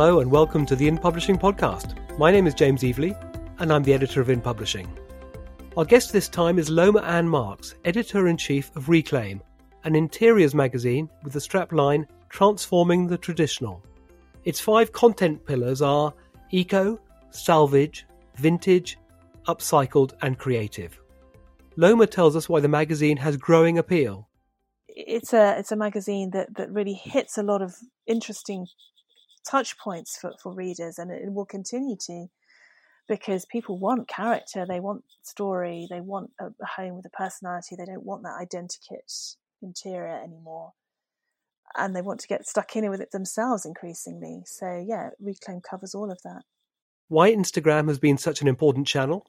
Hello 0.00 0.20
and 0.20 0.30
welcome 0.30 0.64
to 0.64 0.74
the 0.74 0.88
In 0.88 0.96
Publishing 0.96 1.36
podcast. 1.36 1.94
My 2.18 2.30
name 2.30 2.46
is 2.46 2.54
James 2.54 2.82
Evelegh 2.84 3.14
and 3.58 3.70
I'm 3.70 3.82
the 3.82 3.92
editor 3.92 4.22
of 4.22 4.30
In 4.30 4.40
Publishing. 4.40 4.88
Our 5.76 5.84
guest 5.84 6.10
this 6.10 6.26
time 6.26 6.58
is 6.58 6.70
Loma 6.70 7.02
Ann 7.02 7.28
Marks, 7.28 7.74
editor 7.84 8.26
in 8.26 8.38
chief 8.38 8.74
of 8.76 8.88
Reclaim, 8.88 9.42
an 9.84 9.94
interiors 9.94 10.54
magazine 10.54 11.10
with 11.22 11.34
the 11.34 11.38
strapline 11.38 12.06
Transforming 12.30 13.08
the 13.08 13.18
Traditional. 13.18 13.84
Its 14.44 14.58
five 14.58 14.90
content 14.92 15.44
pillars 15.44 15.82
are 15.82 16.14
eco, 16.50 16.98
salvage, 17.28 18.06
vintage, 18.36 18.96
upcycled, 19.48 20.14
and 20.22 20.38
creative. 20.38 20.98
Loma 21.76 22.06
tells 22.06 22.36
us 22.36 22.48
why 22.48 22.60
the 22.60 22.68
magazine 22.68 23.18
has 23.18 23.36
growing 23.36 23.76
appeal. 23.76 24.30
It's 24.88 25.34
a 25.34 25.58
it's 25.58 25.72
a 25.72 25.76
magazine 25.76 26.30
that, 26.30 26.56
that 26.56 26.70
really 26.70 26.94
hits 26.94 27.36
a 27.36 27.42
lot 27.42 27.60
of 27.60 27.74
interesting 28.06 28.66
touch 29.48 29.78
points 29.78 30.18
for, 30.18 30.32
for 30.42 30.54
readers 30.54 30.98
and 30.98 31.10
it 31.10 31.32
will 31.32 31.46
continue 31.46 31.96
to 32.06 32.26
because 33.10 33.44
people 33.44 33.76
want 33.76 34.06
character, 34.06 34.64
they 34.64 34.78
want 34.78 35.02
story, 35.22 35.88
they 35.90 36.00
want 36.00 36.30
a, 36.40 36.50
home 36.64 36.94
with 36.94 37.04
a 37.06 37.10
personality, 37.10 37.74
they 37.76 37.84
don't 37.84 38.04
want 38.04 38.22
that 38.22 38.38
identikit 38.40 39.34
interior 39.60 40.22
anymore. 40.22 40.72
And 41.76 41.94
they 41.94 42.02
want 42.02 42.20
to 42.20 42.28
get 42.28 42.46
stuck 42.46 42.76
in 42.76 42.88
with 42.88 43.00
it 43.00 43.10
themselves 43.10 43.66
increasingly. 43.66 44.42
So, 44.46 44.84
yeah, 44.86 45.10
Reclaim 45.20 45.60
covers 45.60 45.94
all 45.94 46.10
of 46.10 46.20
that. 46.22 46.42
Why 47.08 47.32
Instagram 47.32 47.88
has 47.88 47.98
been 47.98 48.16
such 48.16 48.40
an 48.42 48.48
important 48.48 48.86
channel? 48.86 49.26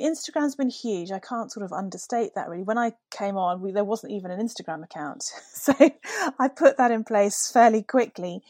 Instagram's 0.00 0.56
been 0.56 0.70
huge. 0.70 1.10
I 1.10 1.18
can't 1.18 1.52
sort 1.52 1.64
of 1.64 1.72
understate 1.72 2.34
that 2.34 2.48
really. 2.48 2.64
When 2.64 2.78
I 2.78 2.92
came 3.10 3.36
on, 3.36 3.62
we, 3.62 3.72
there 3.72 3.84
wasn't 3.84 4.12
even 4.12 4.30
an 4.30 4.40
Instagram 4.40 4.84
account. 4.84 5.24
So 5.54 5.72
I 6.38 6.48
put 6.48 6.76
that 6.76 6.90
in 6.90 7.04
place 7.04 7.50
fairly 7.50 7.82
quickly 7.82 8.42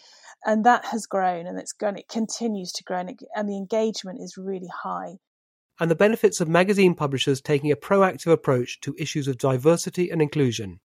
and 0.45 0.64
that 0.64 0.84
has 0.87 1.06
grown 1.06 1.47
and 1.47 1.59
it's 1.59 1.73
grown 1.73 1.97
it 1.97 2.09
continues 2.09 2.73
to 2.73 2.84
grow 2.84 2.98
and, 2.98 3.11
it, 3.11 3.17
and 3.34 3.48
the 3.48 3.56
engagement 3.56 4.20
is 4.20 4.37
really 4.37 4.70
high. 4.83 5.17
And 5.81 5.91
the 5.91 5.97
benefits 5.97 6.41
of 6.41 6.48
magazine 6.48 6.95
publishers 6.95 7.41
taking 7.41 7.73
a 7.73 7.77
proactive 7.77 8.31
approach 8.31 8.81
to 8.81 8.95
issues 8.98 9.27
of 9.27 9.39
diversity 9.39 10.11
and 10.11 10.22
inclusion. 10.22 10.81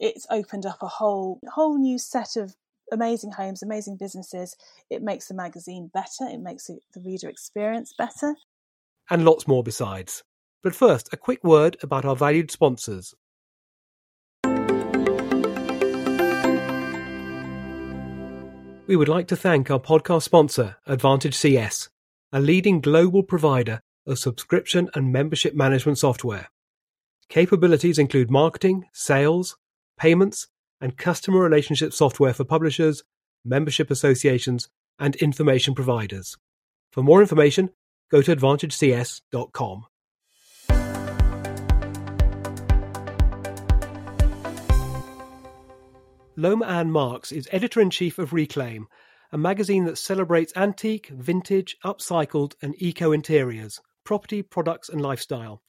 It's 0.00 0.26
opened 0.30 0.64
up 0.64 0.78
a 0.82 0.88
whole 0.88 1.38
whole 1.52 1.78
new 1.78 1.98
set 1.98 2.36
of 2.36 2.54
amazing 2.90 3.32
homes 3.32 3.62
amazing 3.62 3.96
businesses. 3.98 4.56
It 4.90 5.02
makes 5.02 5.28
the 5.28 5.34
magazine 5.34 5.90
better 5.92 6.30
it 6.30 6.40
makes 6.40 6.66
the 6.66 7.00
reader 7.04 7.28
experience 7.28 7.92
better. 7.96 8.36
And 9.10 9.24
lots 9.24 9.46
more 9.46 9.62
besides. 9.62 10.22
But 10.62 10.74
first 10.74 11.12
a 11.12 11.16
quick 11.16 11.44
word 11.44 11.76
about 11.82 12.04
our 12.04 12.16
valued 12.16 12.50
sponsors 12.50 13.14
We 18.88 18.96
would 18.96 19.08
like 19.08 19.28
to 19.28 19.36
thank 19.36 19.70
our 19.70 19.78
podcast 19.78 20.22
sponsor, 20.22 20.76
Advantage 20.86 21.36
CS, 21.36 21.88
a 22.32 22.40
leading 22.40 22.80
global 22.80 23.22
provider 23.22 23.80
of 24.06 24.18
subscription 24.18 24.90
and 24.94 25.12
membership 25.12 25.54
management 25.54 25.98
software. 25.98 26.48
Capabilities 27.28 27.98
include 27.98 28.28
marketing, 28.28 28.86
sales, 28.92 29.56
payments, 29.96 30.48
and 30.80 30.98
customer 30.98 31.38
relationship 31.38 31.92
software 31.92 32.34
for 32.34 32.44
publishers, 32.44 33.04
membership 33.44 33.88
associations, 33.88 34.68
and 34.98 35.14
information 35.16 35.74
providers. 35.74 36.36
For 36.90 37.04
more 37.04 37.20
information, 37.20 37.70
go 38.10 38.20
to 38.20 38.34
advantagecs.com. 38.34 39.86
Loma 46.42 46.66
Ann 46.66 46.90
Marks 46.90 47.30
is 47.30 47.48
editor 47.52 47.80
in 47.80 47.88
chief 47.88 48.18
of 48.18 48.32
Reclaim, 48.32 48.88
a 49.30 49.38
magazine 49.38 49.84
that 49.84 49.96
celebrates 49.96 50.52
antique, 50.56 51.06
vintage, 51.06 51.76
upcycled, 51.84 52.54
and 52.60 52.74
eco 52.78 53.12
interiors, 53.12 53.78
property, 54.02 54.42
products, 54.42 54.88
and 54.88 55.00
lifestyle. 55.00 55.62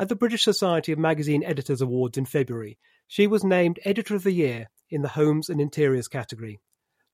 At 0.00 0.08
the 0.08 0.16
British 0.16 0.44
Society 0.44 0.92
of 0.92 0.98
Magazine 0.98 1.44
Editors 1.44 1.82
Awards 1.82 2.16
in 2.16 2.24
February, 2.24 2.78
she 3.06 3.26
was 3.26 3.44
named 3.44 3.80
Editor 3.84 4.16
of 4.16 4.22
the 4.22 4.32
Year 4.32 4.70
in 4.88 5.02
the 5.02 5.08
Homes 5.08 5.50
and 5.50 5.60
Interiors 5.60 6.08
category. 6.08 6.58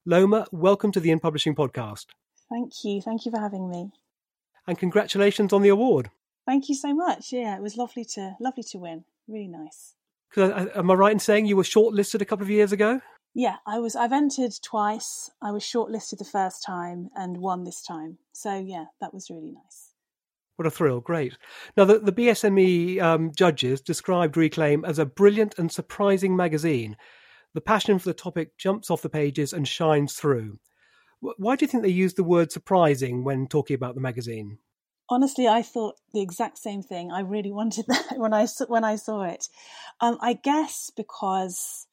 Loma, 0.06 0.47
welcome 0.53 0.93
to 0.93 1.00
the 1.00 1.10
In 1.10 1.19
Publishing 1.19 1.56
podcast. 1.56 2.06
Thank 2.49 2.71
you. 2.84 3.00
Thank 3.00 3.27
you 3.27 3.33
for 3.33 3.41
having 3.41 3.69
me. 3.69 3.91
And 4.69 4.78
congratulations 4.78 5.53
on 5.53 5.62
the 5.62 5.69
award. 5.71 6.12
Thank 6.47 6.69
you 6.69 6.77
so 6.77 6.94
much. 6.94 7.33
Yeah, 7.33 7.56
it 7.56 7.60
was 7.60 7.77
lovely 7.77 8.04
to 8.15 8.37
lovely 8.38 8.62
to 8.71 8.78
win. 8.78 9.04
Really 9.27 9.49
nice. 9.49 9.97
Because 10.30 10.68
am 10.74 10.90
I 10.90 10.94
right 10.94 11.12
in 11.12 11.18
saying 11.18 11.46
you 11.46 11.56
were 11.56 11.62
shortlisted 11.62 12.20
a 12.20 12.24
couple 12.24 12.42
of 12.42 12.50
years 12.50 12.72
ago? 12.72 13.00
Yeah, 13.34 13.56
I 13.66 13.80
was. 13.80 13.96
I've 13.96 14.12
entered 14.12 14.52
twice. 14.62 15.30
I 15.42 15.50
was 15.50 15.64
shortlisted 15.64 16.18
the 16.18 16.24
first 16.24 16.64
time 16.64 17.10
and 17.16 17.38
won 17.38 17.64
this 17.64 17.82
time. 17.82 18.18
So 18.32 18.56
yeah, 18.56 18.86
that 19.00 19.12
was 19.12 19.28
really 19.28 19.52
nice. 19.52 19.90
What 20.56 20.66
a 20.66 20.70
thrill! 20.70 21.00
Great. 21.00 21.36
Now, 21.76 21.84
the, 21.84 21.98
the 21.98 22.12
BSME 22.12 23.02
um, 23.02 23.32
judges 23.34 23.80
described 23.80 24.36
Reclaim 24.36 24.84
as 24.84 25.00
a 25.00 25.06
brilliant 25.06 25.58
and 25.58 25.70
surprising 25.70 26.36
magazine. 26.36 26.96
The 27.54 27.60
passion 27.60 27.98
for 27.98 28.08
the 28.08 28.14
topic 28.14 28.56
jumps 28.56 28.88
off 28.88 29.02
the 29.02 29.08
pages 29.08 29.52
and 29.52 29.66
shines 29.66 30.14
through. 30.14 30.58
Why 31.20 31.56
do 31.56 31.64
you 31.64 31.68
think 31.68 31.82
they 31.82 31.88
used 31.88 32.16
the 32.16 32.24
word 32.24 32.52
surprising 32.52 33.24
when 33.24 33.46
talking 33.46 33.74
about 33.74 33.94
the 33.94 34.00
magazine? 34.00 34.58
Honestly, 35.09 35.47
I 35.47 35.62
thought 35.62 35.97
the 36.12 36.22
exact 36.22 36.59
same 36.59 36.82
thing. 36.82 37.10
I 37.10 37.20
really 37.20 37.53
wanted 37.53 37.87
that 37.88 38.15
when 38.16 38.32
I 38.32 38.47
when 38.69 38.84
I 38.84 38.97
saw 38.97 39.22
it. 39.22 39.48
Um, 40.00 40.19
I 40.20 40.34
guess 40.34 40.91
because 40.97 41.87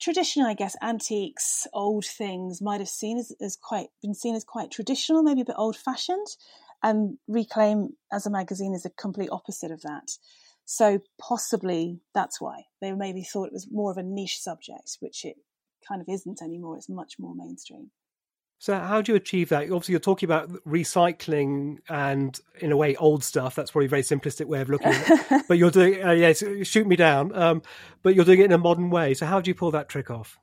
traditionally, 0.00 0.50
I 0.50 0.54
guess 0.54 0.76
antiques, 0.82 1.66
old 1.72 2.04
things 2.04 2.60
might 2.62 2.80
have 2.80 2.88
seen 2.88 3.18
as, 3.18 3.32
as 3.40 3.56
quite 3.56 3.88
been 4.02 4.14
seen 4.14 4.34
as 4.34 4.44
quite 4.44 4.70
traditional, 4.70 5.22
maybe 5.22 5.42
a 5.42 5.46
bit 5.46 5.56
old 5.58 5.76
fashioned, 5.76 6.26
and 6.82 7.18
Reclaim 7.28 7.96
as 8.12 8.26
a 8.26 8.30
magazine 8.30 8.74
is 8.74 8.86
a 8.86 8.90
complete 8.90 9.30
opposite 9.30 9.70
of 9.70 9.82
that. 9.82 10.10
So 10.64 11.00
possibly 11.20 12.00
that's 12.14 12.40
why 12.40 12.64
they 12.80 12.92
maybe 12.92 13.22
thought 13.22 13.48
it 13.48 13.52
was 13.52 13.68
more 13.70 13.90
of 13.90 13.96
a 13.96 14.02
niche 14.02 14.38
subject, 14.40 14.98
which 15.00 15.24
it 15.24 15.36
kind 15.86 16.00
of 16.00 16.08
isn't 16.08 16.40
anymore. 16.42 16.76
It's 16.76 16.88
much 16.88 17.14
more 17.18 17.34
mainstream. 17.34 17.90
So 18.60 18.78
how 18.78 19.00
do 19.00 19.12
you 19.12 19.16
achieve 19.16 19.48
that? 19.48 19.62
Obviously, 19.62 19.92
you're 19.92 20.00
talking 20.00 20.26
about 20.26 20.50
recycling 20.66 21.78
and, 21.88 22.38
in 22.60 22.72
a 22.72 22.76
way, 22.76 22.94
old 22.96 23.24
stuff. 23.24 23.54
That's 23.54 23.70
probably 23.70 23.86
a 23.86 23.88
very 23.88 24.02
simplistic 24.02 24.44
way 24.44 24.60
of 24.60 24.68
looking 24.68 24.88
at 24.88 25.32
it. 25.32 25.44
but 25.48 25.56
you're 25.56 25.70
doing, 25.70 26.04
uh, 26.04 26.10
yes, 26.10 26.44
shoot 26.64 26.86
me 26.86 26.94
down. 26.94 27.34
Um, 27.34 27.62
but 28.02 28.14
you're 28.14 28.26
doing 28.26 28.40
it 28.40 28.44
in 28.44 28.52
a 28.52 28.58
modern 28.58 28.90
way. 28.90 29.14
So 29.14 29.24
how 29.24 29.40
do 29.40 29.48
you 29.48 29.54
pull 29.54 29.70
that 29.70 29.88
trick 29.88 30.10
off? 30.10 30.38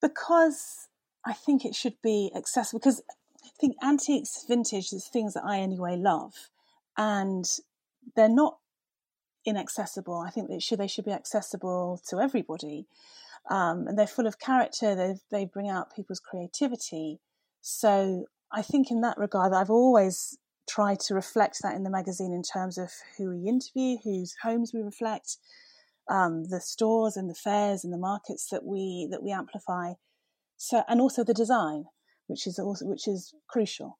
Because 0.00 0.88
I 1.26 1.34
think 1.34 1.66
it 1.66 1.74
should 1.74 2.00
be 2.02 2.32
accessible. 2.34 2.78
Because 2.78 3.02
I 3.44 3.50
think 3.60 3.76
antiques, 3.84 4.46
vintage, 4.48 4.90
is 4.94 5.08
things 5.08 5.34
that 5.34 5.44
I 5.44 5.58
anyway 5.58 5.96
love, 5.98 6.48
and 6.96 7.44
they're 8.16 8.30
not 8.30 8.56
inaccessible. 9.44 10.24
I 10.26 10.30
think 10.30 10.48
they 10.48 10.58
should 10.58 10.78
they 10.78 10.86
should 10.86 11.04
be 11.04 11.12
accessible 11.12 12.00
to 12.08 12.18
everybody 12.18 12.86
um, 13.50 13.86
and 13.86 13.98
they're 13.98 14.06
full 14.06 14.26
of 14.26 14.38
character. 14.38 14.94
They 14.94 15.14
they 15.30 15.44
bring 15.46 15.68
out 15.68 15.94
people's 15.94 16.20
creativity. 16.20 17.20
So 17.60 18.26
I 18.52 18.62
think 18.62 18.90
in 18.90 19.00
that 19.02 19.18
regard, 19.18 19.52
I've 19.52 19.70
always 19.70 20.38
tried 20.68 21.00
to 21.00 21.14
reflect 21.14 21.58
that 21.62 21.74
in 21.74 21.82
the 21.82 21.90
magazine 21.90 22.32
in 22.32 22.42
terms 22.42 22.78
of 22.78 22.90
who 23.16 23.30
we 23.30 23.48
interview, 23.48 23.96
whose 24.04 24.34
homes 24.42 24.72
we 24.74 24.82
reflect, 24.82 25.38
um, 26.10 26.44
the 26.44 26.60
stores 26.60 27.16
and 27.16 27.28
the 27.28 27.34
fairs 27.34 27.84
and 27.84 27.92
the 27.92 27.98
markets 27.98 28.48
that 28.50 28.64
we 28.64 29.08
that 29.10 29.22
we 29.22 29.32
amplify. 29.32 29.94
So 30.56 30.82
and 30.88 31.00
also 31.00 31.24
the 31.24 31.34
design, 31.34 31.84
which 32.26 32.46
is 32.46 32.58
also 32.58 32.86
which 32.86 33.08
is 33.08 33.34
crucial. 33.48 33.98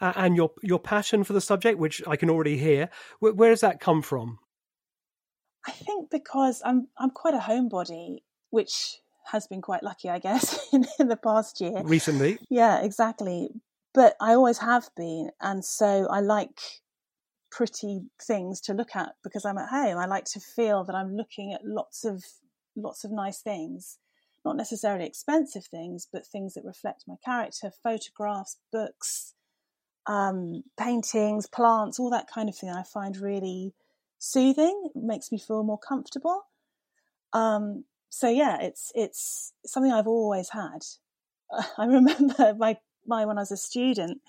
Uh, 0.00 0.12
and 0.16 0.36
your 0.36 0.50
your 0.62 0.80
passion 0.80 1.24
for 1.24 1.32
the 1.32 1.40
subject, 1.40 1.78
which 1.78 2.02
I 2.06 2.16
can 2.16 2.30
already 2.30 2.58
hear, 2.58 2.88
where, 3.20 3.32
where 3.32 3.50
does 3.50 3.60
that 3.60 3.80
come 3.80 4.02
from? 4.02 4.38
I 5.66 5.70
think 5.70 6.10
because 6.10 6.62
I'm 6.64 6.88
I'm 6.98 7.10
quite 7.10 7.34
a 7.34 7.38
homebody, 7.38 8.18
which 8.50 8.98
has 9.30 9.46
been 9.46 9.62
quite 9.62 9.82
lucky, 9.82 10.08
I 10.08 10.18
guess, 10.18 10.68
in, 10.72 10.86
in 10.98 11.08
the 11.08 11.16
past 11.16 11.60
year. 11.60 11.82
Recently. 11.84 12.38
Yeah, 12.50 12.82
exactly. 12.82 13.50
But 13.94 14.16
I 14.20 14.34
always 14.34 14.58
have 14.58 14.88
been, 14.96 15.30
and 15.40 15.64
so 15.64 16.06
I 16.10 16.20
like 16.20 16.58
pretty 17.50 18.00
things 18.20 18.60
to 18.62 18.72
look 18.72 18.96
at 18.96 19.10
because 19.22 19.44
I'm 19.44 19.58
at 19.58 19.68
home. 19.68 19.98
I 19.98 20.06
like 20.06 20.24
to 20.32 20.40
feel 20.40 20.84
that 20.84 20.94
I'm 20.94 21.14
looking 21.14 21.52
at 21.52 21.64
lots 21.64 22.04
of 22.04 22.24
lots 22.74 23.04
of 23.04 23.12
nice 23.12 23.40
things, 23.40 23.98
not 24.44 24.56
necessarily 24.56 25.06
expensive 25.06 25.66
things, 25.66 26.08
but 26.10 26.26
things 26.26 26.54
that 26.54 26.64
reflect 26.64 27.04
my 27.06 27.16
character, 27.24 27.70
photographs, 27.82 28.56
books, 28.72 29.34
um, 30.06 30.62
paintings, 30.78 31.46
plants, 31.46 32.00
all 32.00 32.10
that 32.10 32.30
kind 32.32 32.48
of 32.48 32.56
thing. 32.56 32.70
I 32.70 32.82
find 32.82 33.16
really 33.16 33.74
soothing, 34.22 34.90
it 34.94 35.02
makes 35.02 35.32
me 35.32 35.38
feel 35.38 35.64
more 35.64 35.78
comfortable. 35.78 36.44
Um, 37.32 37.84
so 38.08 38.28
yeah, 38.28 38.58
it's 38.60 38.92
it's 38.94 39.52
something 39.66 39.92
I've 39.92 40.06
always 40.06 40.50
had. 40.50 40.84
I 41.78 41.86
remember 41.86 42.54
my 42.58 42.78
my 43.06 43.26
when 43.26 43.38
I 43.38 43.42
was 43.42 43.50
a 43.50 43.56
student, 43.56 44.20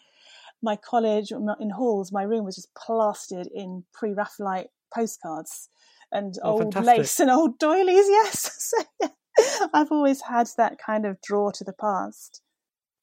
my 0.61 0.75
college 0.75 1.31
in 1.31 1.69
halls, 1.69 2.11
my 2.11 2.23
room 2.23 2.43
was 2.43 2.55
just 2.55 2.73
plastered 2.73 3.47
in 3.53 3.83
pre-Raphaelite 3.93 4.69
postcards 4.93 5.69
and 6.11 6.35
oh, 6.43 6.51
old 6.51 6.73
fantastic. 6.73 6.97
lace 6.97 7.19
and 7.19 7.29
old 7.29 7.59
doilies. 7.59 8.07
Yes, 8.09 8.73
so, 8.75 8.83
yeah. 9.01 9.09
I've 9.73 9.91
always 9.91 10.21
had 10.21 10.47
that 10.57 10.77
kind 10.77 11.05
of 11.05 11.21
draw 11.21 11.51
to 11.51 11.63
the 11.63 11.73
past. 11.73 12.41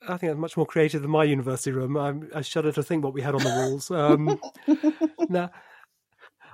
I 0.03 0.17
think 0.17 0.31
that's 0.31 0.41
much 0.41 0.57
more 0.57 0.67
creative 0.67 1.03
than 1.03 1.11
my 1.11 1.25
university 1.25 1.73
room. 1.73 1.97
I'm, 1.97 2.31
i 2.35 2.41
shudder 2.41 2.73
to 2.73 2.83
think 2.83 3.05
what 3.05 3.13
we 3.13 3.21
had 3.21 3.35
on 3.35 3.43
the 3.43 3.51
walls. 3.51 3.91
Um, 3.91 4.41
now, 5.29 5.51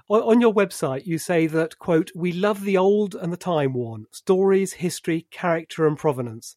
on 0.09 0.41
your 0.41 0.55
website, 0.55 1.07
you 1.07 1.19
say 1.19 1.47
that, 1.49 1.79
quote, 1.79 2.11
we 2.15 2.33
love 2.33 2.63
the 2.63 2.77
old 2.77 3.15
and 3.15 3.33
the 3.33 3.37
time 3.37 3.75
worn, 3.75 4.07
stories, 4.13 4.75
history, 4.75 5.27
character, 5.31 5.87
and 5.87 5.99
provenance. 5.99 6.57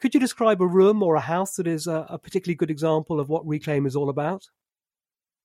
Could 0.00 0.14
you 0.14 0.20
describe 0.20 0.60
a 0.60 0.66
room 0.66 1.02
or 1.02 1.16
a 1.16 1.20
house 1.20 1.54
that 1.56 1.66
is 1.66 1.86
a, 1.86 2.06
a 2.08 2.18
particularly 2.18 2.56
good 2.56 2.70
example 2.70 3.20
of 3.20 3.28
what 3.28 3.46
Reclaim 3.46 3.86
is 3.86 3.96
all 3.96 4.08
about? 4.08 4.44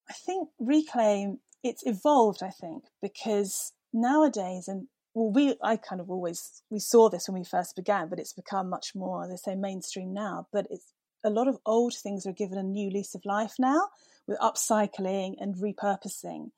I 0.10 0.14
think 0.14 0.50
Reclaim, 0.60 1.40
it's 1.64 1.84
evolved, 1.86 2.44
I 2.44 2.50
think, 2.50 2.84
because 3.02 3.74
nowadays, 3.94 4.68
and 4.68 4.88
well, 5.14 5.32
we, 5.32 5.56
I 5.64 5.78
kind 5.78 6.02
of 6.02 6.10
always, 6.10 6.64
we 6.70 6.80
saw 6.80 7.10
this 7.10 7.28
when 7.28 7.40
we 7.40 7.46
first 7.46 7.76
began, 7.76 8.10
but 8.10 8.20
it's 8.20 8.34
become 8.34 8.70
much 8.70 8.94
more, 8.96 9.24
as 9.24 9.32
I 9.32 9.36
say, 9.36 9.56
mainstream 9.56 10.14
now. 10.14 10.48
But 10.52 10.68
it's 10.70 10.94
a 11.24 11.30
lot 11.30 11.48
of 11.48 11.58
old 11.66 11.94
things 11.94 12.26
are 12.26 12.34
given 12.34 12.58
a 12.58 12.64
new 12.64 12.90
lease 12.90 13.16
of 13.16 13.26
life 13.26 13.54
now 13.58 13.90
with 14.28 14.40
upcycling 14.40 15.36
and 15.40 15.56
repurposing. 15.56 16.50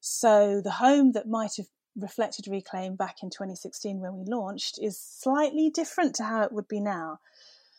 So 0.00 0.60
the 0.62 0.72
home 0.72 1.12
that 1.12 1.28
might 1.28 1.52
have 1.56 1.66
reflected 1.96 2.46
Reclaim 2.48 2.96
back 2.96 3.16
in 3.22 3.30
2016 3.30 4.00
when 4.00 4.16
we 4.16 4.24
launched 4.24 4.78
is 4.80 4.98
slightly 4.98 5.70
different 5.70 6.14
to 6.16 6.24
how 6.24 6.42
it 6.42 6.52
would 6.52 6.68
be 6.68 6.80
now. 6.80 7.18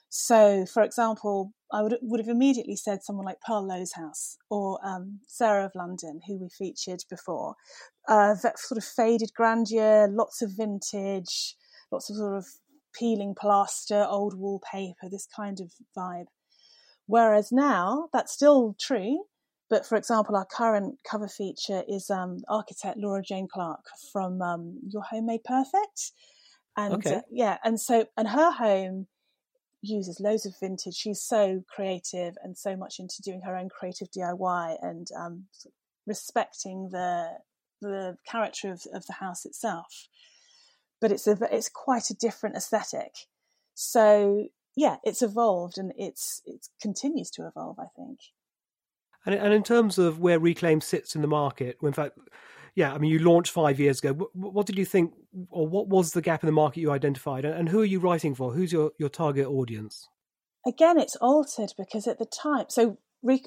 So, 0.10 0.66
for 0.66 0.84
example, 0.84 1.54
I 1.72 1.82
would 1.82 1.98
would 2.02 2.20
have 2.20 2.28
immediately 2.28 2.76
said 2.76 3.02
someone 3.02 3.26
like 3.26 3.40
Pearl 3.40 3.66
Lowe's 3.66 3.94
house 3.94 4.38
or 4.50 4.78
um, 4.86 5.22
Sarah 5.26 5.66
of 5.66 5.72
London, 5.74 6.20
who 6.28 6.38
we 6.38 6.50
featured 6.50 7.06
before. 7.10 7.56
Uh, 8.10 8.36
that 8.44 8.60
sort 8.60 8.78
of 8.78 8.84
faded 8.84 9.32
grandeur, 9.34 10.10
lots 10.10 10.42
of 10.42 10.52
vintage, 10.58 11.56
lots 11.92 12.10
of 12.10 12.18
sort 12.18 12.38
of 12.38 12.46
peeling 12.94 13.34
plaster, 13.40 14.06
old 14.06 14.38
wallpaper, 14.38 15.08
this 15.10 15.28
kind 15.34 15.62
of 15.62 15.72
vibe. 15.98 16.26
Whereas 17.06 17.52
now, 17.52 18.10
that's 18.12 18.34
still 18.34 18.76
true, 18.80 19.26
but 19.72 19.86
for 19.86 19.96
example, 19.96 20.36
our 20.36 20.46
current 20.46 21.00
cover 21.10 21.30
feature 21.30 21.82
is 21.88 22.10
um, 22.10 22.40
architect 22.50 22.98
Laura 22.98 23.24
Jane 23.24 23.48
Clark 23.52 23.86
from 24.12 24.42
um, 24.42 24.78
Your 24.86 25.02
Home 25.04 25.28
Made 25.28 25.46
Perfect, 25.46 26.12
and 26.76 26.96
okay. 26.96 27.16
uh, 27.16 27.22
yeah, 27.32 27.58
and 27.64 27.80
so 27.80 28.06
and 28.18 28.28
her 28.28 28.52
home 28.52 29.08
uses 29.82 30.20
loads 30.20 30.46
of 30.46 30.54
vintage. 30.60 30.96
She's 30.96 31.22
so 31.22 31.64
creative 31.74 32.36
and 32.44 32.58
so 32.58 32.76
much 32.76 33.00
into 33.00 33.22
doing 33.24 33.42
her 33.46 33.56
own 33.56 33.70
creative 33.70 34.10
DIY 34.12 34.76
and 34.82 35.08
um, 35.18 35.46
respecting 36.06 36.90
the 36.92 37.30
the 37.82 38.18
character 38.30 38.74
of, 38.74 38.82
of 38.94 39.06
the 39.06 39.14
house 39.14 39.46
itself. 39.46 40.10
But 41.00 41.14
it's 41.14 41.28
a 41.28 41.38
it's 41.50 41.70
quite 41.70 42.10
a 42.10 42.16
different 42.16 42.58
aesthetic. 42.58 43.14
So 43.74 44.50
yeah, 44.76 44.98
it's 45.06 45.22
evolved 45.22 45.78
and 45.78 45.94
it's 45.96 46.42
it 46.46 46.68
continues 46.82 47.32
to 47.32 47.48
evolve. 47.48 47.80
I 47.80 47.88
think. 47.96 48.20
And, 49.26 49.36
and 49.36 49.54
in 49.54 49.64
terms 49.64 49.98
of 49.98 50.20
where 50.20 50.40
Reclaim 50.40 50.82
sits 50.82 51.16
in 51.16 51.22
the 51.22 51.28
market, 51.28 51.78
in 51.82 51.94
fact, 51.94 52.18
yeah, 52.76 52.94
I 52.94 52.98
mean, 52.98 53.12
you 53.12 53.20
launched 53.20 53.52
five 53.52 53.80
years 53.80 54.00
ago. 54.00 54.14
What, 54.14 54.54
what, 54.54 54.66
did 54.66 54.78
you 54.78 54.86
think, 54.86 55.14
or 55.50 55.68
what 55.68 55.88
was 55.88 56.14
the 56.14 56.22
gap 56.22 56.44
in 56.44 56.48
the 56.48 56.54
market 56.54 56.80
you 56.80 56.92
identified, 56.92 57.46
and, 57.46 57.54
and 57.54 57.70
who 57.70 57.82
are 57.82 57.86
you 57.86 58.00
writing 58.00 58.34
for? 58.34 58.54
Who's 58.54 58.72
your, 58.72 58.92
your 58.98 59.10
target 59.10 59.48
audience? 59.48 60.08
Again, 60.66 61.00
it's 61.00 61.16
altered 61.18 61.74
because 61.78 62.08
at 62.08 62.20
the 62.20 62.26
time, 62.26 62.66
so 62.70 62.98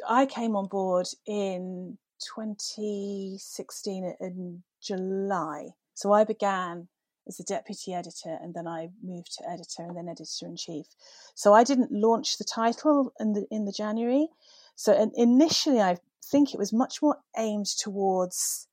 I 0.08 0.26
came 0.26 0.56
on 0.56 0.66
board 0.66 1.06
in 1.26 1.98
2016 2.36 4.16
in 4.20 4.62
July. 4.82 5.70
So 5.94 6.12
I 6.12 6.24
began 6.24 6.88
as 7.26 7.40
a 7.40 7.44
deputy 7.44 7.94
editor 7.94 8.36
and 8.42 8.54
then 8.54 8.66
I 8.66 8.90
moved 9.02 9.32
to 9.38 9.48
editor 9.48 9.82
and 9.82 9.96
then 9.96 10.08
editor 10.08 10.46
in 10.46 10.56
chief. 10.56 10.86
So 11.34 11.54
I 11.54 11.64
didn't 11.64 11.92
launch 11.92 12.36
the 12.36 12.44
title 12.44 13.12
in 13.18 13.32
the 13.32 13.46
in 13.50 13.64
the 13.64 13.72
January. 13.72 14.28
So 14.76 15.10
initially, 15.14 15.80
I 15.80 15.98
think 16.24 16.52
it 16.52 16.58
was 16.58 16.72
much 16.72 17.00
more 17.00 17.18
aimed 17.36 17.66
towards 17.66 18.66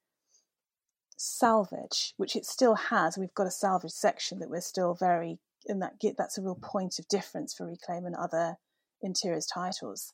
salvage, 1.18 2.14
which 2.18 2.36
it 2.36 2.46
still 2.46 2.76
has. 2.76 3.18
We've 3.18 3.34
got 3.34 3.48
a 3.48 3.52
salvage 3.52 3.92
section 3.92 4.40
that 4.40 4.50
we're 4.50 4.62
still 4.62 4.96
very, 4.96 5.38
and 5.68 5.82
that 5.82 5.94
that's 6.18 6.38
a 6.38 6.42
real 6.42 6.60
point 6.62 6.98
of 6.98 7.08
difference 7.08 7.54
for 7.54 7.68
Reclaim 7.68 8.06
and 8.06 8.16
other 8.16 8.58
interiors 9.02 9.46
titles. 9.46 10.14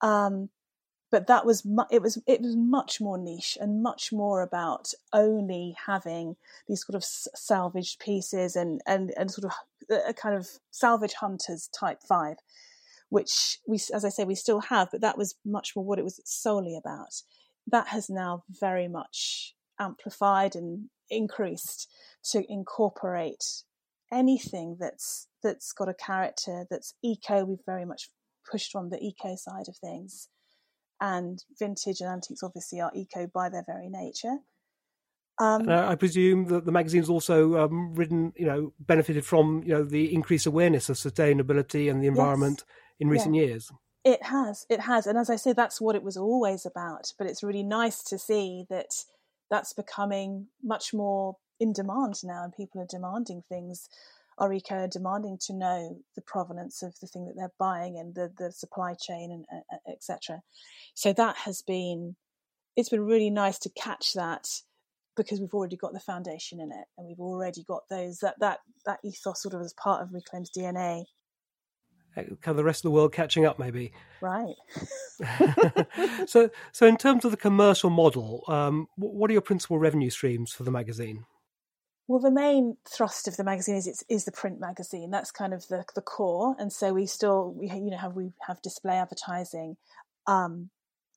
Um, 0.00 0.50
but 1.10 1.28
that 1.28 1.46
was 1.46 1.64
mu- 1.64 1.84
it 1.90 2.02
was 2.02 2.20
it 2.26 2.40
was 2.40 2.56
much 2.56 3.00
more 3.00 3.16
niche 3.16 3.56
and 3.60 3.82
much 3.82 4.12
more 4.12 4.42
about 4.42 4.92
only 5.12 5.76
having 5.86 6.36
these 6.66 6.84
sort 6.84 6.96
of 6.96 7.04
salvaged 7.04 8.00
pieces 8.00 8.56
and 8.56 8.80
and 8.84 9.14
and 9.16 9.30
sort 9.30 9.44
of 9.44 9.98
a 10.08 10.12
kind 10.12 10.34
of 10.34 10.48
salvage 10.72 11.14
hunters 11.14 11.68
type 11.68 12.00
vibe 12.10 12.38
which 13.14 13.60
we, 13.64 13.76
as 13.94 14.04
I 14.04 14.08
say, 14.08 14.24
we 14.24 14.34
still 14.34 14.58
have, 14.58 14.88
but 14.90 15.00
that 15.02 15.16
was 15.16 15.36
much 15.46 15.70
more 15.76 15.84
what 15.84 16.00
it 16.00 16.04
was 16.04 16.20
solely 16.24 16.76
about. 16.76 17.14
That 17.68 17.86
has 17.86 18.10
now 18.10 18.42
very 18.48 18.88
much 18.88 19.54
amplified 19.78 20.56
and 20.56 20.86
increased 21.08 21.88
to 22.32 22.42
incorporate 22.48 23.44
anything 24.12 24.78
that's 24.80 25.28
that's 25.44 25.70
got 25.72 25.88
a 25.88 25.94
character 25.94 26.66
that's 26.68 26.94
eco. 27.04 27.44
We've 27.44 27.64
very 27.64 27.84
much 27.84 28.10
pushed 28.50 28.74
on 28.74 28.90
the 28.90 28.98
eco 28.98 29.36
side 29.36 29.68
of 29.68 29.76
things, 29.76 30.28
and 31.00 31.38
vintage 31.56 32.00
and 32.00 32.10
antiques 32.10 32.42
obviously 32.42 32.80
are 32.80 32.90
eco 32.96 33.28
by 33.32 33.48
their 33.48 33.64
very 33.64 33.88
nature. 33.88 34.38
Um, 35.38 35.68
I 35.68 35.94
presume 35.94 36.46
that 36.46 36.64
the 36.64 36.72
magazine's 36.72 37.08
also 37.08 37.64
um, 37.64 37.94
ridden, 37.94 38.32
you 38.36 38.46
know, 38.46 38.72
benefited 38.80 39.24
from 39.24 39.62
you 39.64 39.72
know 39.72 39.84
the 39.84 40.12
increased 40.12 40.46
awareness 40.46 40.88
of 40.88 40.96
sustainability 40.96 41.88
and 41.88 42.02
the 42.02 42.08
environment. 42.08 42.64
Yes 42.66 42.74
in 43.00 43.08
recent 43.08 43.34
yeah. 43.34 43.42
years. 43.42 43.70
It 44.04 44.22
has, 44.24 44.66
it 44.68 44.80
has, 44.80 45.06
and 45.06 45.16
as 45.16 45.30
I 45.30 45.36
say, 45.36 45.54
that's 45.54 45.80
what 45.80 45.96
it 45.96 46.02
was 46.02 46.16
always 46.16 46.66
about. 46.66 47.12
But 47.18 47.26
it's 47.26 47.42
really 47.42 47.62
nice 47.62 48.02
to 48.04 48.18
see 48.18 48.66
that 48.68 48.94
that's 49.50 49.72
becoming 49.72 50.48
much 50.62 50.92
more 50.92 51.36
in 51.58 51.72
demand 51.72 52.16
now, 52.22 52.44
and 52.44 52.52
people 52.52 52.80
are 52.80 52.86
demanding 52.88 53.42
things. 53.48 53.88
Are 54.36 54.52
eco 54.52 54.88
demanding 54.88 55.38
to 55.46 55.54
know 55.54 55.96
the 56.16 56.20
provenance 56.20 56.82
of 56.82 56.98
the 57.00 57.06
thing 57.06 57.24
that 57.26 57.34
they're 57.36 57.52
buying 57.56 57.96
and 57.96 58.16
the 58.16 58.32
the 58.36 58.50
supply 58.50 58.94
chain 59.00 59.30
and 59.30 59.44
uh, 59.52 59.76
uh 59.76 59.92
etc. 59.92 60.42
So 60.94 61.12
that 61.12 61.36
has 61.36 61.62
been, 61.62 62.16
it's 62.74 62.88
been 62.88 63.06
really 63.06 63.30
nice 63.30 63.60
to 63.60 63.70
catch 63.70 64.12
that 64.14 64.48
because 65.16 65.40
we've 65.40 65.54
already 65.54 65.76
got 65.76 65.92
the 65.92 66.00
foundation 66.00 66.60
in 66.60 66.72
it 66.72 66.86
and 66.98 67.06
we've 67.06 67.20
already 67.20 67.62
got 67.62 67.88
those 67.88 68.18
that 68.18 68.34
that 68.40 68.58
that 68.86 68.98
ethos 69.04 69.40
sort 69.40 69.54
of 69.54 69.60
as 69.60 69.72
part 69.74 70.02
of 70.02 70.12
Reclaim's 70.12 70.50
DNA 70.50 71.04
kind 72.14 72.38
of 72.46 72.56
the 72.56 72.64
rest 72.64 72.80
of 72.80 72.90
the 72.90 72.94
world 72.94 73.12
catching 73.12 73.44
up, 73.44 73.58
maybe. 73.58 73.92
Right. 74.20 74.54
so, 76.26 76.50
so 76.72 76.86
in 76.86 76.96
terms 76.96 77.24
of 77.24 77.30
the 77.30 77.36
commercial 77.36 77.90
model, 77.90 78.44
um, 78.48 78.88
what 78.96 79.30
are 79.30 79.32
your 79.32 79.42
principal 79.42 79.78
revenue 79.78 80.10
streams 80.10 80.52
for 80.52 80.62
the 80.62 80.70
magazine? 80.70 81.24
Well, 82.06 82.20
the 82.20 82.30
main 82.30 82.76
thrust 82.88 83.28
of 83.28 83.36
the 83.36 83.44
magazine 83.44 83.76
is 83.76 83.86
it's, 83.86 84.04
is 84.08 84.24
the 84.26 84.32
print 84.32 84.60
magazine. 84.60 85.10
That's 85.10 85.30
kind 85.30 85.54
of 85.54 85.66
the 85.68 85.84
the 85.94 86.02
core, 86.02 86.54
and 86.58 86.70
so 86.70 86.92
we 86.92 87.06
still 87.06 87.52
we 87.52 87.68
you 87.68 87.90
know 87.90 87.96
have 87.96 88.14
we 88.14 88.30
have 88.46 88.60
display 88.60 88.96
advertising. 88.96 89.78
Um, 90.26 90.68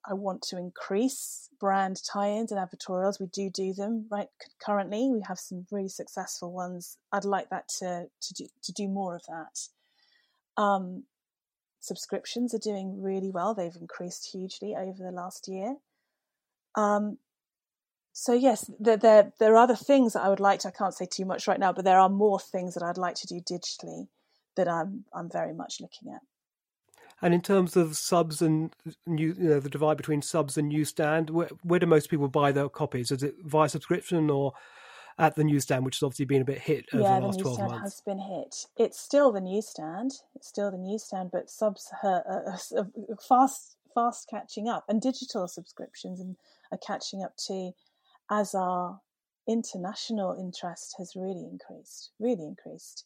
I 0.10 0.14
want 0.14 0.42
to 0.44 0.58
increase 0.58 1.50
brand 1.60 2.00
tie-ins 2.10 2.54
and 2.54 2.62
advertorials. 2.62 3.20
We 3.20 3.26
do 3.28 3.50
do 3.50 3.74
them 3.74 4.08
right 4.10 4.30
currently. 4.66 5.10
We 5.12 5.22
have 5.28 5.40
some 5.40 5.68
really 5.72 5.90
successful 5.90 6.54
ones. 6.54 6.98
I'd 7.12 7.26
like 7.26 7.50
that 7.50 7.68
to 7.80 8.06
to 8.22 8.34
do 8.34 8.48
to 8.64 8.72
do 8.72 8.88
more 8.88 9.16
of 9.16 9.24
that. 9.28 9.68
Um, 10.58 11.04
subscriptions 11.80 12.54
are 12.54 12.60
doing 12.60 13.02
really 13.02 13.32
well. 13.32 13.54
They've 13.54 13.76
increased 13.80 14.30
hugely 14.32 14.76
over 14.76 15.04
the 15.04 15.12
last 15.12 15.48
year. 15.48 15.76
Um, 16.76 17.18
so 18.14 18.34
yes, 18.34 18.70
there, 18.80 18.98
there 18.98 19.32
there 19.40 19.54
are 19.54 19.58
other 19.58 19.76
things 19.76 20.14
that 20.14 20.24
I 20.24 20.30
would 20.30 20.40
like 20.40 20.62
to. 20.62 20.70
I 20.70 20.72
can't 20.72 20.94
say 20.94 21.06
too 21.06 21.26
much 21.26 21.48
right 21.48 21.60
now, 21.60 21.72
but 21.72 21.86
there 21.86 22.00
are 22.00 22.10
more 22.10 22.40
things 22.40 22.74
that 22.74 22.84
I'd 22.84 22.98
like 22.98 23.16
to 23.18 23.28
do 23.28 23.40
digitally 23.40 24.08
that 24.56 24.68
I'm 24.68 25.06
I'm 25.14 25.30
very 25.30 25.54
much 25.54 25.80
looking 25.80 26.12
at. 26.14 26.22
And 27.22 27.34
in 27.34 27.42
terms 27.42 27.76
of 27.76 27.96
subs 27.96 28.42
and 28.42 28.76
new, 29.06 29.36
you 29.38 29.50
know, 29.50 29.60
the 29.60 29.70
divide 29.70 29.98
between 29.98 30.22
subs 30.22 30.58
and 30.58 30.70
newsstand, 30.70 31.32
where, 31.32 31.50
where 31.64 31.80
do 31.80 31.88
most 31.88 32.10
people 32.10 32.28
buy 32.28 32.52
their 32.52 32.70
copies? 32.70 33.12
Is 33.12 33.24
it 33.24 33.36
via 33.44 33.70
subscription 33.70 34.30
or 34.30 34.54
at 35.20 35.36
the 35.36 35.44
newsstand, 35.44 35.84
which 35.84 35.98
has 35.98 36.04
obviously 36.04 36.26
been 36.26 36.42
a 36.42 36.46
bit 36.46 36.60
hit 36.60 36.86
over 36.94 37.04
yeah, 37.04 37.20
the 37.20 37.26
last 37.26 37.40
the 37.40 37.44
12 37.44 37.60
months. 37.60 37.82
has 37.82 38.02
been 38.02 38.20
hit. 38.20 38.68
It's 38.78 39.00
still 39.00 39.32
the 39.32 39.42
newsstand. 39.42 40.12
It's 40.36 40.48
still 40.48 40.72
the 40.72 40.78
newsstand, 40.78 41.32
but 41.32 41.50
subs 41.50 41.92
are, 42.04 42.24
are, 42.28 42.58
are 42.78 43.18
fast, 43.28 43.78
fast 43.96 44.30
catching 44.30 44.70
up, 44.70 44.86
and 44.88 45.02
digital 45.02 45.48
subscriptions 45.48 46.22
are 46.72 46.78
catching 46.78 47.24
up 47.24 47.36
too, 47.38 47.72
as 48.30 48.54
our 48.54 49.02
international 49.48 50.36
interest 50.40 50.96
has 50.98 51.14
really 51.16 51.48
increased, 51.50 52.12
really 52.20 52.46
increased. 52.46 53.06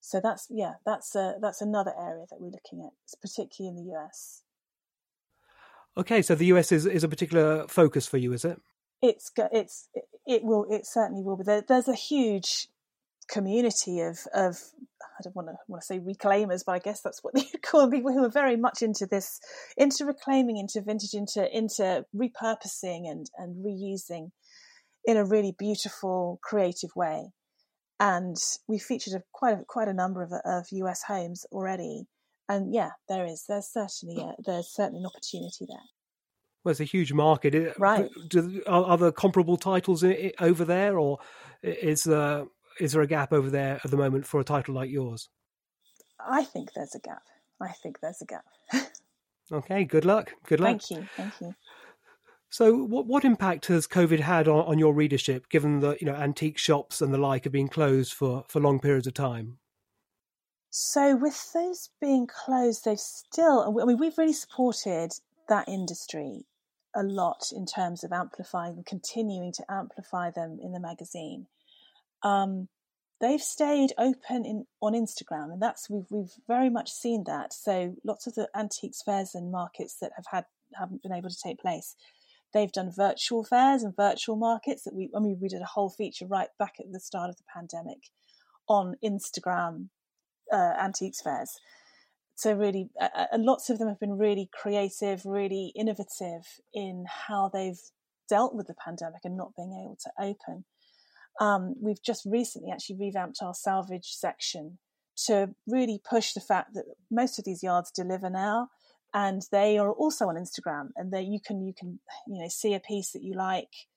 So 0.00 0.20
that's 0.20 0.48
yeah, 0.50 0.74
that's 0.84 1.14
a, 1.14 1.36
that's 1.40 1.60
another 1.60 1.92
area 1.98 2.24
that 2.30 2.40
we're 2.40 2.50
looking 2.50 2.84
at, 2.84 2.92
particularly 3.20 3.76
in 3.76 3.84
the 3.84 3.96
US. 3.96 4.42
Okay, 5.96 6.22
so 6.22 6.34
the 6.34 6.46
US 6.46 6.72
is, 6.72 6.86
is 6.86 7.02
a 7.02 7.08
particular 7.08 7.66
focus 7.68 8.06
for 8.06 8.18
you, 8.18 8.32
is 8.32 8.44
it? 8.44 8.60
It's 9.00 9.30
it's 9.52 9.88
it 10.28 10.44
will 10.44 10.66
it 10.70 10.86
certainly 10.86 11.22
will 11.22 11.38
be. 11.38 11.44
There, 11.44 11.64
there's 11.66 11.88
a 11.88 11.94
huge 11.94 12.68
community 13.28 14.00
of 14.00 14.18
of 14.32 14.58
I 15.02 15.22
don't 15.24 15.34
want 15.34 15.48
to 15.48 15.56
want 15.66 15.82
to 15.82 15.86
say 15.86 15.98
reclaimers, 15.98 16.62
but 16.64 16.72
I 16.72 16.78
guess 16.78 17.00
that's 17.00 17.24
what 17.24 17.34
they 17.34 17.46
call 17.62 17.90
people 17.90 18.12
who 18.12 18.24
are 18.24 18.30
very 18.30 18.56
much 18.56 18.82
into 18.82 19.06
this, 19.06 19.40
into 19.76 20.04
reclaiming, 20.04 20.58
into 20.58 20.82
vintage, 20.82 21.14
into 21.14 21.56
into 21.56 22.04
repurposing 22.14 23.10
and 23.10 23.26
and 23.38 23.64
reusing 23.64 24.30
in 25.04 25.16
a 25.16 25.24
really 25.24 25.54
beautiful, 25.58 26.38
creative 26.42 26.90
way. 26.94 27.32
And 28.00 28.36
we 28.68 28.78
featured 28.78 29.14
a, 29.14 29.22
quite 29.32 29.54
a, 29.54 29.64
quite 29.66 29.88
a 29.88 29.94
number 29.94 30.22
of, 30.22 30.32
of 30.44 30.66
US 30.70 31.02
homes 31.02 31.46
already. 31.50 32.06
And 32.48 32.72
yeah, 32.72 32.90
there 33.08 33.24
is 33.24 33.44
there's 33.48 33.72
certainly 33.72 34.22
a, 34.22 34.34
there's 34.44 34.68
certainly 34.72 35.00
an 35.00 35.06
opportunity 35.06 35.66
there. 35.66 35.78
Well, 36.64 36.72
it's 36.72 36.80
a 36.80 36.84
huge 36.84 37.12
market, 37.12 37.74
right? 37.78 38.08
Do, 38.28 38.62
are, 38.66 38.84
are 38.84 38.98
there 38.98 39.12
comparable 39.12 39.56
titles 39.56 40.04
over 40.40 40.64
there, 40.64 40.98
or 40.98 41.18
is 41.62 42.06
uh, 42.06 42.46
is 42.80 42.92
there 42.92 43.02
a 43.02 43.06
gap 43.06 43.32
over 43.32 43.50
there 43.50 43.80
at 43.84 43.90
the 43.90 43.96
moment 43.96 44.26
for 44.26 44.40
a 44.40 44.44
title 44.44 44.74
like 44.74 44.90
yours? 44.90 45.28
I 46.20 46.44
think 46.44 46.72
there's 46.74 46.94
a 46.94 47.00
gap. 47.00 47.22
I 47.60 47.72
think 47.72 48.00
there's 48.00 48.22
a 48.22 48.26
gap. 48.26 48.44
okay, 49.52 49.84
good 49.84 50.04
luck. 50.04 50.32
Good 50.46 50.60
luck. 50.60 50.80
Thank 50.80 50.90
you. 50.90 51.08
Thank 51.16 51.32
you. 51.40 51.54
So, 52.50 52.74
what 52.74 53.06
what 53.06 53.24
impact 53.24 53.66
has 53.66 53.86
COVID 53.86 54.20
had 54.20 54.48
on, 54.48 54.64
on 54.64 54.78
your 54.78 54.94
readership, 54.94 55.48
given 55.50 55.80
that 55.80 56.00
you 56.00 56.06
know 56.06 56.14
antique 56.14 56.58
shops 56.58 57.00
and 57.00 57.12
the 57.12 57.18
like 57.18 57.44
have 57.44 57.52
been 57.52 57.68
closed 57.68 58.12
for, 58.14 58.44
for 58.48 58.60
long 58.60 58.80
periods 58.80 59.06
of 59.06 59.14
time? 59.14 59.58
So, 60.70 61.16
with 61.16 61.52
those 61.52 61.90
being 62.00 62.26
closed, 62.26 62.84
they've 62.84 62.98
still. 62.98 63.80
I 63.80 63.84
mean, 63.84 63.98
we've 63.98 64.16
really 64.16 64.32
supported 64.32 65.12
that 65.48 65.68
industry 65.68 66.44
a 66.94 67.02
lot 67.02 67.50
in 67.54 67.66
terms 67.66 68.02
of 68.02 68.12
amplifying 68.12 68.74
and 68.74 68.86
continuing 68.86 69.52
to 69.52 69.64
amplify 69.70 70.30
them 70.30 70.58
in 70.62 70.72
the 70.72 70.80
magazine 70.80 71.46
um, 72.22 72.68
they've 73.20 73.40
stayed 73.40 73.92
open 73.98 74.44
in 74.44 74.66
on 74.80 74.92
Instagram, 74.92 75.52
and 75.52 75.62
that's 75.62 75.88
we've 75.90 76.06
we've 76.10 76.32
very 76.46 76.70
much 76.70 76.90
seen 76.90 77.24
that. 77.26 77.52
So 77.52 77.96
lots 78.04 78.26
of 78.26 78.34
the 78.34 78.48
antiques 78.54 79.02
fairs 79.02 79.34
and 79.34 79.50
markets 79.50 79.96
that 80.00 80.12
have 80.16 80.26
had 80.30 80.44
haven't 80.74 81.02
been 81.02 81.12
able 81.12 81.30
to 81.30 81.42
take 81.42 81.60
place, 81.60 81.96
they've 82.52 82.72
done 82.72 82.92
virtual 82.94 83.44
fairs 83.44 83.82
and 83.82 83.96
virtual 83.96 84.36
markets. 84.36 84.84
That 84.84 84.94
we 84.94 85.10
I 85.16 85.20
mean 85.20 85.38
we 85.40 85.48
did 85.48 85.62
a 85.62 85.66
whole 85.66 85.90
feature 85.90 86.26
right 86.26 86.48
back 86.58 86.74
at 86.80 86.92
the 86.92 87.00
start 87.00 87.30
of 87.30 87.36
the 87.36 87.44
pandemic 87.52 87.98
on 88.68 88.96
Instagram 89.04 89.88
uh, 90.52 90.74
antiques 90.78 91.20
fairs. 91.20 91.58
So 92.38 92.52
really, 92.52 92.88
uh, 93.00 93.26
lots 93.36 93.68
of 93.68 93.80
them 93.80 93.88
have 93.88 93.98
been 93.98 94.16
really 94.16 94.48
creative, 94.52 95.26
really 95.26 95.72
innovative 95.74 96.46
in 96.72 97.04
how 97.26 97.50
they've 97.52 97.80
dealt 98.28 98.54
with 98.54 98.68
the 98.68 98.74
pandemic 98.74 99.22
and 99.24 99.36
not 99.36 99.56
being 99.56 99.72
able 99.72 99.98
to 100.04 100.10
open. 100.20 100.64
Um, 101.40 101.74
we've 101.82 102.00
just 102.00 102.24
recently 102.24 102.70
actually 102.70 102.94
revamped 103.00 103.38
our 103.42 103.54
salvage 103.54 104.10
section 104.12 104.78
to 105.26 105.50
really 105.66 106.00
push 106.08 106.32
the 106.32 106.40
fact 106.40 106.74
that 106.74 106.84
most 107.10 107.40
of 107.40 107.44
these 107.44 107.64
yards 107.64 107.90
deliver 107.90 108.30
now 108.30 108.68
and 109.12 109.42
they 109.50 109.76
are 109.76 109.90
also 109.90 110.28
on 110.28 110.36
Instagram 110.36 110.90
and 110.94 111.12
there 111.12 111.20
you 111.20 111.40
can 111.44 111.60
you 111.60 111.72
can 111.76 111.98
you 112.28 112.40
know 112.40 112.48
see 112.48 112.72
a 112.72 112.78
piece 112.78 113.10
that 113.10 113.24
you 113.24 113.34
like 113.34 113.88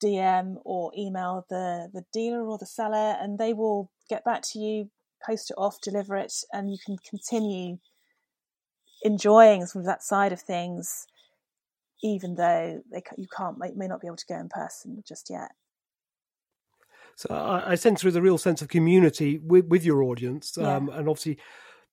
DM 0.00 0.56
or 0.64 0.92
email 0.96 1.46
the 1.50 1.90
the 1.92 2.04
dealer 2.12 2.46
or 2.46 2.58
the 2.58 2.66
seller 2.66 3.16
and 3.20 3.38
they 3.38 3.52
will 3.52 3.90
get 4.08 4.24
back 4.24 4.42
to 4.52 4.60
you 4.60 4.88
post 5.26 5.50
it 5.50 5.54
off 5.58 5.80
deliver 5.82 6.16
it 6.16 6.32
and 6.52 6.70
you 6.70 6.78
can 6.84 6.96
continue 7.08 7.78
enjoying 9.02 9.66
some 9.66 9.80
of 9.80 9.86
that 9.86 10.02
side 10.02 10.32
of 10.32 10.40
things 10.40 11.06
even 12.02 12.34
though 12.34 12.82
they 12.92 13.02
you 13.16 13.26
can't 13.36 13.58
may, 13.58 13.86
not 13.86 14.00
be 14.00 14.06
able 14.06 14.16
to 14.16 14.26
go 14.28 14.36
in 14.36 14.48
person 14.48 15.02
just 15.06 15.28
yet 15.30 15.50
so 17.16 17.34
I, 17.34 17.72
I 17.72 17.74
sense 17.74 18.00
there 18.00 18.08
is 18.08 18.16
a 18.16 18.22
real 18.22 18.38
sense 18.38 18.62
of 18.62 18.68
community 18.68 19.38
with, 19.38 19.66
with 19.66 19.84
your 19.84 20.02
audience, 20.04 20.56
um, 20.56 20.88
and 20.88 21.06
obviously 21.06 21.38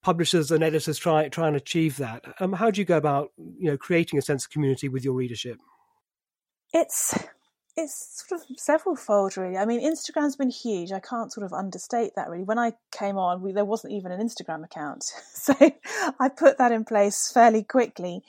publishers 0.01 0.51
and 0.51 0.63
editors 0.63 0.97
try 0.97 1.27
try 1.27 1.47
and 1.47 1.57
achieve 1.57 1.97
that. 1.97 2.23
Um, 2.39 2.53
how 2.53 2.71
do 2.71 2.79
you 2.79 2.85
go 2.85 2.95
about 2.95 3.33
you 3.37 3.69
know 3.69 3.77
creating 3.77 4.17
a 4.17 4.21
sense 4.21 4.45
of 4.45 4.51
community 4.51 4.87
with 4.87 5.03
your 5.03 5.13
readership? 5.13 5.57
It's 6.73 7.13
it's 7.77 8.25
sort 8.27 8.41
of 8.41 8.59
several 8.59 8.95
fold 8.95 9.37
really. 9.37 9.55
I 9.55 9.65
mean, 9.65 9.79
Instagram's 9.81 10.35
been 10.35 10.49
huge. 10.49 10.91
I 10.91 10.99
can't 10.99 11.31
sort 11.31 11.45
of 11.45 11.53
understate 11.53 12.13
that 12.15 12.27
really. 12.27 12.43
When 12.43 12.57
I 12.57 12.73
came 12.91 13.17
on, 13.17 13.41
we, 13.41 13.53
there 13.53 13.63
wasn't 13.63 13.93
even 13.93 14.11
an 14.11 14.19
Instagram 14.19 14.65
account, 14.65 15.03
so 15.33 15.53
I 16.19 16.29
put 16.29 16.57
that 16.57 16.71
in 16.71 16.83
place 16.83 17.31
fairly 17.31 17.63
quickly. 17.63 18.23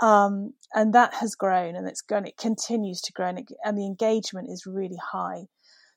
Um, 0.00 0.54
and 0.74 0.94
that 0.94 1.14
has 1.14 1.34
grown 1.34 1.74
and 1.74 1.86
it's 1.88 2.02
grown. 2.02 2.26
It 2.26 2.36
continues 2.36 3.00
to 3.02 3.12
grow, 3.12 3.28
and, 3.28 3.40
it, 3.40 3.52
and 3.62 3.76
the 3.76 3.86
engagement 3.86 4.48
is 4.48 4.64
really 4.64 4.98
high. 5.12 5.48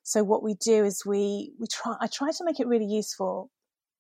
So 0.04 0.24
what 0.24 0.44
we 0.44 0.56
do 0.56 0.84
is 0.84 1.06
we 1.06 1.54
we 1.60 1.68
try 1.68 1.96
I 2.02 2.08
try 2.08 2.32
to 2.32 2.44
make 2.44 2.60
it 2.60 2.68
really 2.68 2.86
useful 2.88 3.50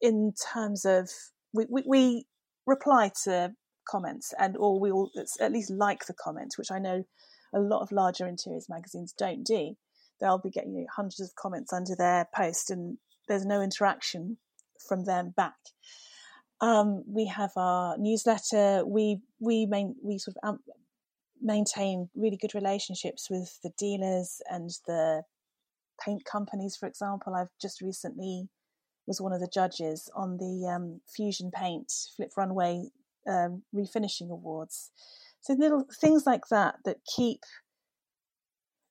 in 0.02 0.34
terms 0.54 0.84
of 0.84 1.10
we, 1.54 1.66
we, 1.70 1.84
we 1.86 2.26
reply 2.66 3.12
to 3.24 3.54
comments 3.88 4.34
and 4.40 4.58
or 4.58 4.80
we 4.80 4.92
will 4.92 5.12
at 5.40 5.52
least 5.52 5.72
like 5.72 6.08
the 6.08 6.14
comments, 6.14 6.58
which 6.58 6.72
I 6.72 6.80
know 6.80 7.04
a 7.54 7.60
lot 7.60 7.82
of 7.82 7.92
larger 7.92 8.28
interiors 8.28 8.70
magazines 8.70 9.14
don't 9.18 9.44
do. 9.44 9.76
They'll 10.20 10.38
be 10.38 10.52
getting 10.52 10.76
you 10.76 10.82
know, 10.82 10.88
hundreds 10.96 11.20
of 11.20 11.36
comments 11.36 11.74
under 11.74 11.96
their 11.96 12.28
post 12.34 12.70
and 12.70 12.98
there's 13.28 13.46
no 13.46 13.62
interaction 13.62 14.38
from 14.88 15.06
them 15.06 15.34
back. 15.36 15.56
Um, 16.60 17.04
we 17.08 17.26
have 17.26 17.52
our 17.56 17.98
newsletter. 17.98 18.86
We 18.86 19.22
we 19.40 19.66
main, 19.66 19.96
we 20.04 20.20
sort 20.20 20.38
of 20.44 20.60
maintain 21.42 22.10
really 22.16 22.38
good 22.38 22.54
relationships 22.54 23.30
with 23.30 23.58
the 23.64 23.72
dealers 23.80 24.42
and 24.50 24.70
the 24.86 25.24
paint 26.04 26.24
companies, 26.24 26.76
for 26.76 26.88
example. 26.88 27.34
I've 27.34 27.50
just 27.60 27.82
recently 27.82 28.48
was 29.08 29.20
one 29.20 29.34
of 29.34 29.40
the 29.42 29.50
judges 29.52 30.10
on 30.16 30.38
the 30.38 30.68
um, 30.70 31.02
Fusion 31.08 31.52
Paint 31.52 31.92
Flip 32.16 32.32
Runway 32.38 32.90
um, 33.28 33.64
refinishing 33.76 34.30
awards. 34.30 34.92
So 35.42 35.54
little 35.54 35.86
things 36.00 36.26
like 36.26 36.48
that 36.50 36.76
that 36.86 36.98
keep 37.06 37.42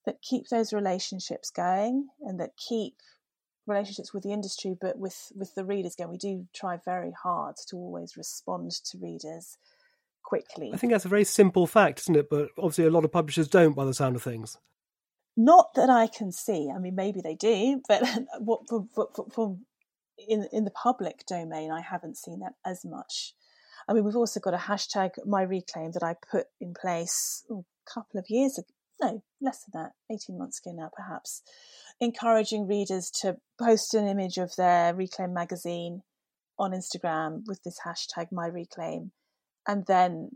that 0.07 0.23
keep 0.23 0.49
those 0.49 0.73
relationships 0.73 1.50
going 1.50 2.09
and 2.23 2.40
that 2.40 2.50
keep 2.57 2.95
relationships 3.66 4.12
with 4.12 4.23
the 4.23 4.33
industry, 4.33 4.76
but 4.78 4.99
with 4.99 5.33
with 5.35 5.54
the 5.54 5.64
readers 5.64 5.95
going. 5.97 6.11
We 6.11 6.19
do 6.19 6.47
try 6.54 6.78
very 6.85 7.12
hard 7.23 7.57
to 7.69 7.76
always 7.76 8.16
respond 8.16 8.73
to 8.73 8.99
readers 8.99 9.59
quickly. 10.23 10.71
I 10.75 10.76
think 10.76 10.92
that's 10.92 11.04
a 11.04 11.09
very 11.09 11.25
simple 11.25 11.66
fact, 11.66 12.00
isn't 12.00 12.16
it? 12.16 12.28
But 12.28 12.49
obviously, 12.59 12.87
a 12.87 12.90
lot 12.90 13.04
of 13.04 13.12
publishers 13.12 13.49
don't, 13.49 13.75
by 13.75 13.85
the 13.85 13.95
sound 13.95 14.16
of 14.16 14.23
things. 14.23 14.59
Not 15.37 15.75
that 15.75 15.88
I 15.88 16.07
can 16.07 16.33
see. 16.33 16.71
I 16.75 16.78
mean, 16.78 16.95
maybe 16.95 17.21
they 17.21 17.35
do, 17.35 17.80
but 17.88 18.02
what 18.40 18.61
from 19.33 19.66
in 20.28 20.49
in 20.52 20.64
the 20.64 20.71
public 20.71 21.25
domain, 21.26 21.71
I 21.71 21.80
haven't 21.80 22.16
seen 22.16 22.40
that 22.40 22.54
as 22.64 22.85
much. 22.85 23.35
I 23.89 23.93
mean, 23.93 24.05
we've 24.05 24.17
also 24.17 24.41
got 24.41 24.55
a 24.55 24.59
hashtag 24.59 25.11
my 25.27 25.43
reclaim 25.43 25.93
that 25.93 26.03
I 26.03 26.15
put 26.31 26.47
in 26.61 26.75
place 26.75 27.45
a 27.51 27.63
couple 27.93 28.19
of 28.19 28.27
years 28.29 28.59
ago. 28.59 28.69
No, 29.03 29.23
less 29.41 29.65
than 29.65 29.83
that, 29.83 29.93
18 30.15 30.37
months 30.37 30.61
ago 30.61 30.77
now, 30.77 30.91
perhaps, 30.95 31.43
encouraging 32.01 32.69
readers 32.69 33.11
to 33.23 33.39
post 33.59 33.95
an 33.95 34.07
image 34.07 34.37
of 34.37 34.55
their 34.57 34.95
Reclaim 34.95 35.33
magazine 35.33 36.03
on 36.59 36.73
Instagram 36.73 37.43
with 37.47 37.63
this 37.63 37.79
hashtag 37.87 38.31
my 38.31 38.47
reclaim. 38.47 39.13
And 39.67 39.87
then 39.87 40.33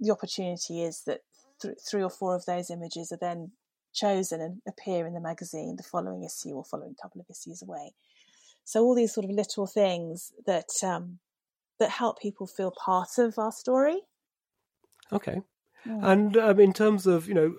the 0.00 0.10
opportunity 0.10 0.82
is 0.82 1.02
that 1.06 1.20
th- 1.62 1.78
three 1.88 2.02
or 2.02 2.10
four 2.10 2.34
of 2.34 2.44
those 2.44 2.70
images 2.70 3.12
are 3.12 3.18
then 3.20 3.52
chosen 3.94 4.40
and 4.40 4.60
appear 4.66 5.06
in 5.06 5.14
the 5.14 5.20
magazine 5.20 5.76
the 5.76 5.82
following 5.82 6.24
issue 6.24 6.54
or 6.54 6.64
following 6.64 6.94
couple 7.00 7.20
of 7.20 7.26
issues 7.30 7.62
away. 7.62 7.94
So 8.64 8.82
all 8.82 8.94
these 8.94 9.14
sort 9.14 9.24
of 9.24 9.30
little 9.30 9.66
things 9.66 10.32
that 10.46 10.68
um, 10.82 11.20
that 11.78 11.90
help 11.90 12.20
people 12.20 12.46
feel 12.46 12.72
part 12.72 13.18
of 13.18 13.38
our 13.38 13.52
story. 13.52 14.00
Okay, 15.12 15.40
yeah. 15.86 15.98
and 16.02 16.36
um, 16.36 16.60
in 16.60 16.72
terms 16.72 17.06
of 17.06 17.28
you 17.28 17.34
know 17.34 17.54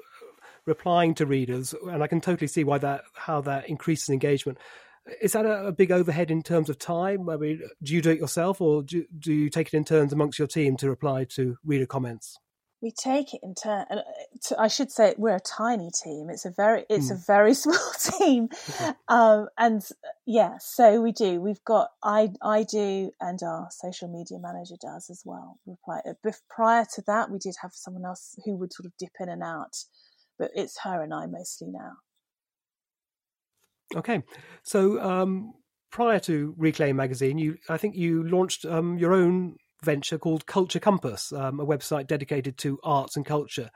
replying 0.66 1.16
to 1.16 1.26
readers, 1.26 1.74
and 1.88 2.04
I 2.04 2.08
can 2.08 2.22
totally 2.22 2.48
see 2.48 2.64
why 2.64 2.78
that 2.80 3.02
how 3.14 3.42
that 3.42 3.70
increases 3.70 4.10
engagement. 4.10 4.58
Is 5.22 5.32
that 5.34 5.46
a, 5.46 5.68
a 5.68 5.72
big 5.72 5.92
overhead 5.92 6.30
in 6.30 6.44
terms 6.44 6.70
of 6.70 6.78
time? 6.78 7.30
I 7.30 7.38
mean, 7.38 7.62
do 7.82 7.94
you 7.96 8.02
do 8.02 8.12
it 8.12 8.20
yourself, 8.20 8.62
or 8.62 8.84
do, 8.84 9.06
do 9.18 9.34
you 9.34 9.50
take 9.50 9.68
it 9.68 9.74
in 9.74 9.84
turns 9.84 10.14
amongst 10.14 10.38
your 10.38 10.48
team 10.48 10.78
to 10.78 10.90
reply 10.90 11.26
to 11.36 11.58
reader 11.66 11.88
comments? 11.88 12.38
We 12.82 12.92
take 12.92 13.34
it 13.34 13.42
in 13.44 13.56
turn. 13.56 13.86
And 13.90 14.00
uh, 14.00 14.56
I 14.58 14.68
should 14.68 14.92
say 14.92 15.14
we're 15.18 15.36
a 15.36 15.40
tiny 15.40 15.90
team. 16.04 16.30
It's 16.30 16.46
a 16.46 16.52
very 16.52 16.86
it's 16.90 17.12
mm. 17.12 17.16
a 17.16 17.24
very 17.26 17.54
small 17.64 17.92
team, 18.18 18.50
um, 19.08 19.48
and 19.58 19.82
uh, 19.82 20.10
yeah, 20.26 20.58
so 20.60 21.02
we 21.02 21.12
do. 21.12 21.42
We've 21.42 21.64
got 21.66 21.90
I 22.04 22.30
I 22.42 22.64
do, 22.64 23.12
and 23.20 23.42
our 23.44 23.68
social 23.72 24.08
media 24.08 24.40
manager 24.40 24.76
does 24.82 25.10
as 25.10 25.24
well. 25.26 25.60
Uh, 25.88 26.14
prior 26.50 26.86
to 26.96 27.04
that, 27.08 27.30
we 27.30 27.40
did 27.40 27.56
have 27.62 27.72
someone 27.74 28.06
else 28.06 28.36
who 28.46 28.56
would 28.58 28.74
sort 28.74 28.86
of 28.86 28.94
dip 28.98 29.14
in 29.20 29.30
and 29.30 29.44
out, 29.44 29.84
but 30.38 30.52
it's 30.56 30.80
her 30.84 31.02
and 31.02 31.14
I 31.14 31.26
mostly 31.26 31.68
now. 31.70 31.94
Okay, 33.96 34.22
so 34.64 35.02
um, 35.02 35.54
prior 35.92 36.20
to 36.20 36.54
Reclaim 36.58 36.96
magazine, 36.96 37.38
you 37.38 37.58
I 37.68 37.78
think 37.78 37.96
you 37.96 38.24
launched 38.24 38.66
um, 38.66 38.98
your 38.98 39.14
own 39.14 39.58
venture 39.84 40.18
called 40.18 40.46
Culture 40.46 40.80
Compass, 40.80 41.32
um, 41.32 41.60
a 41.60 41.66
website 41.66 42.08
dedicated 42.08 42.58
to 42.60 42.80
arts 42.84 43.16
and 43.16 43.26
culture. 43.26 43.70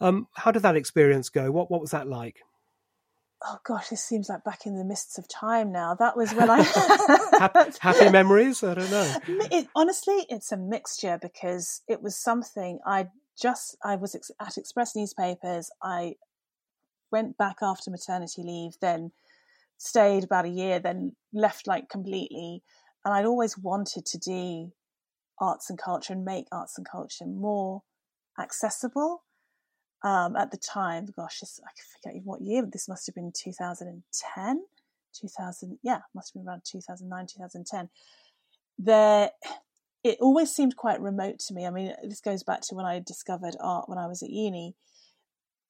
Um, 0.00 0.28
how 0.34 0.50
did 0.50 0.62
that 0.62 0.76
experience 0.76 1.28
go? 1.28 1.50
What 1.50 1.70
what 1.70 1.80
was 1.80 1.90
that 1.92 2.08
like? 2.08 2.40
oh 3.44 3.58
gosh, 3.64 3.88
this 3.88 4.02
seems 4.02 4.28
like 4.28 4.44
back 4.44 4.66
in 4.66 4.76
the 4.76 4.84
mists 4.84 5.18
of 5.18 5.28
time 5.28 5.72
now. 5.72 5.94
That 5.94 6.16
was 6.16 6.32
when 6.34 6.50
I 6.50 6.62
happy, 7.38 7.70
happy, 7.80 8.10
memories. 8.10 8.62
I 8.62 8.74
don't 8.74 8.90
know. 8.90 9.16
It, 9.50 9.68
honestly, 9.74 10.26
it's 10.28 10.52
a 10.52 10.56
mixture 10.56 11.18
because 11.20 11.82
it 11.88 12.02
was 12.02 12.16
something 12.16 12.80
I 12.86 13.08
just 13.40 13.76
I 13.84 13.96
was 13.96 14.14
at 14.14 14.58
Express 14.58 14.96
newspapers. 14.96 15.70
I 15.82 16.16
went 17.12 17.36
back 17.36 17.56
after 17.62 17.90
maternity 17.90 18.42
leave, 18.42 18.72
then 18.80 19.12
stayed 19.78 20.24
about 20.24 20.46
a 20.46 20.50
year, 20.50 20.80
then 20.80 21.14
left 21.32 21.66
like 21.66 21.88
completely. 21.88 22.62
And 23.04 23.14
I'd 23.14 23.26
always 23.26 23.56
wanted 23.56 24.06
to 24.06 24.18
do 24.18 24.72
arts 25.40 25.70
and 25.70 25.78
culture 25.78 26.12
and 26.12 26.24
make 26.24 26.46
arts 26.52 26.78
and 26.78 26.86
culture 26.88 27.26
more 27.26 27.82
accessible 28.38 29.24
um, 30.02 30.36
at 30.36 30.50
the 30.50 30.56
time. 30.56 31.06
Gosh, 31.14 31.40
this, 31.40 31.60
I 31.64 31.70
forget 32.00 32.22
what 32.24 32.40
year. 32.40 32.66
This 32.70 32.88
must 32.88 33.06
have 33.06 33.14
been 33.14 33.32
2010, 33.34 34.64
2000. 35.20 35.78
Yeah, 35.82 35.98
must 36.14 36.32
have 36.32 36.42
been 36.42 36.48
around 36.48 36.62
2009, 36.64 37.26
2010. 37.26 37.88
There, 38.78 39.30
it 40.04 40.18
always 40.20 40.54
seemed 40.54 40.76
quite 40.76 41.00
remote 41.00 41.38
to 41.40 41.54
me. 41.54 41.66
I 41.66 41.70
mean, 41.70 41.94
this 42.04 42.20
goes 42.20 42.42
back 42.42 42.60
to 42.62 42.74
when 42.74 42.86
I 42.86 43.00
discovered 43.00 43.56
art 43.60 43.88
when 43.88 43.98
I 43.98 44.06
was 44.06 44.22
at 44.22 44.30
uni. 44.30 44.76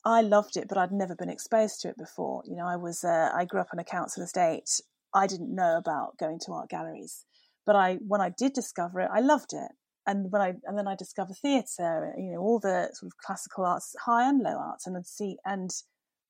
I 0.05 0.21
loved 0.21 0.57
it, 0.57 0.69
but 0.69 0.79
I'd 0.79 0.93
never 0.93 1.17
been 1.17 1.31
exposed 1.31 1.81
to 1.81 1.89
it 1.89 1.99
before. 1.99 2.43
You 2.47 2.57
know, 2.57 2.67
I 2.67 2.77
was 2.77 3.03
uh, 3.03 3.31
I 3.35 3.45
grew 3.45 3.61
up 3.61 3.71
on 3.73 3.81
a 3.81 3.85
council 3.85 4.23
estate. 4.23 4.81
I 5.13 5.27
didn't 5.27 5.55
know 5.55 5.77
about 5.77 6.19
going 6.19 6.39
to 6.41 6.53
art 6.53 6.69
galleries, 6.69 7.25
but 7.67 7.77
I 7.77 7.99
when 8.07 8.21
I 8.21 8.31
did 8.31 8.53
discover 8.53 9.01
it, 9.01 9.11
I 9.13 9.21
loved 9.21 9.53
it 9.53 9.73
and 10.07 10.31
when 10.31 10.41
I 10.41 10.55
and 10.65 10.79
then 10.79 10.87
I 10.87 10.95
discover 10.95 11.35
theatre, 11.35 12.15
you 12.17 12.33
know, 12.33 12.39
all 12.39 12.61
the 12.61 12.91
sort 12.93 13.13
of 13.13 13.19
classical 13.19 13.65
arts, 13.65 13.95
high 14.05 14.29
and 14.29 14.41
low 14.41 14.57
arts, 14.57 14.87
and 14.87 14.97
I'd 14.97 15.07
see, 15.07 15.37
and 15.45 15.71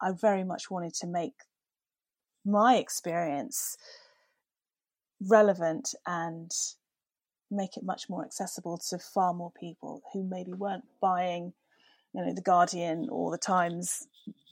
I 0.00 0.12
very 0.12 0.44
much 0.44 0.70
wanted 0.70 0.94
to 0.94 1.06
make 1.06 1.34
my 2.44 2.76
experience 2.76 3.76
relevant 5.28 5.94
and 6.06 6.50
make 7.50 7.76
it 7.76 7.84
much 7.84 8.08
more 8.08 8.24
accessible 8.24 8.78
to 8.90 8.98
far 8.98 9.34
more 9.34 9.52
people 9.58 10.02
who 10.12 10.24
maybe 10.24 10.52
weren't 10.52 10.84
buying, 11.00 11.52
you 12.14 12.24
know, 12.24 12.34
the 12.34 12.42
Guardian 12.42 13.08
or 13.10 13.30
the 13.30 13.38
Times, 13.38 14.06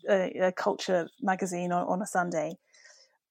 a 0.09 0.53
culture 0.57 1.09
magazine 1.23 1.73
on, 1.73 1.87
on 1.87 2.03
a 2.03 2.07
Sunday. 2.07 2.57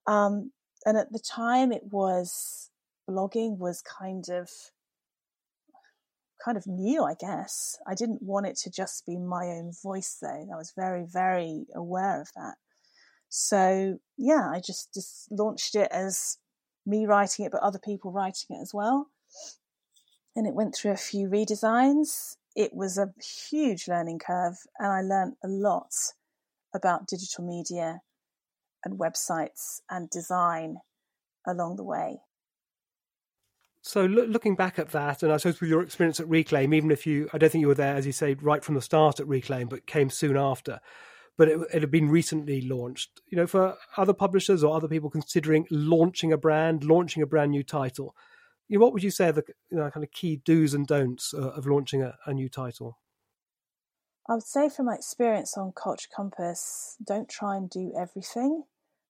Um, 0.07 0.51
and 0.85 0.97
at 0.97 1.11
the 1.11 1.19
time, 1.19 1.71
it 1.71 1.83
was 1.91 2.69
blogging 3.09 3.57
was 3.57 3.81
kind 3.81 4.25
of 4.29 4.49
kind 6.43 6.57
of 6.57 6.67
new, 6.67 7.03
I 7.03 7.13
guess. 7.13 7.77
I 7.87 7.95
didn't 7.95 8.21
want 8.21 8.47
it 8.47 8.57
to 8.63 8.69
just 8.69 9.05
be 9.05 9.17
my 9.17 9.45
own 9.45 9.71
voice, 9.81 10.17
though. 10.21 10.47
I 10.53 10.57
was 10.57 10.73
very, 10.75 11.05
very 11.05 11.65
aware 11.73 12.19
of 12.21 12.29
that. 12.35 12.55
So, 13.29 13.97
yeah, 14.17 14.49
I 14.51 14.59
just, 14.59 14.93
just 14.93 15.31
launched 15.31 15.75
it 15.75 15.87
as 15.91 16.37
me 16.85 17.05
writing 17.05 17.45
it, 17.45 17.51
but 17.51 17.61
other 17.61 17.79
people 17.79 18.11
writing 18.11 18.57
it 18.57 18.61
as 18.61 18.73
well. 18.73 19.07
And 20.35 20.45
it 20.45 20.53
went 20.53 20.75
through 20.75 20.91
a 20.91 20.97
few 20.97 21.29
redesigns. 21.29 22.35
It 22.55 22.73
was 22.73 22.97
a 22.97 23.13
huge 23.49 23.87
learning 23.87 24.19
curve, 24.19 24.57
and 24.77 24.91
I 24.91 25.01
learned 25.01 25.35
a 25.43 25.47
lot 25.47 25.93
about 26.75 27.07
digital 27.07 27.45
media 27.45 28.01
and 28.83 28.99
websites 28.99 29.79
and 29.89 30.09
design 30.09 30.77
along 31.47 31.77
the 31.77 31.83
way. 31.83 32.19
So 33.85 34.05
lo- 34.05 34.23
looking 34.23 34.55
back 34.55 34.79
at 34.79 34.91
that, 34.91 35.23
and 35.23 35.31
I 35.31 35.37
suppose 35.37 35.59
with 35.59 35.69
your 35.69 35.83
experience 35.83 36.17
at 36.21 36.29
Reclaim, 36.29 36.73
even 36.73 36.89
if 36.89 37.05
you, 37.05 37.29
I 37.33 37.37
don't 37.37 37.51
think 37.51 37.61
you 37.61 37.67
were 37.67 37.75
there, 37.75 37.95
as 37.95 38.05
you 38.05 38.13
say, 38.13 38.33
right 38.35 38.63
from 38.63 38.75
the 38.75 38.81
start 38.81 39.19
at 39.19 39.27
Reclaim, 39.27 39.67
but 39.67 39.85
came 39.85 40.09
soon 40.09 40.37
after, 40.37 40.79
but 41.37 41.49
it, 41.49 41.59
it 41.73 41.81
had 41.81 41.91
been 41.91 42.09
recently 42.09 42.61
launched. 42.61 43.19
You 43.27 43.35
know, 43.35 43.45
for 43.45 43.75
other 43.97 44.13
publishers 44.13 44.63
or 44.63 44.73
other 44.73 44.87
people 44.87 45.09
considering 45.09 45.67
launching 45.69 46.31
a 46.31 46.37
brand, 46.37 46.85
launching 46.85 47.21
a 47.21 47.25
brand 47.27 47.51
new 47.51 47.61
title, 47.61 48.15
you 48.69 48.79
know, 48.79 48.85
what 48.85 48.93
would 48.93 49.03
you 49.03 49.11
say 49.11 49.27
are 49.27 49.33
the 49.33 49.43
you 49.69 49.77
know, 49.77 49.91
kind 49.91 50.05
of 50.05 50.11
key 50.11 50.37
do's 50.37 50.73
and 50.73 50.87
don'ts 50.87 51.33
uh, 51.33 51.49
of 51.49 51.67
launching 51.67 52.01
a, 52.01 52.15
a 52.25 52.33
new 52.33 52.47
title? 52.47 52.99
I 54.29 54.35
would 54.35 54.43
say 54.43 54.69
from 54.69 54.85
my 54.85 54.95
experience 54.95 55.57
on 55.57 55.73
Culture 55.73 56.07
Compass, 56.15 56.95
don't 57.05 57.27
try 57.27 57.57
and 57.57 57.69
do 57.69 57.91
everything 57.99 58.63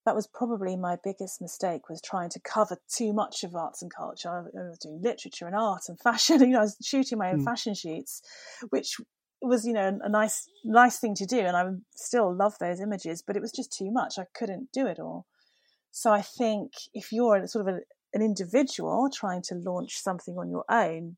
that 0.06 0.16
was 0.16 0.28
probably 0.28 0.76
my 0.76 0.98
biggest 1.02 1.42
mistake 1.42 1.89
was 1.89 2.02
trying 2.02 2.30
to 2.30 2.39
cover 2.39 2.78
too 2.94 3.13
much 3.13 3.44
of 3.44 3.56
arts 3.56 3.82
and 3.82 3.94
culture. 3.94 4.30
I 4.30 4.70
was 4.70 4.80
doing 4.80 5.02
literature 5.02 5.48
and 5.48 5.56
art 5.56 5.84
and 5.88 6.00
fashion. 6.04 6.42
You 6.42 6.48
know, 6.48 6.60
I 6.60 6.63
was 6.63 6.78
shooting 6.84 7.18
my 7.18 7.32
own 7.32 7.42
mm. 7.42 7.46
fashion 7.46 7.74
shoots, 7.74 8.22
which 8.70 8.98
was 9.42 9.66
you 9.66 9.74
know 9.74 10.00
a 10.02 10.10
nice 10.10 10.48
nice 10.63 11.00
thing 11.00 11.16
to 11.16 11.26
do, 11.26 11.39
and 11.39 11.56
I 11.56 11.66
still 11.96 12.34
love 12.36 12.58
those 12.60 12.82
images. 12.82 13.24
But 13.26 13.36
it 13.36 13.42
was 13.42 13.52
just 13.52 13.72
too 13.72 13.92
much. 13.92 14.16
I 14.18 14.26
couldn't 14.34 14.72
do 14.74 14.88
it 14.88 15.00
all. 15.00 15.26
So 15.92 16.12
I 16.12 16.22
think 16.22 16.72
if 16.94 17.12
you're 17.12 17.46
sort 17.48 17.68
of 17.68 17.76
a, 17.76 17.80
an 18.13 18.22
individual 18.22 19.10
trying 19.13 19.44
to 19.44 19.56
launch 19.56 20.02
something 20.02 20.38
on 20.38 20.50
your 20.50 20.66
own, 20.70 21.18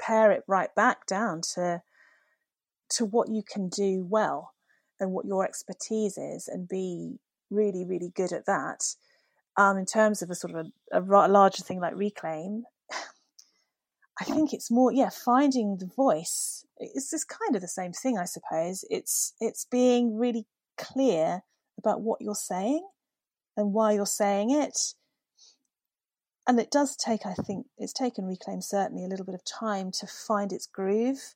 pare 0.00 0.30
it 0.30 0.44
right 0.46 0.74
back 0.74 1.06
down 1.06 1.40
to 1.54 1.82
to 2.90 3.04
what 3.04 3.28
you 3.28 3.42
can 3.42 3.68
do 3.68 4.06
well 4.08 4.52
and 5.00 5.10
what 5.10 5.26
your 5.26 5.44
expertise 5.44 6.16
is, 6.16 6.48
and 6.48 6.68
be 6.68 7.18
really, 7.54 7.84
really 7.84 8.10
good 8.14 8.32
at 8.32 8.46
that. 8.46 8.84
Um, 9.56 9.78
in 9.78 9.86
terms 9.86 10.20
of 10.20 10.30
a 10.30 10.34
sort 10.34 10.54
of 10.54 10.66
a, 10.92 11.00
a 11.00 11.28
larger 11.28 11.62
thing 11.62 11.80
like 11.80 11.94
reclaim, 11.94 12.64
I 14.20 14.24
think 14.24 14.52
it's 14.52 14.70
more, 14.70 14.92
yeah, 14.92 15.10
finding 15.10 15.76
the 15.78 15.86
voice. 15.86 16.64
It's 16.78 17.10
just 17.10 17.28
kind 17.28 17.54
of 17.54 17.62
the 17.62 17.68
same 17.68 17.92
thing, 17.92 18.18
I 18.18 18.24
suppose. 18.24 18.84
It's 18.90 19.34
it's 19.40 19.64
being 19.64 20.16
really 20.16 20.46
clear 20.78 21.42
about 21.78 22.00
what 22.00 22.20
you're 22.20 22.34
saying 22.34 22.86
and 23.56 23.72
why 23.72 23.92
you're 23.92 24.06
saying 24.06 24.50
it. 24.50 24.78
And 26.46 26.60
it 26.60 26.70
does 26.70 26.96
take, 26.96 27.24
I 27.24 27.32
think, 27.34 27.66
it's 27.78 27.92
taken 27.92 28.26
Reclaim 28.26 28.60
certainly 28.60 29.04
a 29.04 29.08
little 29.08 29.24
bit 29.24 29.34
of 29.34 29.44
time 29.44 29.90
to 29.92 30.06
find 30.06 30.52
its 30.52 30.66
groove 30.66 31.34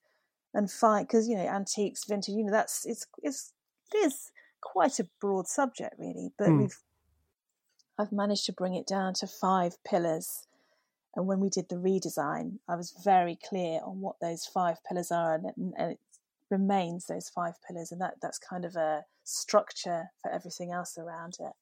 and 0.55 0.71
find 0.71 1.07
because 1.07 1.29
you 1.29 1.37
know 1.37 1.47
antiques, 1.47 2.05
vintage, 2.05 2.35
you 2.35 2.45
know 2.45 2.53
that's 2.53 2.87
it's 2.87 3.07
it's 3.23 3.53
it 3.93 3.99
is 3.99 4.31
quite 4.61 4.99
a 4.99 5.09
broad 5.21 5.47
subject, 5.47 5.95
really. 5.99 6.31
But 6.39 6.49
mm. 6.49 6.59
we've 6.61 6.79
I've 7.99 8.13
managed 8.13 8.47
to 8.47 8.53
bring 8.53 8.75
it 8.75 8.87
down 8.87 9.15
to 9.15 9.27
five 9.27 9.77
pillars. 9.85 10.47
And 11.17 11.27
when 11.27 11.41
we 11.41 11.49
did 11.49 11.69
the 11.69 11.77
redesign, 11.77 12.59
I 12.69 12.77
was 12.77 12.95
very 13.03 13.37
clear 13.49 13.81
on 13.85 14.01
what 14.01 14.17
those 14.21 14.45
five 14.45 14.77
pillars 14.89 15.11
are, 15.11 15.35
and 15.35 15.47
it, 15.47 15.55
and 15.57 15.93
it 15.93 15.99
remains 16.51 17.07
those 17.07 17.29
five 17.29 17.55
pillars, 17.67 17.91
and 17.91 18.01
that 18.01 18.15
that's 18.23 18.39
kind 18.39 18.65
of 18.65 18.77
a 18.77 19.05
structure 19.25 20.11
for 20.23 20.31
everything 20.31 20.73
else 20.73 20.97
around 20.97 21.37
it. 21.41 21.53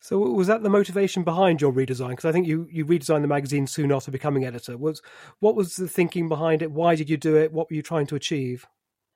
So 0.00 0.18
was 0.18 0.48
that 0.48 0.64
the 0.64 0.70
motivation 0.70 1.22
behind 1.22 1.60
your 1.60 1.72
redesign? 1.72 2.10
Because 2.10 2.24
I 2.24 2.32
think 2.32 2.46
you, 2.48 2.66
you 2.72 2.84
redesigned 2.84 3.22
the 3.22 3.28
magazine 3.28 3.68
soon 3.68 3.92
after 3.92 4.10
becoming 4.10 4.44
editor. 4.44 4.76
Was 4.76 5.00
what 5.38 5.54
was 5.54 5.76
the 5.76 5.86
thinking 5.86 6.28
behind 6.28 6.60
it? 6.60 6.72
Why 6.72 6.96
did 6.96 7.08
you 7.08 7.16
do 7.16 7.36
it? 7.36 7.52
What 7.52 7.70
were 7.70 7.76
you 7.76 7.82
trying 7.82 8.06
to 8.08 8.16
achieve? 8.16 8.66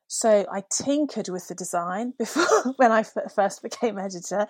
So 0.08 0.46
I 0.50 0.62
tinkered 0.70 1.28
with 1.28 1.48
the 1.48 1.54
design 1.54 2.14
before 2.18 2.74
when 2.76 2.92
I 2.92 3.02
first 3.02 3.62
became 3.62 3.98
editor. 3.98 4.46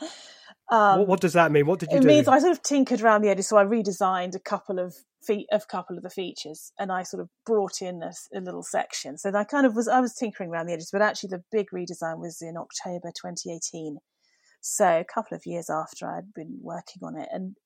Um, 0.71 1.01
what, 1.01 1.09
what, 1.09 1.21
does 1.21 1.35
that 1.35 1.53
mean? 1.53 1.66
What 1.66 1.79
did 1.79 1.90
you 1.90 1.99
it 1.99 2.03
do? 2.03 2.09
It 2.09 2.11
means 2.11 2.29
I 2.29 2.38
sort 2.40 2.53
of 2.53 2.62
tinkered 2.62 3.01
around 3.01 3.23
the 3.23 3.29
edges. 3.29 3.49
So 3.49 3.57
I 3.57 3.64
redesigned 3.64 4.35
a 4.35 4.40
couple 4.40 4.79
of 4.79 4.95
feet 5.25 5.47
of 5.53 5.69
couple 5.69 5.97
of 5.97 6.03
the 6.03 6.11
features, 6.11 6.73
and 6.79 6.92
I 6.92 7.03
sort 7.03 7.23
of 7.23 7.29
brought 7.45 7.83
in 7.83 8.03
a, 8.03 8.12
a, 8.35 8.40
little 8.40 8.62
section. 8.62 9.19
So 9.19 9.33
I 9.35 9.45
kind 9.45 9.66
of 9.66 9.75
was 9.75 9.88
I 9.88 10.01
was 10.01 10.14
tinkering 10.14 10.51
around 10.51 10.66
the 10.66 10.73
edges, 10.73 10.90
but 10.92 11.03
actually 11.03 11.31
the 11.31 11.45
big 11.53 11.69
redesign 11.71 12.19
was 12.19 12.42
in 12.42 12.57
October 12.57 13.12
2018. 13.14 13.99
So 14.61 14.87
a 15.01 15.05
couple 15.05 15.37
of 15.37 15.47
years 15.47 15.71
after 15.71 16.07
I'd 16.07 16.35
been 16.35 16.59
working 16.61 17.03
on 17.05 17.16
it, 17.16 17.29
and 17.33 17.57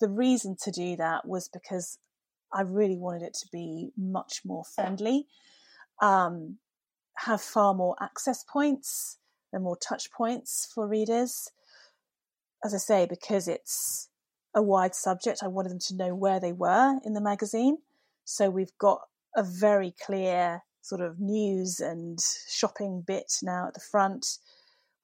the 0.00 0.08
reason 0.08 0.56
to 0.62 0.70
do 0.70 0.96
that 0.96 1.26
was 1.26 1.48
because 1.48 1.98
I 2.52 2.62
really 2.62 2.96
wanted 2.96 3.22
it 3.22 3.34
to 3.34 3.46
be 3.52 3.90
much 3.96 4.40
more 4.44 4.64
friendly. 4.64 5.26
Um, 6.00 6.58
have 7.24 7.40
far 7.40 7.74
more 7.74 7.96
access 8.00 8.44
points 8.44 9.18
and 9.52 9.62
more 9.62 9.76
touch 9.76 10.10
points 10.12 10.70
for 10.72 10.86
readers. 10.86 11.50
As 12.64 12.74
I 12.74 12.78
say, 12.78 13.06
because 13.06 13.48
it's 13.48 14.08
a 14.54 14.62
wide 14.62 14.94
subject, 14.94 15.40
I 15.42 15.48
wanted 15.48 15.70
them 15.70 15.78
to 15.88 15.96
know 15.96 16.14
where 16.14 16.40
they 16.40 16.52
were 16.52 16.98
in 17.04 17.14
the 17.14 17.20
magazine. 17.20 17.78
So 18.24 18.50
we've 18.50 18.76
got 18.78 19.00
a 19.36 19.42
very 19.42 19.94
clear 20.04 20.62
sort 20.82 21.00
of 21.00 21.20
news 21.20 21.80
and 21.80 22.18
shopping 22.48 23.02
bit 23.06 23.32
now 23.42 23.68
at 23.68 23.74
the 23.74 23.80
front. 23.80 24.38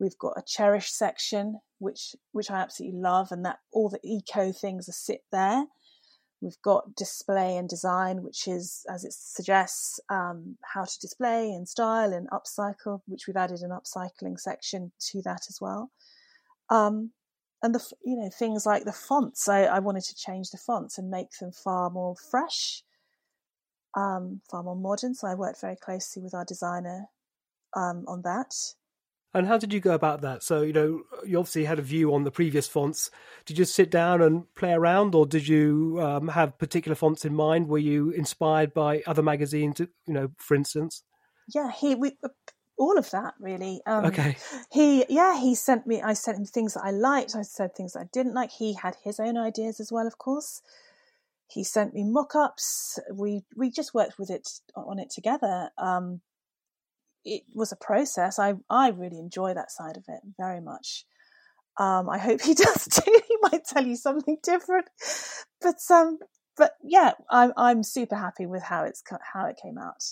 We've 0.01 0.19
got 0.19 0.39
a 0.39 0.43
cherish 0.47 0.91
section, 0.91 1.61
which 1.79 2.17
which 2.33 2.51
I 2.51 2.59
absolutely 2.59 3.01
love, 3.01 3.29
and 3.31 3.45
that 3.45 3.59
all 3.73 3.89
the 3.89 4.01
eco 4.03 4.53
things 4.53 4.89
are 4.89 4.93
sit 4.93 5.23
there. 5.31 5.67
We've 6.45 6.61
got 6.63 6.95
display 6.95 7.57
and 7.57 7.67
design, 7.67 8.23
which 8.23 8.47
is, 8.47 8.85
as 8.91 9.03
it 9.03 9.15
suggests, 9.15 9.99
um, 10.11 10.59
how 10.63 10.85
to 10.85 10.99
display 11.01 11.51
and 11.51 11.67
style 11.67 12.13
and 12.13 12.29
upcycle, 12.29 13.01
which 13.07 13.27
we've 13.27 13.37
added 13.37 13.63
an 13.63 13.71
upcycling 13.71 14.39
section 14.39 14.93
to 15.11 15.23
that 15.23 15.47
as 15.49 15.59
well. 15.59 15.91
Um, 16.69 17.13
and 17.63 17.75
the 17.75 17.93
you 18.05 18.17
know 18.17 18.29
things 18.29 18.67
like 18.67 18.85
the 18.85 18.93
fonts, 18.93 19.49
I, 19.49 19.63
I, 19.65 19.79
wanted 19.79 20.05
to 20.05 20.15
change 20.15 20.51
the 20.51 20.59
fonts 20.59 20.99
and 20.99 21.09
make 21.11 21.31
them 21.41 21.51
far 21.51 21.89
more 21.89 22.15
fresh, 22.31 22.83
um, 23.97 24.43
far 24.51 24.63
more 24.63 24.77
modern. 24.77 25.15
So 25.15 25.27
I 25.29 25.35
worked 25.35 25.63
very 25.63 25.77
closely 25.77 26.23
with 26.23 26.35
our 26.35 26.45
designer 26.45 27.07
um, 27.75 28.05
on 28.07 28.21
that. 28.23 28.55
And 29.35 29.49
how 29.49 29.59
did 29.59 29.73
you 29.73 29.81
go 29.81 29.95
about 29.95 30.21
that? 30.21 30.45
So, 30.45 30.63
you 30.63 30.73
know, 30.73 31.03
you 31.27 31.39
obviously 31.39 31.65
had 31.65 31.81
a 31.81 31.83
view 31.83 32.15
on 32.15 32.23
the 32.23 32.31
previous 32.31 32.69
fonts. 32.69 33.11
Did 33.45 33.59
you 33.59 33.65
just 33.65 33.75
sit 33.75 33.91
down 33.91 34.23
and 34.23 34.45
play 34.55 34.73
around, 34.73 35.15
or 35.15 35.27
did 35.27 35.49
you 35.49 35.99
um, 36.01 36.29
have 36.29 36.57
particular 36.57 36.95
fonts 36.95 37.25
in 37.25 37.35
mind? 37.35 37.67
Were 37.67 37.79
you 37.79 38.11
inspired 38.11 38.73
by 38.73 39.03
other 39.09 39.23
magazines, 39.23 39.81
you 39.81 39.89
know, 40.07 40.29
for 40.39 40.55
instance? 40.55 41.03
Yeah, 41.53 41.73
he 41.73 41.97
we 41.97 42.13
all 42.79 42.97
of 42.97 43.11
that 43.11 43.35
really. 43.41 43.81
Um, 43.87 44.05
okay. 44.07 44.37
He 44.71 45.05
yeah 45.09 45.39
he 45.39 45.55
sent 45.55 45.87
me. 45.87 46.01
I 46.01 46.13
sent 46.13 46.39
him 46.39 46.47
things 46.47 46.75
that 46.75 46.85
I 46.85 46.93
liked. 46.93 47.35
I 47.35 47.43
said 47.43 47.75
things 47.75 47.95
that 47.95 48.01
I 48.01 48.09
didn't 48.13 48.35
like. 48.35 48.53
He 48.53 48.75
had 48.75 48.95
his 49.03 49.19
own 49.19 49.37
ideas 49.37 49.81
as 49.81 49.91
well, 49.91 50.07
of 50.07 50.17
course. 50.17 50.63
He 51.49 51.65
sent 51.65 51.93
me 51.93 52.05
mock-ups. 52.05 52.99
We 53.13 53.45
we 53.57 53.71
just 53.71 53.95
worked 53.95 54.19
with 54.19 54.31
it 54.31 54.49
on 54.75 54.99
it 54.99 55.11
together. 55.11 55.71
Um, 55.77 56.21
it 57.25 57.43
was 57.55 57.73
a 57.73 57.77
process. 57.77 58.39
I 58.39 58.55
I 58.71 58.91
really 58.91 59.19
enjoy 59.19 59.55
that 59.55 59.71
side 59.71 59.97
of 59.97 60.05
it 60.09 60.21
very 60.39 60.61
much. 60.61 61.05
Um, 61.79 62.09
I 62.09 62.19
hope 62.19 62.41
he 62.43 62.55
does 62.55 62.85
too. 62.85 63.21
he 63.29 63.37
might 63.43 63.65
tell 63.65 63.87
you 63.87 63.97
something 63.97 64.39
different, 64.43 64.87
but 65.61 65.77
um, 65.91 66.19
but 66.57 66.73
yeah, 66.83 67.13
I'm 67.31 67.53
I'm 67.57 67.83
super 67.83 68.17
happy 68.17 68.47
with 68.47 68.63
how 68.63 68.85
it's 68.85 69.03
how 69.33 69.47
it 69.47 69.59
came 69.63 69.79
out. 69.79 70.03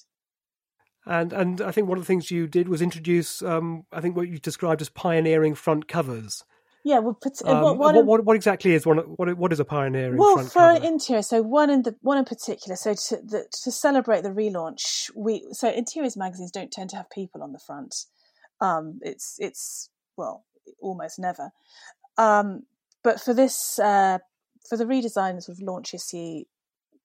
And 1.05 1.33
and 1.33 1.61
I 1.61 1.73
think 1.73 1.89
one 1.89 1.99
of 1.99 2.05
the 2.05 2.07
things 2.07 2.31
you 2.31 2.47
did 2.47 2.69
was 2.69 2.83
introduce, 2.83 3.43
um, 3.43 3.87
I 3.93 4.01
think 4.01 4.17
what 4.17 4.29
you 4.29 4.39
described 4.39 4.81
as 4.81 4.89
pioneering 4.89 5.55
front 5.55 5.89
covers. 5.89 6.45
Yeah, 6.85 6.99
well, 6.99 7.17
um, 7.45 7.61
what, 7.63 7.79
what, 7.79 8.05
what, 8.05 8.25
what, 8.25 8.37
exactly 8.37 8.75
is 8.75 8.85
one? 8.85 8.99
What 8.99 9.37
what 9.37 9.53
is 9.53 9.61
a 9.61 9.65
pioneering? 9.65 10.17
Well, 10.17 10.45
front 10.45 10.81
for 10.81 10.85
interior, 10.85 11.23
so 11.23 11.41
one 11.41 11.71
in 11.71 11.83
the 11.83 11.95
one 12.01 12.19
in 12.19 12.25
particular. 12.25 12.75
So 12.75 12.95
to 12.95 13.17
the, 13.19 13.47
to 13.63 13.71
celebrate 13.71 14.23
the 14.23 14.31
relaunch, 14.31 15.11
we 15.15 15.47
so 15.53 15.69
interiors 15.69 16.17
magazines 16.17 16.51
don't 16.51 16.73
tend 16.73 16.91
to 16.91 16.97
have 16.97 17.09
people 17.11 17.41
on 17.41 17.53
the 17.53 17.61
front. 17.65 17.95
Um, 18.61 18.99
it's 19.03 19.37
it's 19.39 19.91
well 20.17 20.45
almost 20.81 21.21
never. 21.21 21.51
Um, 22.19 22.65
but 23.05 23.21
for 23.21 23.33
this 23.33 23.79
uh, 23.79 24.19
for 24.69 24.77
the 24.77 24.85
redesign 24.85 25.41
sort 25.41 25.59
of 25.59 25.63
launch 25.63 25.95
issue, 25.95 26.45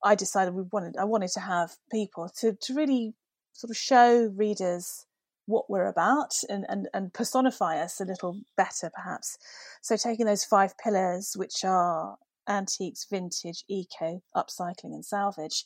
I 0.04 0.16
decided 0.16 0.54
we 0.54 0.64
wanted 0.72 0.98
I 0.98 1.04
wanted 1.04 1.32
to 1.34 1.40
have 1.40 1.76
people 1.92 2.30
to 2.40 2.54
to 2.54 2.74
really 2.74 3.14
sort 3.54 3.72
of 3.72 3.78
show 3.78 4.32
readers 4.36 5.07
what 5.48 5.70
we're 5.70 5.88
about 5.88 6.36
and, 6.50 6.66
and, 6.70 6.88
and 6.94 7.14
personify 7.14 7.80
us 7.80 8.00
a 8.00 8.06
little 8.06 8.42
better, 8.56 8.92
perhaps. 8.94 9.38
So, 9.82 9.98
taking 9.98 10.28
those 10.28 10.44
five 10.44 10.78
pillars, 10.78 11.34
which 11.36 11.64
are 11.64 12.18
antiques, 12.48 13.08
vintage, 13.10 13.64
eco, 13.68 14.22
upcycling, 14.36 14.94
and 14.94 15.04
salvage, 15.06 15.66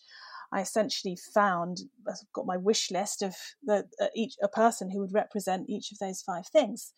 I 0.53 0.61
essentially 0.61 1.17
found 1.33 1.79
I've 2.07 2.15
got 2.33 2.45
my 2.45 2.57
wish 2.57 2.91
list 2.91 3.21
of 3.21 3.35
the 3.63 3.85
uh, 3.99 4.07
each 4.15 4.35
a 4.41 4.47
person 4.47 4.89
who 4.91 4.99
would 4.99 5.13
represent 5.13 5.69
each 5.69 5.91
of 5.91 5.99
those 5.99 6.21
five 6.21 6.47
things. 6.47 6.93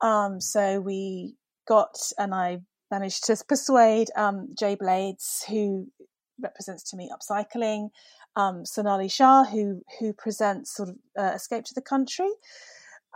Um, 0.00 0.40
so 0.40 0.80
we 0.80 1.36
got, 1.66 1.96
and 2.18 2.34
I 2.34 2.60
managed 2.90 3.24
to 3.24 3.36
persuade 3.48 4.08
um, 4.16 4.48
Jay 4.58 4.74
Blades, 4.74 5.44
who 5.48 5.86
represents 6.42 6.90
to 6.90 6.96
me 6.96 7.10
upcycling, 7.12 7.90
um, 8.36 8.64
Sonali 8.64 9.08
Shah, 9.08 9.44
who 9.44 9.82
who 9.98 10.12
presents 10.12 10.74
sort 10.74 10.90
of 10.90 10.96
uh, 11.18 11.34
Escape 11.34 11.64
to 11.66 11.74
the 11.74 11.82
Country. 11.82 12.30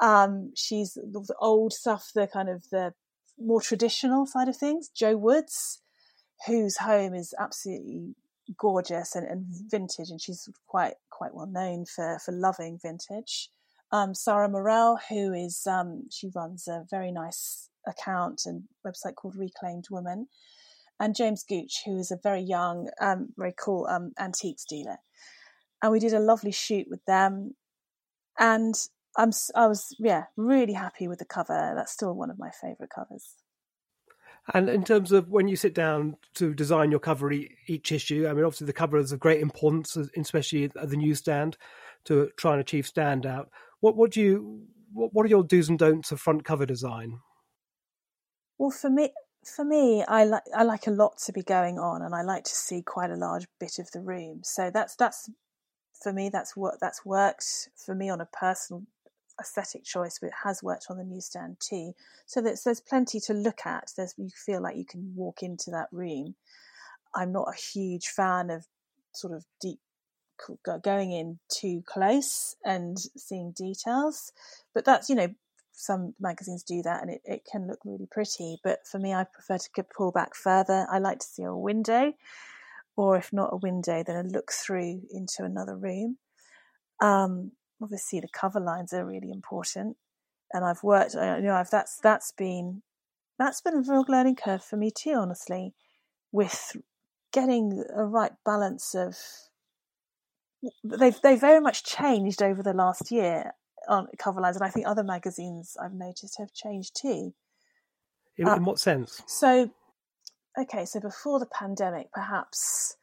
Um, 0.00 0.52
she's 0.54 0.94
the 0.94 1.35
old 1.40 1.72
stuff, 1.72 2.11
the 2.14 2.26
kind 2.26 2.48
of 2.48 2.64
the 2.70 2.94
more 3.38 3.61
traditional 3.61 4.26
side 4.26 4.48
of 4.48 4.57
things. 4.57 4.88
Joe 4.88 5.16
Woods, 5.16 5.81
whose 6.46 6.78
home 6.78 7.14
is 7.14 7.35
absolutely 7.38 8.14
gorgeous 8.57 9.14
and, 9.14 9.26
and 9.26 9.44
vintage, 9.68 10.11
and 10.11 10.20
she's 10.20 10.48
quite 10.66 10.94
quite 11.11 11.35
well 11.35 11.46
known 11.46 11.85
for 11.85 12.18
for 12.24 12.33
loving 12.33 12.78
vintage. 12.81 13.50
Um, 13.90 14.14
Sarah 14.14 14.48
Morel, 14.48 14.98
who 15.09 15.33
is 15.33 15.66
um, 15.66 16.04
she 16.11 16.31
runs 16.35 16.68
a 16.68 16.85
very 16.90 17.11
nice 17.11 17.70
account 17.87 18.42
and 18.44 18.64
website 18.87 19.14
called 19.16 19.35
Reclaimed 19.35 19.87
Woman, 19.90 20.28
and 21.00 21.16
James 21.16 21.42
Gooch, 21.42 21.83
who 21.85 21.98
is 21.98 22.12
a 22.12 22.18
very 22.22 22.42
young, 22.42 22.90
um, 23.00 23.31
very 23.37 23.54
cool 23.59 23.87
um, 23.90 24.12
antiques 24.18 24.64
dealer 24.64 24.98
and 25.83 25.93
we 25.93 26.01
did 26.01 26.12
a 26.12 26.21
lovely 26.21 26.53
shoot 26.53 26.87
with 26.88 27.05
them. 27.05 27.55
And 28.38 28.75
I'm 29.17 29.33
I 29.55 29.67
was 29.67 29.95
yeah 29.99 30.25
really 30.37 30.75
happy 30.75 31.09
with 31.09 31.19
the 31.19 31.25
cover. 31.25 31.73
That's 31.75 31.93
still 31.93 32.14
one 32.14 32.31
of 32.31 32.38
my 32.38 32.51
favourite 32.51 32.91
covers. 32.91 33.35
And 34.55 34.71
in 34.71 34.83
terms 34.83 35.12
of 35.12 35.29
when 35.29 35.47
you 35.47 35.57
sit 35.57 35.75
down 35.75 36.17
to 36.35 36.55
design 36.55 36.91
your 36.91 37.01
cover 37.01 37.31
each 37.31 37.93
issue, 37.93 38.27
I 38.27 38.33
mean, 38.33 38.45
obviously 38.45 38.67
the 38.67 38.73
cover 38.73 38.97
is 38.97 39.12
of 39.12 39.21
great 39.21 39.43
importance, 39.43 39.95
uh, 39.95 40.07
especially 40.17 40.64
at 40.64 40.88
the 40.88 40.97
newsstand, 40.97 41.59
to 42.07 42.31
try 42.37 42.53
and 42.53 42.61
achieve 42.61 42.87
standout. 42.87 43.47
What 43.81 43.97
what 43.97 44.12
do 44.12 44.23
you 44.23 44.62
what, 44.93 45.12
what 45.12 45.27
are 45.27 45.29
your 45.29 45.45
do's 45.45 45.69
and 45.69 45.79
don'ts 45.79 46.12
of 46.12 46.21
front 46.21 46.45
cover 46.45 46.64
design? 46.64 47.21
Well, 48.57 48.71
for 48.71 48.88
me, 48.88 49.11
for 49.45 49.64
me, 49.64 50.03
I 50.03 50.25
like 50.25 50.45
I 50.57 50.62
like 50.62 50.87
a 50.87 50.93
lot 50.93 51.19
to 51.27 51.33
be 51.33 51.43
going 51.43 51.79
on, 51.79 52.03
and 52.03 52.14
I 52.14 52.23
like 52.23 52.45
to 52.45 52.55
see 52.55 52.83
quite 52.83 53.11
a 53.11 53.17
large 53.17 53.47
bit 53.61 53.79
of 53.79 53.91
the 53.91 54.01
room. 54.01 54.41
So 54.45 54.71
that's 54.73 54.97
that's 54.97 55.29
for 56.02 56.12
me, 56.12 56.28
that's 56.28 56.56
what 56.56 56.80
that's 56.80 57.04
worked 57.04 57.68
for 57.76 57.94
me 57.94 58.08
on 58.11 58.20
a 58.20 58.26
personal 58.26 58.82
aesthetic 59.40 59.84
choice, 59.84 60.18
but 60.20 60.28
it 60.28 60.34
has 60.44 60.62
worked 60.62 60.87
on 60.90 60.98
the 60.98 61.04
newsstand 61.04 61.56
too. 61.61 61.92
So 62.26 62.40
there's 62.40 62.62
there's 62.62 62.80
plenty 62.80 63.20
to 63.20 63.32
look 63.32 63.61
at. 63.64 63.92
There's 63.96 64.14
you 64.16 64.30
feel 64.34 64.62
like 64.62 64.76
you 64.76 64.84
can 64.84 65.12
walk 65.14 65.42
into 65.42 65.70
that 65.70 65.88
room. 65.92 66.34
I'm 67.14 67.32
not 67.32 67.48
a 67.48 67.56
huge 67.56 68.08
fan 68.08 68.50
of 68.50 68.66
sort 69.12 69.32
of 69.32 69.44
deep 69.61 69.80
going 70.84 71.11
in 71.11 71.38
too 71.52 71.82
close 71.84 72.54
and 72.64 72.96
seeing 73.16 73.52
details, 73.56 74.32
but 74.74 74.84
that's 74.84 75.08
you 75.08 75.16
know 75.16 75.28
some 75.72 76.14
magazines 76.18 76.64
do 76.64 76.82
that 76.82 77.02
and 77.02 77.11
it, 77.11 77.20
it 77.24 77.42
can 77.50 77.66
look 77.68 77.78
really 77.84 78.08
pretty. 78.11 78.58
But 78.64 78.80
for 78.87 78.98
me, 78.98 79.14
I 79.14 79.24
prefer 79.24 79.58
to 79.58 79.84
pull 79.96 80.11
back 80.11 80.34
further. 80.34 80.87
I 80.90 80.98
like 80.98 81.20
to 81.20 81.26
see 81.26 81.44
a 81.44 81.54
window 81.54 82.12
or 82.98 83.16
if 83.16 83.32
not 83.32 83.50
a 83.52 83.56
window, 83.56 84.02
then 84.04 84.16
a 84.16 84.28
look 84.28 84.50
through 84.50 85.02
into 85.12 85.44
another 85.44 85.76
room. 85.76 86.18
Um, 87.00 87.52
obviously, 87.80 88.18
the 88.18 88.28
cover 88.32 88.58
lines 88.58 88.92
are 88.92 89.06
really 89.06 89.30
important, 89.30 89.96
and 90.52 90.64
I've 90.64 90.82
worked. 90.82 91.14
You 91.14 91.20
know, 91.20 91.54
I've 91.54 91.70
that's 91.70 92.00
that's 92.02 92.32
been 92.32 92.82
that's 93.38 93.61
been 93.61 93.74
a 93.74 93.82
real 93.88 94.04
learning 94.08 94.34
curve 94.34 94.64
for 94.64 94.76
me 94.76 94.90
too. 94.90 95.14
Honestly, 95.14 95.74
with 96.32 96.76
getting 97.32 97.84
a 97.94 98.04
right 98.04 98.32
balance 98.44 98.96
of 98.96 99.16
they've 100.82 101.20
they 101.22 101.37
very 101.37 101.61
much 101.61 101.84
changed 101.84 102.42
over 102.42 102.64
the 102.64 102.74
last 102.74 103.12
year 103.12 103.52
on 103.88 104.08
cover 104.18 104.40
lines, 104.40 104.56
and 104.56 104.64
I 104.64 104.70
think 104.70 104.88
other 104.88 105.04
magazines 105.04 105.76
I've 105.80 105.94
noticed 105.94 106.34
have 106.38 106.52
changed 106.52 106.96
too. 107.00 107.32
In, 108.37 108.48
uh, 108.48 108.56
in 108.56 108.64
what 108.64 108.80
sense? 108.80 109.22
So 109.28 109.70
okay, 110.59 110.85
so 110.85 111.01
before 111.01 111.38
the 111.38 111.47
pandemic, 111.47 112.12
perhaps 112.12 112.97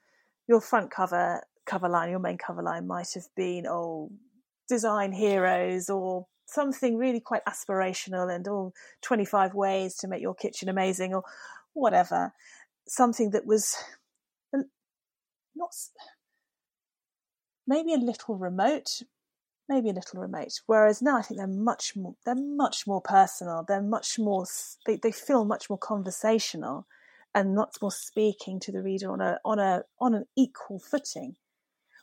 your 0.47 0.61
front 0.61 0.91
cover 0.91 1.41
cover 1.65 1.89
line, 1.89 2.09
your 2.09 2.19
main 2.19 2.37
cover 2.37 2.61
line 2.61 2.85
might 2.85 3.13
have 3.15 3.27
been 3.35 3.65
oh 3.67 4.11
design 4.69 5.11
heroes 5.11 5.89
or 5.89 6.27
something 6.45 6.97
really 6.97 7.19
quite 7.19 7.43
aspirational 7.45 8.33
and 8.33 8.47
all 8.47 8.73
25 9.01 9.53
ways 9.55 9.95
to 9.95 10.07
make 10.07 10.21
your 10.21 10.35
kitchen 10.35 10.69
amazing 10.69 11.13
or 11.13 11.23
whatever. 11.73 12.33
Something 12.87 13.31
that 13.31 13.45
was 13.45 13.75
not 15.55 15.71
maybe 17.67 17.93
a 17.93 17.97
little 17.97 18.35
remote 18.37 19.01
maybe 19.67 19.89
a 19.89 19.93
little 19.93 20.21
remote. 20.21 20.59
Whereas 20.67 21.01
now 21.01 21.17
i 21.17 21.21
think 21.21 21.39
they're 21.39 21.47
much 21.47 21.95
more 21.95 22.15
they're 22.25 22.35
much 22.35 22.85
more 22.85 23.01
personal 23.01 23.65
they're 23.67 23.81
much 23.81 24.19
more 24.19 24.45
they, 24.85 24.97
they 24.97 25.11
feel 25.11 25.45
much 25.45 25.69
more 25.69 25.79
conversational 25.79 26.85
and 27.35 27.53
much 27.53 27.75
more 27.81 27.91
speaking 27.91 28.59
to 28.61 28.71
the 28.71 28.81
reader 28.81 29.11
on 29.11 29.19
a 29.21 29.39
on 29.43 29.59
a 29.59 29.83
on 29.99 30.15
an 30.15 30.25
equal 30.37 30.79
footing, 30.79 31.35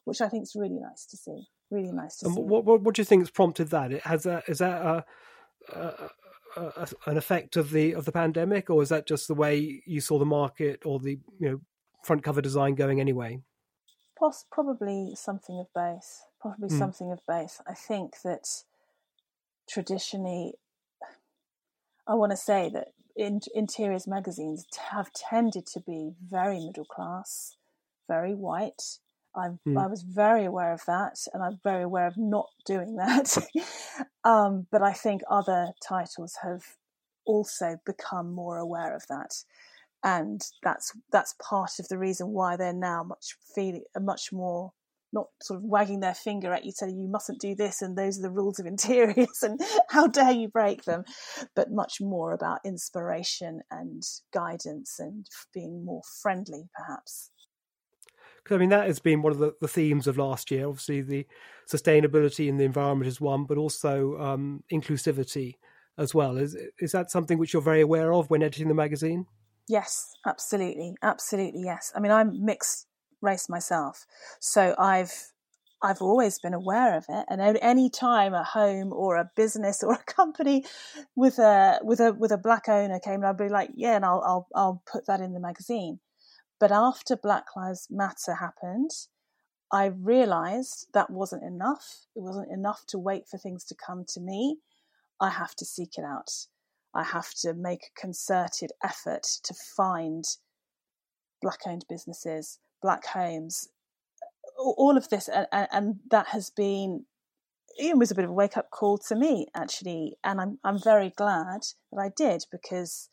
which 0.04 0.20
I 0.20 0.28
think 0.28 0.44
is 0.44 0.54
really 0.54 0.78
nice 0.78 1.06
to 1.06 1.16
see. 1.16 1.46
Really 1.70 1.90
nice 1.90 2.18
to 2.18 2.26
and 2.26 2.34
see. 2.34 2.40
What, 2.42 2.66
what, 2.66 2.82
what 2.82 2.94
do 2.94 3.00
you 3.00 3.06
think 3.06 3.22
has 3.22 3.30
prompted 3.30 3.70
that? 3.70 3.92
It 3.92 4.02
has 4.02 4.24
that 4.24 4.44
is 4.46 4.58
that 4.58 4.82
a, 4.82 5.04
a, 5.74 6.10
a, 6.56 6.88
an 7.06 7.16
effect 7.16 7.56
of 7.56 7.70
the 7.70 7.94
of 7.94 8.04
the 8.04 8.12
pandemic, 8.12 8.68
or 8.68 8.82
is 8.82 8.90
that 8.90 9.08
just 9.08 9.26
the 9.26 9.34
way 9.34 9.82
you 9.86 10.02
saw 10.02 10.18
the 10.18 10.26
market 10.26 10.84
or 10.84 11.00
the 11.00 11.18
you 11.40 11.50
know 11.50 11.60
front 12.04 12.22
cover 12.22 12.42
design 12.42 12.74
going 12.74 13.00
anyway? 13.00 13.40
Poss- 14.18 14.44
probably 14.52 15.14
something 15.16 15.58
of 15.58 15.66
both. 15.74 16.24
Probably 16.40 16.68
mm. 16.68 16.78
something 16.78 17.10
of 17.10 17.20
both. 17.26 17.60
I 17.66 17.72
think 17.72 18.20
that 18.22 18.46
traditionally, 19.66 20.54
I 22.06 22.14
want 22.14 22.32
to 22.32 22.36
say 22.36 22.68
that 22.74 22.88
in, 23.16 23.40
interiors 23.54 24.06
magazines 24.06 24.66
have 24.90 25.12
tended 25.12 25.66
to 25.66 25.80
be 25.80 26.12
very 26.22 26.60
middle 26.60 26.84
class, 26.84 27.56
very 28.08 28.34
white. 28.34 28.98
I'm, 29.34 29.60
mm. 29.66 29.80
I 29.82 29.86
was 29.86 30.02
very 30.02 30.44
aware 30.44 30.72
of 30.72 30.84
that, 30.86 31.18
and 31.32 31.42
I'm 31.42 31.58
very 31.64 31.82
aware 31.82 32.06
of 32.06 32.18
not 32.18 32.50
doing 32.66 32.96
that. 32.96 33.36
um, 34.24 34.66
but 34.70 34.82
I 34.82 34.92
think 34.92 35.22
other 35.30 35.72
titles 35.82 36.38
have 36.42 36.62
also 37.24 37.78
become 37.86 38.32
more 38.32 38.58
aware 38.58 38.94
of 38.94 39.06
that, 39.08 39.44
and 40.04 40.42
that's 40.62 40.92
that's 41.10 41.34
part 41.42 41.78
of 41.78 41.88
the 41.88 41.98
reason 41.98 42.28
why 42.28 42.56
they're 42.56 42.74
now 42.74 43.02
much 43.02 43.36
feeling 43.54 43.84
much 43.98 44.32
more 44.32 44.72
not 45.12 45.26
sort 45.42 45.58
of 45.58 45.64
wagging 45.64 46.00
their 46.00 46.14
finger 46.14 46.52
at 46.52 46.64
you 46.64 46.72
telling 46.76 46.98
you 46.98 47.08
mustn't 47.08 47.40
do 47.40 47.54
this 47.54 47.82
and 47.82 47.96
those 47.96 48.18
are 48.18 48.22
the 48.22 48.30
rules 48.30 48.58
of 48.58 48.66
interiors 48.72 49.42
and 49.42 49.60
how 49.88 50.06
dare 50.06 50.32
you 50.32 50.48
break 50.48 50.84
them 50.84 51.04
but 51.54 51.70
much 51.70 52.00
more 52.00 52.32
about 52.32 52.60
inspiration 52.64 53.60
and 53.70 54.02
guidance 54.32 54.96
and 54.98 55.26
being 55.52 55.84
more 55.84 56.02
friendly 56.22 56.68
perhaps 56.74 57.30
because 58.42 58.56
I 58.56 58.58
mean 58.58 58.70
that 58.70 58.86
has 58.86 58.98
been 58.98 59.22
one 59.22 59.32
of 59.32 59.38
the, 59.38 59.54
the, 59.60 59.68
themes 59.68 60.08
of 60.08 60.18
last 60.18 60.50
year. 60.50 60.66
Obviously, 60.66 61.00
the 61.00 61.26
sustainability 61.70 62.48
in 62.48 62.56
the 62.56 62.64
environment 62.64 63.06
is 63.06 63.20
one, 63.20 63.44
but 63.44 63.56
also 63.56 64.18
um, 64.18 64.64
inclusivity 64.72 65.58
as 65.96 66.12
well. 66.12 66.36
Is 66.36 66.56
is 66.80 66.90
that 66.90 67.12
something 67.12 67.38
which 67.38 67.52
you're 67.52 67.62
very 67.62 67.80
aware 67.80 68.12
of 68.12 68.30
when 68.30 68.42
editing 68.42 68.66
the 68.66 68.74
magazine? 68.74 69.26
Yes, 69.68 70.12
absolutely, 70.26 70.94
absolutely. 71.02 71.62
Yes. 71.64 71.92
I 71.94 72.00
mean, 72.00 72.12
I'm 72.12 72.44
mixed 72.44 72.86
race 73.22 73.48
myself, 73.48 74.06
so 74.40 74.74
I've 74.78 75.32
I've 75.84 76.00
always 76.00 76.38
been 76.38 76.54
aware 76.54 76.96
of 76.96 77.06
it, 77.08 77.26
and 77.28 77.40
at 77.40 77.58
any 77.60 77.90
time 77.90 78.34
a 78.34 78.44
home 78.44 78.92
or 78.92 79.16
a 79.16 79.30
business 79.34 79.82
or 79.82 79.92
a 80.00 80.04
company 80.04 80.64
with 81.16 81.38
a 81.38 81.80
with 81.82 82.00
a 82.00 82.12
with 82.12 82.32
a 82.32 82.38
black 82.38 82.68
owner 82.68 83.00
came, 83.00 83.24
I'd 83.24 83.36
be 83.36 83.48
like, 83.48 83.70
yeah, 83.74 83.96
and 83.96 84.04
I'll 84.04 84.22
I'll 84.24 84.48
I'll 84.54 84.82
put 84.90 85.06
that 85.06 85.20
in 85.20 85.32
the 85.32 85.40
magazine. 85.40 86.00
But 86.60 86.70
after 86.70 87.16
Black 87.16 87.56
Lives 87.56 87.88
Matter 87.90 88.34
happened, 88.34 88.90
I 89.72 89.86
realized 89.86 90.86
that 90.94 91.10
wasn't 91.10 91.42
enough. 91.42 92.06
It 92.14 92.22
wasn't 92.22 92.52
enough 92.52 92.84
to 92.88 92.98
wait 92.98 93.26
for 93.26 93.36
things 93.36 93.64
to 93.64 93.74
come 93.74 94.04
to 94.10 94.20
me. 94.20 94.58
I 95.20 95.30
have 95.30 95.56
to 95.56 95.64
seek 95.64 95.98
it 95.98 96.04
out. 96.04 96.30
I 96.94 97.02
have 97.04 97.32
to 97.40 97.54
make 97.54 97.86
a 97.86 98.00
concerted 98.00 98.70
effort 98.84 99.24
to 99.42 99.54
find 99.54 100.24
black 101.40 101.60
owned 101.66 101.86
businesses, 101.88 102.58
black 102.82 103.06
homes, 103.06 103.68
all 104.58 104.96
of 104.96 105.08
this. 105.08 105.28
And, 105.28 105.46
and 105.70 105.96
that 106.10 106.28
has 106.28 106.50
been, 106.50 107.06
it 107.78 107.96
was 107.96 108.10
a 108.10 108.14
bit 108.14 108.24
of 108.24 108.30
a 108.30 108.34
wake 108.34 108.56
up 108.56 108.70
call 108.70 108.98
to 108.98 109.14
me, 109.14 109.46
actually. 109.54 110.16
And 110.22 110.40
I'm, 110.40 110.58
I'm 110.64 110.78
very 110.78 111.10
glad 111.10 111.62
that 111.90 112.00
I 112.00 112.10
did 112.14 112.44
because 112.50 113.08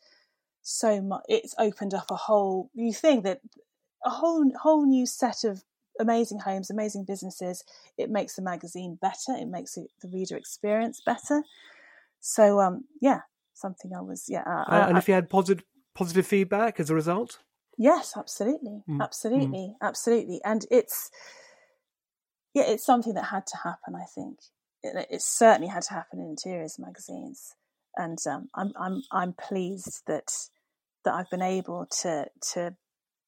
so 0.62 1.00
much, 1.00 1.22
it's 1.28 1.54
opened 1.58 1.94
up 1.94 2.10
a 2.10 2.16
whole 2.16 2.70
new 2.74 2.92
thing 2.92 3.22
that 3.22 3.40
a 4.04 4.10
whole, 4.10 4.50
whole 4.62 4.86
new 4.86 5.06
set 5.06 5.44
of 5.44 5.62
amazing 5.98 6.40
homes, 6.40 6.70
amazing 6.70 7.04
businesses. 7.06 7.64
It 7.96 8.10
makes 8.10 8.36
the 8.36 8.42
magazine 8.42 8.98
better. 9.00 9.38
It 9.38 9.48
makes 9.48 9.76
it, 9.76 9.90
the 10.02 10.08
reader 10.08 10.36
experience 10.36 11.00
better. 11.04 11.44
So, 12.20 12.60
um, 12.60 12.84
yeah, 13.00 13.20
something 13.54 13.92
I 13.94 14.00
was 14.00 14.26
yeah. 14.28 14.42
Uh, 14.46 14.86
and 14.88 14.98
if 14.98 15.08
you 15.08 15.14
had 15.14 15.28
positive 15.28 15.64
positive 15.94 16.26
feedback 16.26 16.80
as 16.80 16.90
a 16.90 16.94
result, 16.94 17.38
yes, 17.80 18.12
absolutely, 18.16 18.82
mm. 18.88 19.02
absolutely, 19.02 19.74
mm. 19.74 19.74
absolutely, 19.82 20.40
and 20.44 20.66
it's 20.70 21.10
yeah, 22.54 22.64
it's 22.66 22.84
something 22.84 23.14
that 23.14 23.26
had 23.26 23.46
to 23.48 23.56
happen. 23.64 23.94
I 23.94 24.04
think 24.14 24.38
it, 24.82 25.06
it 25.10 25.22
certainly 25.22 25.68
had 25.68 25.82
to 25.84 25.94
happen 25.94 26.20
in 26.20 26.26
interiors 26.26 26.78
magazines, 26.78 27.54
and 27.96 28.18
um, 28.30 28.48
I'm 28.54 28.72
I'm 28.78 29.02
I'm 29.10 29.32
pleased 29.32 30.02
that 30.06 30.30
that 31.04 31.14
I've 31.14 31.30
been 31.30 31.42
able 31.42 31.86
to 32.02 32.26
to 32.52 32.76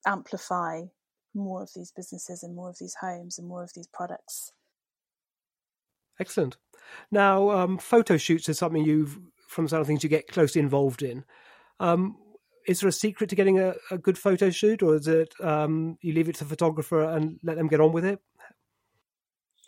amplify 0.06 0.82
more 1.34 1.62
of 1.62 1.70
these 1.74 1.90
businesses 1.90 2.42
and 2.42 2.54
more 2.54 2.68
of 2.68 2.76
these 2.78 2.96
homes 3.00 3.38
and 3.38 3.48
more 3.48 3.62
of 3.62 3.72
these 3.74 3.88
products. 3.88 4.52
Excellent. 6.20 6.58
Now, 7.10 7.50
um, 7.50 7.78
photo 7.78 8.18
shoots 8.18 8.50
is 8.50 8.58
something 8.58 8.84
you've 8.84 9.18
from 9.48 9.66
some 9.68 9.80
of 9.80 9.86
the 9.86 9.90
things 9.90 10.02
you 10.02 10.10
get 10.10 10.28
closely 10.28 10.60
involved 10.60 11.02
in. 11.02 11.24
Um, 11.80 12.16
is 12.66 12.80
there 12.80 12.88
a 12.88 12.92
secret 12.92 13.30
to 13.30 13.36
getting 13.36 13.58
a, 13.58 13.74
a 13.90 13.98
good 13.98 14.18
photo 14.18 14.50
shoot, 14.50 14.82
or 14.82 14.96
is 14.96 15.08
it 15.08 15.34
um, 15.40 15.98
you 16.00 16.12
leave 16.12 16.28
it 16.28 16.36
to 16.36 16.44
the 16.44 16.50
photographer 16.50 17.02
and 17.02 17.38
let 17.42 17.56
them 17.56 17.68
get 17.68 17.80
on 17.80 17.92
with 17.92 18.04
it? 18.04 18.20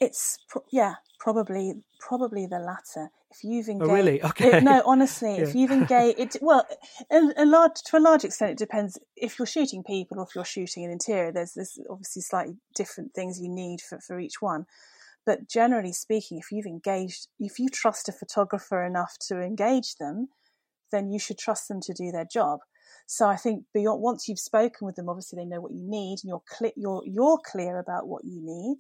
It's 0.01 0.39
pro- 0.49 0.65
yeah, 0.73 0.95
probably 1.19 1.75
probably 2.01 2.47
the 2.47 2.59
latter. 2.59 3.11
If 3.31 3.43
you've 3.43 3.69
engaged, 3.69 3.91
oh, 3.91 3.95
really? 3.95 4.23
Okay. 4.23 4.59
It, 4.59 4.63
no, 4.63 4.83
honestly, 4.87 5.37
yeah. 5.37 5.43
if 5.43 5.55
you've 5.55 5.73
engaged, 5.73 6.19
it 6.19 6.37
well, 6.41 6.67
a, 7.11 7.21
a 7.37 7.47
large 7.47 7.83
to 7.87 7.97
a 7.97 8.01
large 8.01 8.25
extent, 8.25 8.53
it 8.53 8.59
depends. 8.59 8.99
If 9.17 9.39
you're 9.39 9.47
shooting 9.47 9.83
people 9.83 10.19
or 10.19 10.25
if 10.25 10.35
you're 10.35 10.45
shooting 10.45 10.85
an 10.85 10.91
interior, 10.91 11.33
there's 11.33 11.55
there's 11.55 11.79
obviously 11.91 12.23
slightly 12.23 12.57
different 12.75 13.15
things 13.15 13.41
you 13.41 13.49
need 13.49 13.81
for 13.81 13.99
for 14.01 14.21
each 14.21 14.41
one. 14.41 14.67
But 15.27 15.49
generally 15.49 15.93
speaking, 15.93 16.39
if 16.39 16.53
you've 16.53 16.67
engaged, 16.67 17.29
if 17.41 17.59
you 17.59 17.69
trust 17.69 18.09
a 18.09 18.13
photographer 18.13 18.85
enough 18.85 19.17
to 19.29 19.41
engage 19.41 19.97
them, 19.97 20.29
then 20.93 21.11
you 21.11 21.19
should 21.19 21.39
trust 21.39 21.69
them 21.69 21.81
to 21.83 21.95
do 21.95 22.13
their 22.13 22.27
job. 22.27 22.61
So 23.07 23.29
I 23.29 23.37
think 23.37 23.65
beyond 23.75 24.03
once 24.03 24.29
you've 24.29 24.39
spoken 24.39 24.87
with 24.87 24.97
them, 24.97 25.09
obviously 25.09 25.37
they 25.37 25.45
know 25.45 25.61
what 25.61 25.73
you 25.73 25.83
need, 25.85 26.19
and 26.23 26.29
you're 26.29 26.43
clear, 26.49 26.73
you're 26.77 27.03
you're 27.07 27.39
clear 27.45 27.79
about 27.79 28.09
what 28.09 28.25
you 28.25 28.41
need. 28.43 28.79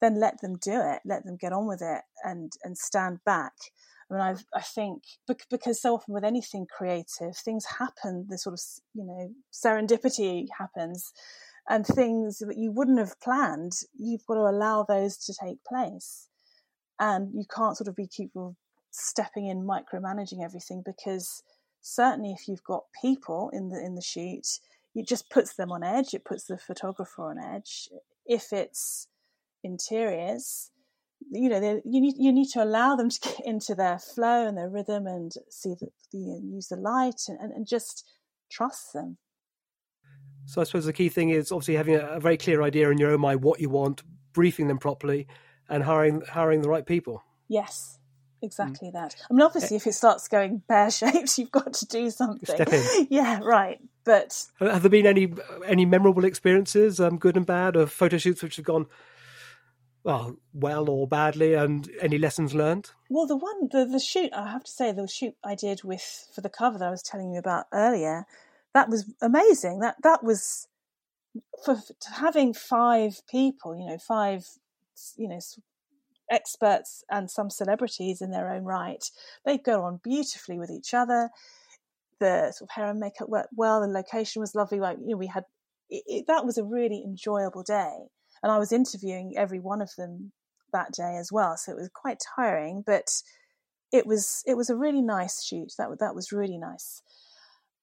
Then 0.00 0.18
let 0.18 0.40
them 0.40 0.56
do 0.62 0.80
it. 0.80 1.00
Let 1.04 1.24
them 1.24 1.36
get 1.36 1.52
on 1.52 1.66
with 1.66 1.82
it, 1.82 2.02
and 2.24 2.52
and 2.64 2.78
stand 2.78 3.18
back. 3.24 3.52
I 4.10 4.14
mean, 4.14 4.22
I 4.22 4.36
I 4.56 4.62
think 4.62 5.02
because 5.50 5.82
so 5.82 5.94
often 5.94 6.14
with 6.14 6.24
anything 6.24 6.66
creative, 6.66 7.36
things 7.36 7.64
happen. 7.78 8.26
The 8.28 8.38
sort 8.38 8.54
of 8.54 8.60
you 8.94 9.04
know 9.04 9.34
serendipity 9.52 10.46
happens 10.58 11.12
and 11.70 11.86
things 11.86 12.38
that 12.38 12.58
you 12.58 12.72
wouldn't 12.72 12.98
have 12.98 13.20
planned, 13.20 13.72
you've 13.96 14.26
got 14.26 14.34
to 14.34 14.40
allow 14.40 14.84
those 14.86 15.16
to 15.16 15.32
take 15.32 15.62
place. 15.64 16.28
And 16.98 17.32
you 17.32 17.44
can't 17.54 17.76
sort 17.76 17.88
of 17.88 17.96
be 17.96 18.08
keep 18.08 18.32
stepping 18.90 19.46
in, 19.46 19.66
micromanaging 19.66 20.44
everything 20.44 20.82
because 20.84 21.42
certainly 21.80 22.32
if 22.32 22.48
you've 22.48 22.64
got 22.64 22.84
people 23.00 23.50
in 23.52 23.68
the 23.70 23.80
in 23.84 23.94
the 23.94 24.02
shoot, 24.02 24.46
it 24.94 25.06
just 25.06 25.30
puts 25.30 25.54
them 25.54 25.70
on 25.70 25.82
edge. 25.82 26.14
It 26.14 26.24
puts 26.24 26.44
the 26.44 26.58
photographer 26.58 27.22
on 27.22 27.38
edge. 27.38 27.88
If 28.26 28.52
it's 28.52 29.08
interiors, 29.62 30.70
you 31.30 31.48
know, 31.48 31.80
you 31.84 32.00
need 32.00 32.14
you 32.18 32.32
need 32.32 32.48
to 32.50 32.62
allow 32.62 32.96
them 32.96 33.10
to 33.10 33.20
get 33.22 33.40
into 33.44 33.74
their 33.74 33.98
flow 33.98 34.46
and 34.46 34.56
their 34.56 34.70
rhythm 34.70 35.06
and 35.06 35.32
see 35.48 35.74
the, 35.80 35.88
the 36.12 36.40
use 36.42 36.68
the 36.68 36.76
light 36.76 37.22
and, 37.28 37.38
and, 37.40 37.52
and 37.52 37.66
just 37.66 38.08
trust 38.50 38.92
them. 38.92 39.18
So 40.46 40.60
I 40.60 40.64
suppose 40.64 40.86
the 40.86 40.92
key 40.92 41.08
thing 41.08 41.30
is 41.30 41.52
obviously 41.52 41.76
having 41.76 41.94
a, 41.94 42.06
a 42.06 42.20
very 42.20 42.36
clear 42.36 42.62
idea 42.62 42.90
in 42.90 42.98
your 42.98 43.12
own 43.12 43.20
mind 43.20 43.42
what 43.42 43.60
you 43.60 43.68
want, 43.68 44.02
briefing 44.32 44.66
them 44.66 44.78
properly, 44.78 45.28
and 45.68 45.84
hiring 45.84 46.22
hiring 46.22 46.62
the 46.62 46.68
right 46.68 46.84
people. 46.84 47.22
Yes, 47.48 47.99
exactly 48.42 48.88
mm. 48.88 48.92
that. 48.92 49.16
I 49.30 49.34
mean, 49.34 49.42
obviously, 49.42 49.76
if 49.76 49.86
it 49.86 49.92
starts 49.94 50.28
going 50.28 50.62
bear 50.68 50.90
shaped, 50.90 51.38
you've 51.38 51.50
got 51.50 51.72
to 51.74 51.86
do 51.86 52.10
something. 52.10 52.54
Step 52.54 52.72
in. 52.72 53.06
Yeah, 53.10 53.40
right. 53.42 53.80
But 54.04 54.46
have 54.60 54.82
there 54.82 54.90
been 54.90 55.06
any 55.06 55.32
any 55.66 55.84
memorable 55.84 56.24
experiences, 56.24 57.00
um, 57.00 57.18
good 57.18 57.36
and 57.36 57.46
bad, 57.46 57.76
of 57.76 57.92
photo 57.92 58.18
shoots 58.18 58.42
which 58.42 58.56
have 58.56 58.64
gone 58.64 58.86
well, 60.02 60.36
well 60.54 60.88
or 60.88 61.06
badly, 61.06 61.54
and 61.54 61.88
any 62.00 62.18
lessons 62.18 62.54
learned? 62.54 62.90
Well, 63.08 63.26
the 63.26 63.36
one 63.36 63.68
the 63.70 63.84
the 63.84 64.00
shoot 64.00 64.32
I 64.32 64.50
have 64.50 64.64
to 64.64 64.70
say 64.70 64.92
the 64.92 65.06
shoot 65.06 65.34
I 65.44 65.54
did 65.54 65.84
with 65.84 66.28
for 66.34 66.40
the 66.40 66.48
cover 66.48 66.78
that 66.78 66.88
I 66.88 66.90
was 66.90 67.02
telling 67.02 67.32
you 67.32 67.38
about 67.38 67.66
earlier 67.72 68.26
that 68.74 68.88
was 68.88 69.10
amazing. 69.20 69.80
That 69.80 69.96
that 70.02 70.22
was 70.22 70.68
for, 71.64 71.76
having 72.16 72.54
five 72.54 73.20
people, 73.28 73.76
you 73.76 73.86
know, 73.86 73.98
five, 73.98 74.46
you 75.16 75.28
know, 75.28 75.40
experts 76.30 77.04
and 77.10 77.30
some 77.30 77.50
celebrities 77.50 78.22
in 78.22 78.30
their 78.30 78.50
own 78.50 78.64
right. 78.64 79.04
They 79.44 79.58
go 79.58 79.82
on 79.82 80.00
beautifully 80.02 80.58
with 80.58 80.70
each 80.70 80.94
other. 80.94 81.30
The 82.20 82.52
sort 82.52 82.70
of 82.70 82.74
hair 82.74 82.90
and 82.90 83.00
makeup 83.00 83.28
worked 83.28 83.54
well. 83.56 83.80
The 83.80 83.88
location 83.88 84.40
was 84.40 84.54
lovely. 84.54 84.80
Like 84.80 84.98
you 85.00 85.10
know, 85.10 85.16
we 85.16 85.26
had 85.26 85.44
it, 85.88 86.04
it, 86.06 86.24
that 86.28 86.44
was 86.44 86.58
a 86.58 86.64
really 86.64 87.02
enjoyable 87.04 87.62
day, 87.62 87.96
and 88.42 88.52
I 88.52 88.58
was 88.58 88.72
interviewing 88.72 89.34
every 89.36 89.58
one 89.58 89.80
of 89.80 89.94
them 89.96 90.32
that 90.72 90.92
day 90.92 91.16
as 91.18 91.32
well. 91.32 91.56
So 91.56 91.72
it 91.72 91.76
was 91.76 91.90
quite 91.92 92.18
tiring, 92.36 92.82
but 92.86 93.22
it 93.92 94.06
was 94.06 94.42
it 94.46 94.56
was 94.56 94.70
a 94.70 94.76
really 94.76 95.02
nice 95.02 95.42
shoot. 95.42 95.72
That 95.78 95.98
that 95.98 96.14
was 96.14 96.32
really 96.32 96.58
nice. 96.58 97.02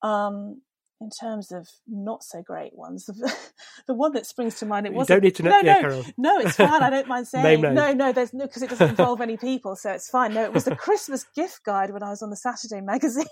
Um, 0.03 0.61
in 0.99 1.09
terms 1.09 1.51
of 1.51 1.67
not 1.87 2.23
so 2.23 2.41
great 2.41 2.75
ones, 2.75 3.05
the, 3.87 3.93
one 3.93 4.13
that 4.13 4.25
springs 4.25 4.55
to 4.59 4.65
mind, 4.65 4.85
it 4.85 4.93
was 4.93 5.07
don't 5.07 5.23
need 5.23 5.35
to 5.35 5.43
know. 5.43 5.51
No, 5.51 5.59
yeah, 5.61 5.81
no, 5.81 6.03
no, 6.17 6.39
it's 6.39 6.55
fine. 6.55 6.81
I 6.81 6.89
don't 6.89 7.07
mind 7.07 7.27
saying. 7.27 7.61
no, 7.61 7.93
no, 7.93 8.11
there's 8.11 8.33
no 8.33 8.45
because 8.45 8.63
it 8.63 8.69
doesn't 8.69 8.89
involve 8.89 9.21
any 9.21 9.37
people, 9.37 9.75
so 9.75 9.91
it's 9.91 10.09
fine. 10.09 10.33
No, 10.33 10.43
it 10.43 10.53
was 10.53 10.65
the 10.65 10.75
Christmas 10.75 11.25
gift 11.35 11.63
guide 11.65 11.91
when 11.91 12.03
I 12.03 12.09
was 12.09 12.21
on 12.21 12.29
the 12.29 12.35
Saturday 12.35 12.81
magazine 12.81 13.25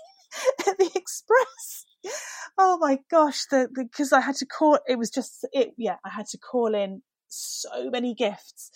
at 0.68 0.78
the 0.78 0.90
Express. 0.94 1.86
Oh 2.58 2.78
my 2.78 2.98
gosh, 3.10 3.46
the 3.50 3.68
because 3.74 4.12
I 4.12 4.20
had 4.20 4.36
to 4.36 4.46
call. 4.46 4.78
It 4.86 4.98
was 4.98 5.10
just 5.10 5.46
it. 5.52 5.74
Yeah, 5.76 5.96
I 6.04 6.10
had 6.10 6.26
to 6.26 6.38
call 6.38 6.74
in 6.74 7.02
so 7.28 7.90
many 7.90 8.14
gifts 8.14 8.70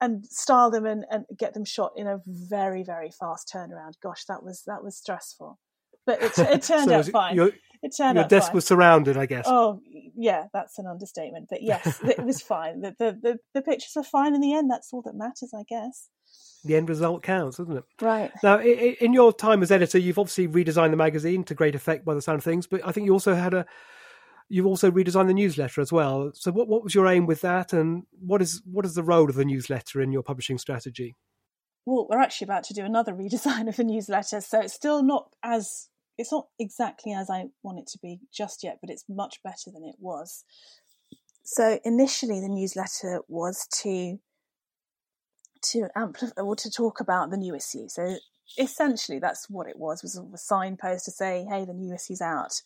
and 0.00 0.24
style 0.24 0.70
them 0.70 0.86
and, 0.86 1.04
and 1.10 1.24
get 1.36 1.52
them 1.52 1.64
shot 1.64 1.92
in 1.96 2.06
a 2.06 2.20
very 2.26 2.84
very 2.84 3.10
fast 3.10 3.50
turnaround. 3.52 3.94
Gosh, 4.00 4.24
that 4.26 4.44
was 4.44 4.62
that 4.66 4.84
was 4.84 4.96
stressful 4.96 5.58
but 6.18 6.22
it, 6.22 6.38
it 6.38 6.62
turned 6.62 6.90
so 6.90 6.94
out 6.94 7.06
fine. 7.06 7.36
Your, 7.36 7.50
it 7.82 7.94
turned 7.96 8.16
your 8.16 8.24
out 8.24 8.30
desk 8.30 8.48
fine. 8.48 8.54
was 8.54 8.66
surrounded, 8.66 9.16
I 9.16 9.26
guess. 9.26 9.46
Oh, 9.46 9.80
yeah, 10.16 10.44
that's 10.52 10.78
an 10.78 10.86
understatement. 10.86 11.46
But 11.48 11.62
yes, 11.62 12.00
it 12.04 12.24
was 12.24 12.42
fine. 12.42 12.80
The, 12.80 12.94
the, 12.98 13.18
the, 13.22 13.38
the 13.54 13.62
pictures 13.62 13.96
are 13.96 14.04
fine 14.04 14.34
in 14.34 14.40
the 14.40 14.52
end. 14.52 14.70
That's 14.70 14.92
all 14.92 15.02
that 15.02 15.14
matters, 15.14 15.52
I 15.54 15.62
guess. 15.68 16.08
The 16.64 16.76
end 16.76 16.88
result 16.88 17.22
counts, 17.22 17.56
doesn't 17.56 17.76
it? 17.76 17.84
Right. 18.00 18.30
Now, 18.42 18.60
in 18.60 19.14
your 19.14 19.32
time 19.32 19.62
as 19.62 19.70
editor, 19.70 19.98
you've 19.98 20.18
obviously 20.18 20.46
redesigned 20.46 20.90
the 20.90 20.96
magazine 20.96 21.42
to 21.44 21.54
great 21.54 21.74
effect 21.74 22.04
by 22.04 22.14
the 22.14 22.20
sound 22.20 22.38
of 22.38 22.44
things, 22.44 22.66
but 22.66 22.86
I 22.86 22.92
think 22.92 23.06
you 23.06 23.12
also 23.12 23.34
had 23.34 23.54
a 23.54 23.66
You've 24.52 24.66
also 24.66 24.90
redesigned 24.90 25.28
the 25.28 25.34
newsletter 25.34 25.80
as 25.80 25.92
well. 25.92 26.32
So, 26.34 26.50
what, 26.50 26.66
what 26.66 26.82
was 26.82 26.92
your 26.92 27.06
aim 27.06 27.24
with 27.24 27.40
that, 27.42 27.72
and 27.72 28.02
what 28.18 28.42
is 28.42 28.60
what 28.64 28.84
is 28.84 28.96
the 28.96 29.04
role 29.04 29.30
of 29.30 29.36
the 29.36 29.44
newsletter 29.44 30.02
in 30.02 30.10
your 30.10 30.24
publishing 30.24 30.58
strategy? 30.58 31.14
Well, 31.86 32.08
we're 32.10 32.18
actually 32.18 32.46
about 32.46 32.64
to 32.64 32.74
do 32.74 32.84
another 32.84 33.12
redesign 33.14 33.68
of 33.68 33.76
the 33.76 33.84
newsletter, 33.84 34.40
so 34.40 34.60
it's 34.60 34.74
still 34.74 35.04
not 35.04 35.28
as 35.44 35.88
it's 36.20 36.32
not 36.32 36.48
exactly 36.58 37.14
as 37.14 37.30
I 37.30 37.46
want 37.62 37.78
it 37.78 37.86
to 37.88 37.98
be 37.98 38.20
just 38.30 38.62
yet, 38.62 38.78
but 38.80 38.90
it's 38.90 39.04
much 39.08 39.42
better 39.42 39.70
than 39.72 39.84
it 39.84 39.96
was. 39.98 40.44
So 41.42 41.80
initially, 41.82 42.40
the 42.40 42.48
newsletter 42.48 43.22
was 43.26 43.66
to 43.82 44.18
to 45.62 45.88
amplify 45.96 46.40
or 46.40 46.56
to 46.56 46.70
talk 46.70 47.00
about 47.00 47.30
the 47.30 47.36
new 47.36 47.54
issue. 47.54 47.88
So 47.88 48.16
essentially, 48.58 49.18
that's 49.18 49.48
what 49.48 49.66
it 49.66 49.78
was: 49.78 50.02
was 50.02 50.16
a 50.16 50.38
signpost 50.38 51.06
to 51.06 51.10
say, 51.10 51.46
"Hey, 51.48 51.64
the 51.64 51.72
new 51.72 51.94
issue's 51.94 52.20
out." 52.20 52.60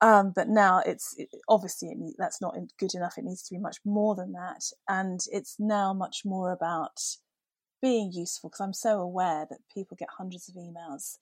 Um, 0.00 0.32
but 0.34 0.48
now 0.48 0.78
it's 0.86 1.14
it, 1.18 1.28
obviously 1.48 1.90
it 1.90 2.14
that's 2.16 2.40
not 2.40 2.56
good 2.78 2.94
enough. 2.94 3.18
It 3.18 3.24
needs 3.24 3.42
to 3.42 3.54
be 3.54 3.60
much 3.60 3.76
more 3.84 4.14
than 4.14 4.32
that, 4.32 4.62
and 4.88 5.20
it's 5.30 5.56
now 5.58 5.92
much 5.92 6.22
more 6.24 6.50
about 6.50 6.98
being 7.82 8.10
useful 8.10 8.48
because 8.48 8.60
I'm 8.60 8.72
so 8.72 9.00
aware 9.00 9.46
that 9.50 9.58
people 9.72 9.98
get 9.98 10.08
hundreds 10.16 10.48
of 10.48 10.54
emails 10.54 11.18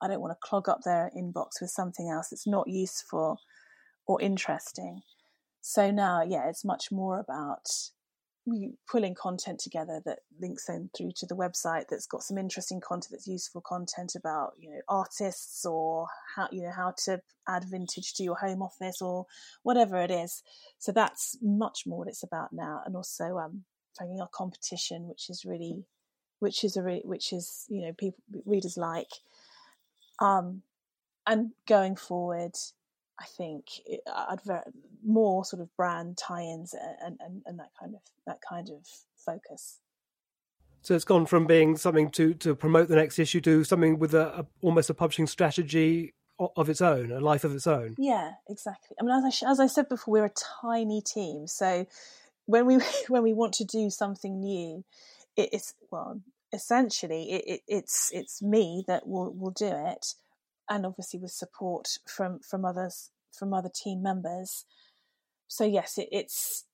I 0.00 0.08
don't 0.08 0.20
want 0.20 0.32
to 0.32 0.48
clog 0.48 0.68
up 0.68 0.82
their 0.84 1.10
inbox 1.16 1.60
with 1.60 1.70
something 1.70 2.08
else 2.08 2.28
that's 2.30 2.46
not 2.46 2.68
useful 2.68 3.40
or 4.06 4.20
interesting. 4.20 5.02
So 5.60 5.90
now, 5.90 6.22
yeah, 6.22 6.48
it's 6.48 6.64
much 6.64 6.90
more 6.90 7.18
about 7.18 7.68
pulling 8.90 9.14
content 9.14 9.60
together 9.60 10.00
that 10.04 10.20
links 10.40 10.66
then 10.66 10.90
through 10.96 11.10
to 11.16 11.26
the 11.26 11.36
website 11.36 11.84
that's 11.90 12.06
got 12.06 12.22
some 12.22 12.38
interesting 12.38 12.80
content 12.80 13.10
that's 13.12 13.26
useful 13.26 13.60
content 13.60 14.12
about 14.16 14.52
you 14.58 14.70
know 14.70 14.80
artists 14.88 15.64
or 15.66 16.06
how 16.34 16.48
you 16.50 16.62
know 16.62 16.70
how 16.70 16.94
to 16.96 17.20
add 17.46 17.64
vintage 17.70 18.14
to 18.14 18.22
your 18.22 18.36
home 18.36 18.62
office 18.62 19.02
or 19.02 19.26
whatever 19.62 20.00
it 20.00 20.10
is 20.10 20.42
so 20.78 20.92
that's 20.92 21.36
much 21.42 21.82
more 21.86 21.98
what 21.98 22.08
it's 22.08 22.22
about 22.22 22.52
now 22.52 22.80
and 22.86 22.96
also 22.96 23.36
um 23.36 23.64
finding 23.98 24.20
our 24.20 24.28
competition 24.32 25.08
which 25.08 25.28
is 25.28 25.44
really 25.44 25.84
which 26.38 26.64
is 26.64 26.76
a 26.76 26.82
re- 26.82 27.02
which 27.04 27.32
is 27.32 27.66
you 27.68 27.82
know 27.82 27.92
people 27.92 28.22
readers 28.46 28.76
like 28.76 29.10
um, 30.20 30.62
and 31.26 31.50
going 31.66 31.96
forward, 31.96 32.52
I 33.20 33.24
think 33.24 33.66
I'd 34.06 34.40
very, 34.44 34.62
more 35.04 35.44
sort 35.44 35.62
of 35.62 35.74
brand 35.76 36.16
tie-ins 36.16 36.74
and, 37.04 37.18
and, 37.20 37.42
and 37.46 37.58
that 37.58 37.70
kind 37.78 37.94
of 37.94 38.00
that 38.26 38.38
kind 38.46 38.70
of 38.70 38.86
focus. 39.16 39.80
So 40.82 40.94
it's 40.94 41.04
gone 41.04 41.26
from 41.26 41.46
being 41.46 41.76
something 41.76 42.10
to, 42.12 42.34
to 42.34 42.54
promote 42.54 42.88
the 42.88 42.96
next 42.96 43.18
issue 43.18 43.40
to 43.42 43.64
something 43.64 43.98
with 43.98 44.14
a, 44.14 44.40
a, 44.40 44.46
almost 44.62 44.88
a 44.88 44.94
publishing 44.94 45.26
strategy 45.26 46.14
of 46.38 46.68
its 46.68 46.80
own, 46.80 47.10
a 47.10 47.18
life 47.18 47.42
of 47.42 47.52
its 47.52 47.66
own. 47.66 47.96
Yeah, 47.98 48.32
exactly. 48.48 48.96
I 48.98 49.04
mean, 49.04 49.24
as 49.24 49.42
I, 49.42 49.50
as 49.50 49.60
I 49.60 49.66
said 49.66 49.88
before, 49.88 50.12
we're 50.12 50.24
a 50.26 50.32
tiny 50.62 51.02
team, 51.02 51.46
so 51.48 51.86
when 52.46 52.66
we 52.66 52.78
when 53.08 53.22
we 53.22 53.32
want 53.32 53.54
to 53.54 53.64
do 53.64 53.90
something 53.90 54.40
new, 54.40 54.84
it, 55.36 55.50
it's 55.52 55.74
well, 55.90 56.20
essentially 56.52 57.32
it, 57.32 57.44
it, 57.46 57.60
it's 57.68 58.10
it's 58.12 58.42
me 58.42 58.84
that 58.86 59.06
will 59.06 59.32
will 59.34 59.50
do 59.50 59.70
it, 59.72 60.14
and 60.68 60.86
obviously 60.86 61.20
with 61.20 61.30
support 61.30 61.98
from 62.06 62.40
from 62.40 62.64
others 62.64 63.10
from 63.32 63.54
other 63.54 63.70
team 63.74 64.02
members. 64.02 64.64
So 65.46 65.64
yes, 65.64 65.98
it, 65.98 66.08
it's 66.12 66.64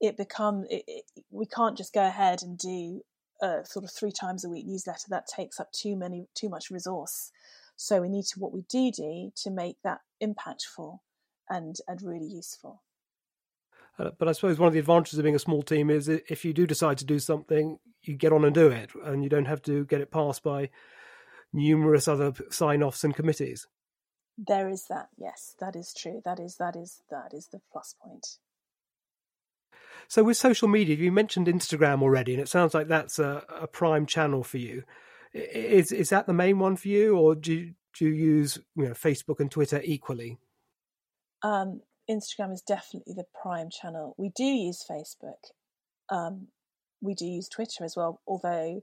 it 0.00 0.16
become 0.16 0.66
it, 0.70 1.04
we 1.30 1.46
can't 1.46 1.76
just 1.76 1.92
go 1.92 2.06
ahead 2.06 2.42
and 2.42 2.58
do 2.58 3.02
a 3.42 3.64
sort 3.64 3.84
of 3.84 3.90
three 3.90 4.12
times 4.12 4.44
a 4.44 4.48
week 4.48 4.66
newsletter 4.66 5.06
that 5.08 5.26
takes 5.26 5.58
up 5.58 5.72
too 5.72 5.96
many 5.96 6.26
too 6.34 6.48
much 6.48 6.70
resource. 6.70 7.30
So 7.76 8.02
we 8.02 8.08
need 8.08 8.26
to 8.26 8.40
what 8.40 8.52
we 8.52 8.62
do 8.68 8.90
do 8.90 9.32
to 9.36 9.50
make 9.50 9.76
that 9.82 10.00
impactful 10.22 10.98
and 11.48 11.76
and 11.88 12.02
really 12.02 12.26
useful. 12.26 12.82
Uh, 13.98 14.10
but 14.18 14.28
I 14.28 14.32
suppose 14.32 14.58
one 14.58 14.68
of 14.68 14.72
the 14.72 14.78
advantages 14.78 15.18
of 15.18 15.24
being 15.24 15.36
a 15.36 15.40
small 15.40 15.62
team 15.62 15.90
is 15.90 16.08
if 16.08 16.44
you 16.44 16.52
do 16.52 16.66
decide 16.66 16.98
to 16.98 17.04
do 17.04 17.18
something, 17.18 17.78
you 18.02 18.16
get 18.16 18.32
on 18.32 18.44
and 18.44 18.54
do 18.54 18.68
it, 18.68 18.90
and 19.04 19.22
you 19.22 19.28
don't 19.28 19.44
have 19.46 19.62
to 19.62 19.84
get 19.84 20.00
it 20.00 20.10
passed 20.10 20.42
by 20.42 20.70
numerous 21.52 22.08
other 22.08 22.32
sign-offs 22.50 23.04
and 23.04 23.14
committees. 23.14 23.66
There 24.38 24.68
is 24.70 24.86
that. 24.88 25.08
Yes, 25.18 25.54
that 25.60 25.76
is 25.76 25.92
true. 25.92 26.22
That 26.24 26.40
is 26.40 26.56
that 26.56 26.76
is 26.76 27.02
that 27.10 27.34
is 27.34 27.48
the 27.48 27.60
plus 27.70 27.94
point. 28.00 28.38
So 30.08 30.24
with 30.24 30.36
social 30.36 30.66
media, 30.66 30.96
you 30.96 31.12
mentioned 31.12 31.46
Instagram 31.46 32.02
already, 32.02 32.32
and 32.32 32.42
it 32.42 32.48
sounds 32.48 32.72
like 32.72 32.88
that's 32.88 33.18
a, 33.18 33.44
a 33.48 33.66
prime 33.66 34.06
channel 34.06 34.42
for 34.42 34.58
you. 34.58 34.82
Is 35.34 35.92
is 35.92 36.08
that 36.08 36.26
the 36.26 36.32
main 36.32 36.58
one 36.58 36.76
for 36.76 36.88
you, 36.88 37.16
or 37.16 37.34
do 37.34 37.52
you, 37.52 37.74
do 37.96 38.06
you 38.06 38.12
use 38.12 38.58
you 38.74 38.84
know 38.86 38.90
Facebook 38.92 39.40
and 39.40 39.50
Twitter 39.50 39.80
equally? 39.84 40.38
Um, 41.42 41.82
Instagram 42.10 42.52
is 42.52 42.62
definitely 42.62 43.14
the 43.14 43.26
prime 43.40 43.70
channel. 43.70 44.14
We 44.18 44.30
do 44.30 44.44
use 44.44 44.84
Facebook. 44.88 45.52
Um, 46.08 46.48
we 47.00 47.14
do 47.14 47.24
use 47.24 47.48
Twitter 47.48 47.84
as 47.84 47.96
well, 47.96 48.20
although 48.26 48.82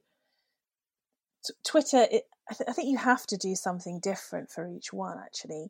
t- 1.45 1.53
Twitter, 1.65 2.07
it, 2.09 2.23
I, 2.49 2.53
th- 2.53 2.69
I, 2.69 2.73
think 2.73 2.89
you 2.89 2.97
have 2.97 3.27
to 3.27 3.37
do 3.37 3.53
something 3.55 3.99
different 3.99 4.49
for 4.49 4.67
each 4.67 4.93
one, 4.93 5.17
actually. 5.19 5.69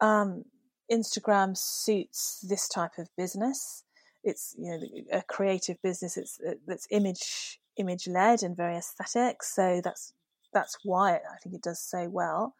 Um, 0.00 0.44
Instagram 0.90 1.56
suits 1.56 2.44
this 2.48 2.68
type 2.68 2.98
of 2.98 3.08
business. 3.16 3.84
It's 4.24 4.54
you 4.56 4.70
know 4.70 4.80
a 5.18 5.22
creative 5.22 5.82
business. 5.82 6.16
It's 6.16 6.40
that's 6.66 6.86
image 6.90 7.60
image 7.76 8.06
led 8.06 8.42
and 8.42 8.56
very 8.56 8.76
aesthetic. 8.76 9.42
So 9.42 9.80
that's 9.82 10.12
that's 10.52 10.78
why 10.84 11.14
I 11.14 11.38
think 11.42 11.56
it 11.56 11.62
does 11.62 11.80
so 11.80 12.08
well 12.08 12.54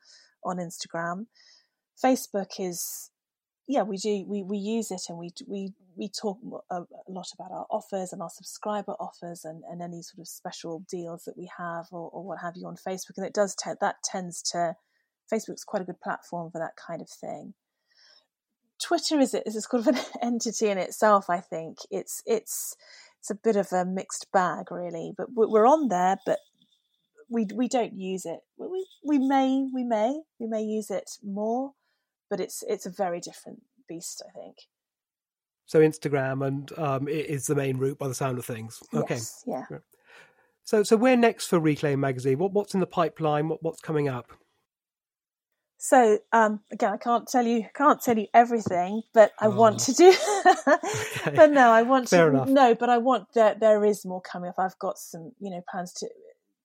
on 0.44 0.56
Instagram. 0.56 1.26
Facebook 2.02 2.58
is 2.58 3.11
yeah, 3.72 3.84
we 3.84 3.96
do. 3.96 4.26
We, 4.28 4.42
we 4.42 4.58
use 4.58 4.90
it 4.90 5.00
and 5.08 5.16
we 5.16 5.30
we 5.46 5.72
we 5.96 6.10
talk 6.10 6.38
a, 6.70 6.82
lot 7.08 7.28
about 7.32 7.50
our 7.50 7.66
offers 7.70 8.12
and 8.12 8.20
our 8.20 8.28
subscriber 8.28 8.92
offers 9.00 9.46
and, 9.46 9.62
and 9.70 9.80
any 9.80 10.02
sort 10.02 10.20
of 10.20 10.28
special 10.28 10.84
deals 10.90 11.24
that 11.24 11.38
we 11.38 11.48
have 11.56 11.86
or, 11.90 12.10
or 12.10 12.22
what 12.22 12.40
have 12.40 12.54
you 12.54 12.66
on 12.66 12.76
Facebook. 12.76 13.16
And 13.16 13.24
it 13.24 13.32
does 13.32 13.54
te- 13.54 13.70
that 13.80 13.96
tends 14.04 14.42
to 14.52 14.76
Facebook's 15.32 15.64
quite 15.64 15.80
a 15.80 15.86
good 15.86 16.02
platform 16.02 16.50
for 16.50 16.58
that 16.58 16.76
kind 16.76 17.00
of 17.00 17.08
thing. 17.08 17.54
Twitter 18.78 19.18
is 19.18 19.32
is 19.32 19.56
a 19.56 19.62
sort 19.62 19.86
of 19.86 19.96
an 19.96 20.02
entity 20.22 20.68
in 20.68 20.76
itself. 20.76 21.30
I 21.30 21.40
think 21.40 21.78
it's 21.90 22.22
it's 22.26 22.76
it's 23.20 23.30
a 23.30 23.34
bit 23.42 23.56
of 23.56 23.72
a 23.72 23.86
mixed 23.86 24.26
bag, 24.34 24.70
really. 24.70 25.14
But 25.16 25.28
we're 25.32 25.66
on 25.66 25.88
there, 25.88 26.18
but 26.26 26.40
we 27.30 27.46
we 27.54 27.68
don't 27.68 27.94
use 27.94 28.26
it. 28.26 28.40
We 28.58 28.86
we 29.02 29.18
may 29.18 29.66
we 29.72 29.82
may 29.82 30.20
we 30.38 30.46
may 30.46 30.62
use 30.62 30.90
it 30.90 31.12
more 31.24 31.72
but 32.32 32.40
it's 32.40 32.64
it's 32.66 32.86
a 32.86 32.90
very 32.90 33.20
different 33.20 33.60
beast, 33.86 34.22
I 34.26 34.32
think. 34.32 34.56
So 35.66 35.80
Instagram 35.80 36.46
and 36.46 36.78
um, 36.78 37.06
is 37.06 37.46
the 37.46 37.54
main 37.54 37.76
route 37.76 37.98
by 37.98 38.08
the 38.08 38.14
sound 38.14 38.38
of 38.38 38.46
things. 38.46 38.82
Okay, 38.94 39.16
yes, 39.16 39.44
yeah. 39.46 39.66
So 40.64 40.82
so 40.82 40.96
where 40.96 41.14
next 41.14 41.48
for 41.48 41.60
Reclaim 41.60 42.00
magazine? 42.00 42.38
What 42.38 42.54
what's 42.54 42.72
in 42.72 42.80
the 42.80 42.86
pipeline? 42.86 43.50
What 43.50 43.62
what's 43.62 43.82
coming 43.82 44.08
up? 44.08 44.32
So 45.76 46.20
um, 46.32 46.60
again, 46.72 46.94
I 46.94 46.96
can't 46.96 47.28
tell 47.28 47.46
you 47.46 47.66
can't 47.76 48.00
tell 48.00 48.16
you 48.16 48.28
everything, 48.32 49.02
but 49.12 49.32
I 49.38 49.48
oh. 49.48 49.50
want 49.50 49.80
to 49.80 49.92
do. 49.92 50.14
okay. 50.66 51.32
But 51.36 51.50
no, 51.50 51.70
I 51.70 51.82
want 51.82 52.08
Fair 52.08 52.30
to. 52.30 52.36
Enough. 52.36 52.48
No, 52.48 52.74
but 52.74 52.88
I 52.88 52.96
want 52.96 53.34
that 53.34 53.60
there 53.60 53.84
is 53.84 54.06
more 54.06 54.22
coming 54.22 54.48
up. 54.48 54.58
I've 54.58 54.78
got 54.78 54.96
some 54.96 55.32
you 55.38 55.50
know 55.50 55.60
plans 55.70 55.92
to 55.98 56.08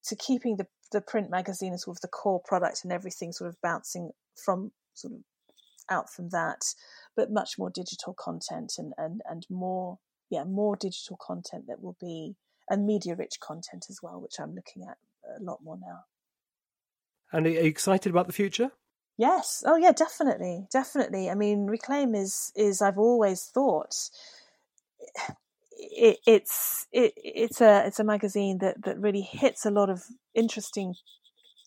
to 0.04 0.16
keeping 0.16 0.56
the 0.56 0.66
the 0.92 1.02
print 1.02 1.28
magazine 1.28 1.74
as 1.74 1.82
sort 1.82 1.98
of 1.98 2.00
the 2.00 2.08
core 2.08 2.40
product 2.42 2.84
and 2.84 2.92
everything 2.92 3.32
sort 3.32 3.48
of 3.50 3.60
bouncing 3.60 4.12
from 4.42 4.72
sort 4.94 5.12
of 5.12 5.20
out 5.90 6.12
from 6.12 6.30
that, 6.30 6.74
but 7.16 7.30
much 7.30 7.58
more 7.58 7.70
digital 7.70 8.14
content 8.14 8.74
and, 8.78 8.92
and, 8.96 9.20
and 9.28 9.46
more, 9.50 9.98
yeah, 10.30 10.44
more 10.44 10.76
digital 10.76 11.16
content 11.20 11.66
that 11.68 11.82
will 11.82 11.96
be, 12.00 12.36
and 12.70 12.86
media 12.86 13.14
rich 13.16 13.40
content 13.40 13.86
as 13.88 14.00
well, 14.02 14.20
which 14.20 14.38
I'm 14.38 14.54
looking 14.54 14.84
at 14.88 14.98
a 15.38 15.42
lot 15.42 15.60
more 15.62 15.78
now. 15.80 16.04
And 17.32 17.46
are 17.46 17.50
you 17.50 17.60
excited 17.60 18.10
about 18.10 18.26
the 18.26 18.32
future? 18.32 18.70
Yes. 19.16 19.64
Oh, 19.66 19.76
yeah. 19.76 19.92
Definitely. 19.92 20.66
Definitely. 20.72 21.28
I 21.28 21.34
mean, 21.34 21.66
Reclaim 21.66 22.14
is 22.14 22.52
is 22.54 22.80
I've 22.80 22.98
always 22.98 23.44
thought 23.44 23.94
it, 25.76 26.18
it's 26.26 26.86
it, 26.92 27.12
it's 27.16 27.60
a 27.60 27.86
it's 27.86 28.00
a 28.00 28.04
magazine 28.04 28.58
that 28.58 28.82
that 28.84 28.98
really 28.98 29.22
hits 29.22 29.66
a 29.66 29.70
lot 29.70 29.90
of 29.90 30.04
interesting 30.34 30.94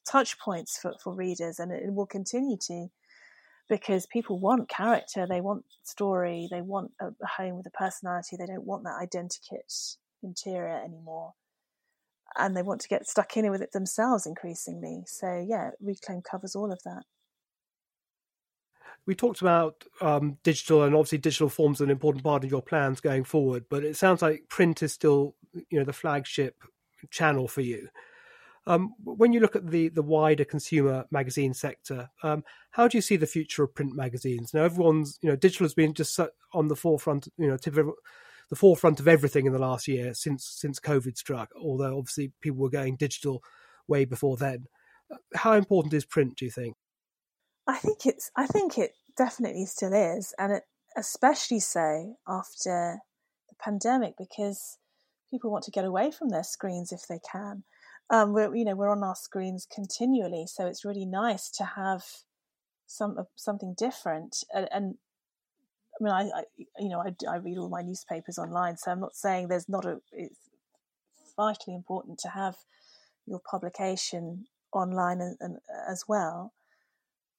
touch 0.09 0.39
points 0.39 0.79
for 0.79 0.93
for 1.03 1.13
readers, 1.13 1.59
and 1.59 1.71
it 1.71 1.93
will 1.93 2.05
continue 2.05 2.57
to 2.67 2.87
because 3.71 4.05
people 4.05 4.37
want 4.37 4.67
character, 4.67 5.25
they 5.25 5.39
want 5.39 5.63
story, 5.83 6.49
they 6.51 6.59
want 6.59 6.91
a, 6.99 7.11
home 7.25 7.55
with 7.55 7.65
a 7.65 7.71
personality, 7.71 8.35
they 8.37 8.45
don't 8.45 8.65
want 8.65 8.83
that 8.83 8.99
identikit 9.01 9.95
interior 10.21 10.83
anymore. 10.83 11.31
And 12.37 12.55
they 12.55 12.63
want 12.63 12.81
to 12.81 12.89
get 12.89 13.07
stuck 13.07 13.37
in 13.37 13.49
with 13.49 13.61
it 13.61 13.71
themselves 13.71 14.25
increasingly. 14.25 15.03
So, 15.07 15.45
yeah, 15.47 15.69
Reclaim 15.79 16.21
covers 16.21 16.53
all 16.53 16.69
of 16.69 16.81
that. 16.83 17.03
We 19.05 19.15
talked 19.15 19.39
about 19.39 19.85
um, 20.01 20.37
digital, 20.43 20.83
and 20.83 20.93
obviously, 20.93 21.19
digital 21.19 21.49
forms 21.49 21.79
an 21.79 21.89
important 21.89 22.25
part 22.25 22.43
of 22.43 22.51
your 22.51 22.61
plans 22.61 22.99
going 22.99 23.23
forward. 23.23 23.65
But 23.69 23.85
it 23.85 23.95
sounds 23.95 24.21
like 24.21 24.49
print 24.49 24.83
is 24.83 24.91
still, 24.91 25.35
you 25.69 25.79
know, 25.79 25.85
the 25.85 25.93
flagship 25.93 26.55
channel 27.09 27.47
for 27.47 27.61
you. 27.61 27.87
Um, 28.67 28.93
when 29.03 29.33
you 29.33 29.39
look 29.39 29.55
at 29.55 29.71
the 29.71 29.89
the 29.89 30.03
wider 30.03 30.45
consumer 30.45 31.05
magazine 31.09 31.53
sector, 31.53 32.09
um, 32.21 32.43
how 32.71 32.87
do 32.87 32.97
you 32.97 33.01
see 33.01 33.15
the 33.15 33.25
future 33.25 33.63
of 33.63 33.73
print 33.73 33.95
magazines? 33.95 34.53
Now, 34.53 34.63
everyone's 34.63 35.17
you 35.21 35.29
know 35.29 35.35
digital 35.35 35.65
has 35.65 35.73
been 35.73 35.93
just 35.93 36.19
on 36.53 36.67
the 36.67 36.75
forefront, 36.75 37.27
you 37.37 37.47
know, 37.47 37.57
tip 37.57 37.77
of 37.77 37.89
the 38.49 38.55
forefront 38.55 38.99
of 38.99 39.07
everything 39.07 39.45
in 39.47 39.53
the 39.53 39.59
last 39.59 39.87
year 39.87 40.13
since 40.13 40.45
since 40.45 40.79
COVID 40.79 41.17
struck. 41.17 41.49
Although 41.59 41.97
obviously 41.97 42.33
people 42.41 42.59
were 42.59 42.69
going 42.69 42.97
digital 42.97 43.43
way 43.87 44.05
before 44.05 44.37
then. 44.37 44.65
How 45.35 45.53
important 45.53 45.93
is 45.93 46.05
print? 46.05 46.37
Do 46.37 46.45
you 46.45 46.51
think? 46.51 46.75
I 47.67 47.77
think 47.77 48.05
it's. 48.05 48.29
I 48.35 48.45
think 48.45 48.77
it 48.77 48.91
definitely 49.17 49.65
still 49.65 49.93
is, 49.93 50.35
and 50.37 50.53
it, 50.53 50.63
especially 50.95 51.59
so 51.59 52.15
after 52.27 52.99
the 53.49 53.55
pandemic 53.59 54.13
because 54.17 54.77
people 55.31 55.51
want 55.51 55.63
to 55.63 55.71
get 55.71 55.85
away 55.85 56.11
from 56.11 56.29
their 56.29 56.43
screens 56.43 56.91
if 56.91 57.07
they 57.07 57.19
can 57.31 57.63
um, 58.11 58.33
we're 58.33 58.53
you 58.53 58.65
know 58.65 58.75
we're 58.75 58.91
on 58.91 59.03
our 59.03 59.15
screens 59.15 59.65
continually, 59.73 60.45
so 60.45 60.67
it's 60.67 60.83
really 60.85 61.05
nice 61.05 61.49
to 61.51 61.63
have 61.63 62.03
some 62.85 63.17
uh, 63.17 63.23
something 63.35 63.73
different. 63.77 64.43
And, 64.53 64.67
and 64.71 64.95
I 65.99 66.03
mean, 66.03 66.13
I, 66.13 66.39
I, 66.39 66.43
you 66.77 66.89
know 66.89 66.99
I, 67.01 67.15
I 67.27 67.37
read 67.37 67.57
all 67.57 67.69
my 67.69 67.81
newspapers 67.81 68.37
online, 68.37 68.75
so 68.77 68.91
I'm 68.91 68.99
not 68.99 69.15
saying 69.15 69.47
there's 69.47 69.69
not 69.69 69.85
a. 69.85 70.01
It's 70.11 70.49
vitally 71.37 71.73
important 71.73 72.19
to 72.19 72.29
have 72.29 72.57
your 73.25 73.39
publication 73.49 74.45
online 74.73 75.21
and, 75.21 75.37
and 75.39 75.57
as 75.87 76.03
well, 76.05 76.51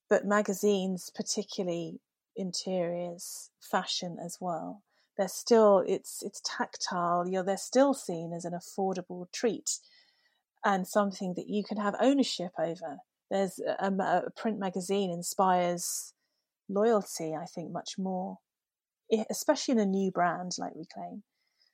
but 0.09 0.25
magazines, 0.25 1.11
particularly 1.15 2.01
interiors, 2.35 3.51
fashion 3.61 4.17
as 4.25 4.39
well. 4.41 4.83
They're 5.19 5.29
still 5.29 5.85
it's 5.87 6.23
it's 6.23 6.41
tactile. 6.43 7.27
You 7.27 7.33
know, 7.33 7.43
they're 7.43 7.59
still 7.59 7.93
seen 7.93 8.33
as 8.33 8.47
an 8.47 8.55
affordable 8.55 9.31
treat 9.33 9.79
and 10.65 10.87
something 10.87 11.35
that 11.35 11.49
you 11.49 11.65
can 11.65 11.79
have 11.79 11.95
ownership 12.01 12.53
over. 12.59 12.99
There's 13.31 13.59
a, 13.59 13.87
a 13.87 14.31
print 14.37 14.59
magazine 14.59 15.11
inspires 15.11 16.13
loyalty, 16.69 17.35
I 17.35 17.47
think, 17.47 17.73
much 17.73 17.99
more, 17.99 18.39
especially 19.31 19.73
in 19.73 19.79
a 19.81 19.87
new 19.87 20.11
brand 20.11 20.53
like 20.59 20.73
Reclaim. 20.75 21.23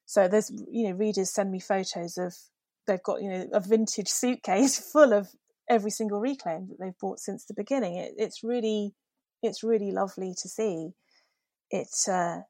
So 0.07 0.28
there's, 0.28 0.51
you 0.70 0.89
know, 0.89 0.97
readers 0.97 1.30
send 1.30 1.51
me 1.51 1.61
photos 1.61 2.16
of 2.16 2.34
they've 2.86 3.03
got, 3.03 3.22
you 3.22 3.30
know, 3.30 3.47
a 3.53 3.61
vintage 3.61 4.09
suitcase 4.09 4.78
full 4.93 5.12
of 5.12 5.28
every 5.68 5.91
single 5.91 6.20
Reclaim 6.20 6.68
that 6.68 6.78
they've 6.80 6.99
bought 7.01 7.20
since 7.20 7.45
the 7.45 7.55
beginning. 7.55 7.97
It, 7.97 8.14
it's 8.16 8.43
really, 8.43 8.95
it's 9.43 9.62
really 9.62 9.93
lovely 9.93 10.34
to 10.41 10.49
see. 10.49 10.91
It's, 11.70 12.09
uh, 12.09 12.43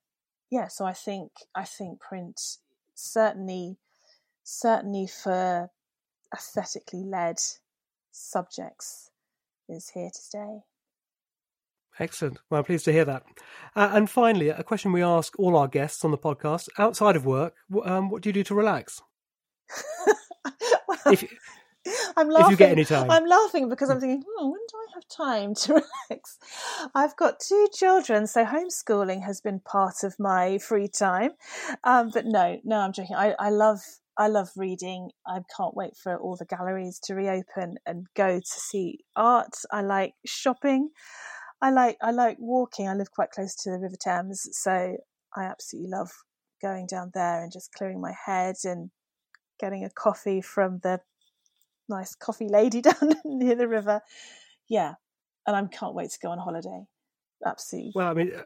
yeah. 0.51 0.68
So 0.68 0.84
I 0.84 0.93
think, 0.93 1.32
I 1.55 1.64
think 1.64 2.01
print 2.01 2.41
certainly, 2.95 3.78
certainly 4.45 5.09
for 5.09 5.70
aesthetically 6.35 7.05
led 7.05 7.37
subjects 8.12 9.11
is 9.68 9.91
here 9.91 10.11
to 10.11 10.20
stay. 10.20 10.61
Excellent. 12.01 12.39
Well, 12.49 12.59
I'm 12.59 12.64
pleased 12.64 12.85
to 12.85 12.93
hear 12.93 13.05
that. 13.05 13.24
Uh, 13.74 13.91
and 13.93 14.09
finally, 14.09 14.51
a 14.51 14.62
question 14.62 14.93
we 14.93 15.03
ask 15.03 15.37
all 15.39 15.57
our 15.57 15.68
guests 15.68 16.05
on 16.05 16.12
the 16.12 16.18
podcast 16.18 16.68
outside 16.79 17.16
of 17.16 17.26
work 17.26 17.55
um, 17.85 18.09
what 18.09 18.22
do 18.22 18.29
you 18.29 18.33
do 18.33 18.45
to 18.45 18.55
relax? 18.55 19.03
well, 20.87 20.99
if, 21.07 21.24
I'm 22.16 22.29
laughing. 22.29 22.47
If 22.47 22.51
you 22.53 22.57
get 22.57 22.72
any 22.72 22.85
time. 22.85 23.11
I'm 23.11 23.26
laughing 23.26 23.68
because 23.68 23.91
I'm 23.91 24.01
thinking, 24.01 24.22
oh, 24.39 24.51
when 24.51 24.61
do 24.68 24.76
I 24.76 24.87
have 24.95 25.09
time 25.09 25.55
to 25.55 25.72
relax? 26.11 26.39
I've 26.95 27.16
got 27.16 27.41
two 27.41 27.68
children, 27.72 28.26
so 28.26 28.45
homeschooling 28.45 29.24
has 29.24 29.41
been 29.41 29.61
part 29.61 30.05
of 30.05 30.18
my 30.18 30.59
free 30.59 30.89
time. 30.89 31.33
Um, 31.85 32.11
but 32.12 32.26
no, 32.26 32.61
no, 32.64 32.81
I'm 32.81 32.93
joking. 32.93 33.16
I, 33.16 33.35
I 33.39 33.51
love 33.51 33.81
I 34.18 34.26
love 34.26 34.50
reading. 34.56 35.10
I 35.26 35.38
can't 35.56 35.76
wait 35.76 35.96
for 35.96 36.16
all 36.16 36.36
the 36.36 36.44
galleries 36.44 36.98
to 37.04 37.14
reopen 37.14 37.76
and 37.86 38.06
go 38.16 38.40
to 38.40 38.60
see 38.60 38.98
art. 39.14 39.54
I 39.70 39.82
like 39.82 40.14
shopping. 40.26 40.90
I 41.62 41.70
like 41.70 41.96
I 42.02 42.10
like 42.10 42.36
walking. 42.40 42.88
I 42.88 42.94
live 42.94 43.12
quite 43.12 43.30
close 43.30 43.54
to 43.62 43.70
the 43.70 43.78
River 43.78 43.96
Thames, 44.02 44.48
so 44.52 44.96
I 45.36 45.44
absolutely 45.44 45.90
love 45.90 46.10
going 46.60 46.86
down 46.86 47.12
there 47.14 47.42
and 47.42 47.52
just 47.52 47.72
clearing 47.72 48.00
my 48.00 48.12
head 48.26 48.56
and 48.64 48.90
getting 49.60 49.84
a 49.84 49.90
coffee 49.90 50.40
from 50.40 50.80
the 50.82 51.00
nice 51.88 52.14
coffee 52.16 52.48
lady 52.48 52.80
down 52.82 53.14
near 53.24 53.54
the 53.54 53.68
river. 53.68 54.00
Yeah, 54.68 54.94
and 55.46 55.56
I 55.56 55.64
can't 55.66 55.94
wait 55.94 56.10
to 56.10 56.18
go 56.20 56.30
on 56.30 56.38
holiday. 56.38 56.84
Absolutely. 57.46 57.92
Well, 57.94 58.08
I 58.08 58.14
mean, 58.14 58.32
uh, 58.34 58.42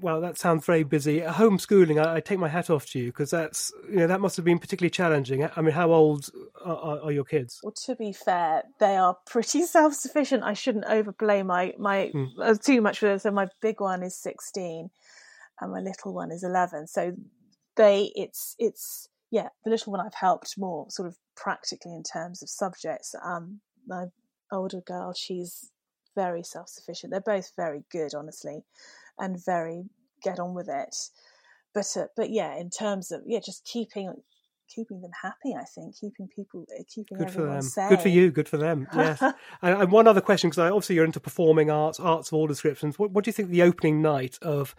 well, 0.00 0.20
that 0.20 0.38
sounds 0.38 0.64
very 0.64 0.82
busy. 0.82 1.20
Homeschooling, 1.20 2.04
I, 2.04 2.16
I 2.16 2.20
take 2.20 2.38
my 2.38 2.48
hat 2.48 2.70
off 2.70 2.86
to 2.90 2.98
you 2.98 3.06
because 3.06 3.30
that's 3.30 3.72
you 3.88 3.96
know 3.96 4.06
that 4.06 4.20
must 4.20 4.36
have 4.36 4.44
been 4.44 4.58
particularly 4.58 4.90
challenging. 4.90 5.48
I 5.56 5.60
mean, 5.60 5.72
how 5.72 5.92
old 5.92 6.30
are, 6.64 7.00
are 7.00 7.12
your 7.12 7.24
kids? 7.24 7.60
Well, 7.62 7.74
to 7.86 7.96
be 7.96 8.12
fair, 8.12 8.62
they 8.80 8.96
are 8.96 9.16
pretty 9.26 9.62
self-sufficient. 9.66 10.44
I 10.44 10.54
shouldn't 10.54 10.84
overplay 10.86 11.42
my 11.42 11.74
my 11.78 12.10
mm. 12.14 12.28
uh, 12.40 12.54
too 12.54 12.80
much 12.80 12.98
for 12.98 13.06
them. 13.06 13.18
So 13.18 13.30
my 13.30 13.48
big 13.60 13.80
one 13.80 14.02
is 14.02 14.16
sixteen, 14.16 14.90
and 15.60 15.72
my 15.72 15.80
little 15.80 16.14
one 16.14 16.30
is 16.30 16.44
eleven. 16.44 16.86
So 16.86 17.14
they, 17.76 18.12
it's 18.14 18.54
it's 18.58 19.08
yeah, 19.30 19.48
the 19.64 19.70
little 19.70 19.92
one 19.92 20.04
I've 20.04 20.14
helped 20.14 20.54
more 20.56 20.86
sort 20.90 21.08
of 21.08 21.16
practically 21.36 21.94
in 21.94 22.02
terms 22.02 22.42
of 22.42 22.48
subjects. 22.48 23.14
Um, 23.24 23.60
my 23.86 24.06
older 24.52 24.80
girl, 24.80 25.12
she's 25.14 25.70
very 26.14 26.42
self-sufficient. 26.42 27.12
They're 27.12 27.20
both 27.20 27.52
very 27.56 27.84
good, 27.92 28.14
honestly 28.14 28.64
and 29.18 29.42
very 29.44 29.84
get 30.22 30.38
on 30.38 30.54
with 30.54 30.68
it. 30.68 30.94
But 31.74 31.86
uh, 31.96 32.06
but 32.16 32.30
yeah, 32.30 32.56
in 32.56 32.70
terms 32.70 33.12
of 33.12 33.22
yeah, 33.26 33.40
just 33.40 33.64
keeping 33.64 34.12
keeping 34.68 35.00
them 35.00 35.10
happy. 35.22 35.54
I 35.58 35.64
think 35.64 35.96
keeping 35.98 36.28
people 36.28 36.64
uh, 36.78 36.82
keeping 36.92 37.18
good 37.18 37.30
for 37.30 37.46
them. 37.46 37.62
Sane. 37.62 37.88
Good 37.88 38.00
for 38.00 38.08
you. 38.08 38.30
Good 38.30 38.48
for 38.48 38.56
them. 38.56 38.86
Yes. 38.94 39.20
and, 39.22 39.34
and, 39.62 39.92
one 39.92 40.06
other 40.06 40.20
question, 40.20 40.50
because 40.50 40.70
obviously 40.70 40.96
you're 40.96 41.04
into 41.04 41.20
performing 41.20 41.70
arts, 41.70 41.98
arts 41.98 42.28
of 42.28 42.34
all 42.34 42.46
descriptions. 42.46 42.98
What, 42.98 43.10
what 43.10 43.24
do 43.24 43.28
you 43.28 43.32
think 43.32 43.48
the 43.50 43.62
opening 43.62 44.02
night 44.02 44.38
of 44.42 44.74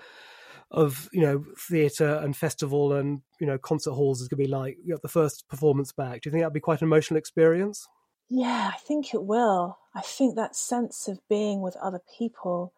of 0.71 1.09
you 1.11 1.21
know 1.21 1.43
theatre 1.57 2.19
and 2.23 2.37
festival 2.37 2.93
and 2.93 3.21
you 3.39 3.47
know 3.47 3.57
concert 3.57 3.93
halls 3.93 4.21
is 4.21 4.27
going 4.27 4.41
to 4.41 4.47
be 4.47 4.51
like? 4.51 4.77
You 4.83 4.93
got 4.93 5.01
the 5.01 5.07
first 5.07 5.47
performance 5.49 5.91
back. 5.91 6.21
Do 6.21 6.29
you 6.29 6.31
think 6.31 6.41
that'd 6.41 6.53
be 6.53 6.59
quite 6.59 6.81
an 6.81 6.87
emotional 6.87 7.17
experience? 7.17 7.87
Yeah, 8.29 8.71
I 8.73 8.77
think 8.77 9.13
it 9.13 9.23
will. 9.23 9.79
I 9.95 10.01
think 10.01 10.35
that 10.35 10.55
sense 10.55 11.07
of 11.07 11.19
being 11.27 11.61
with 11.61 11.75
other 11.77 11.99
people 12.17 12.73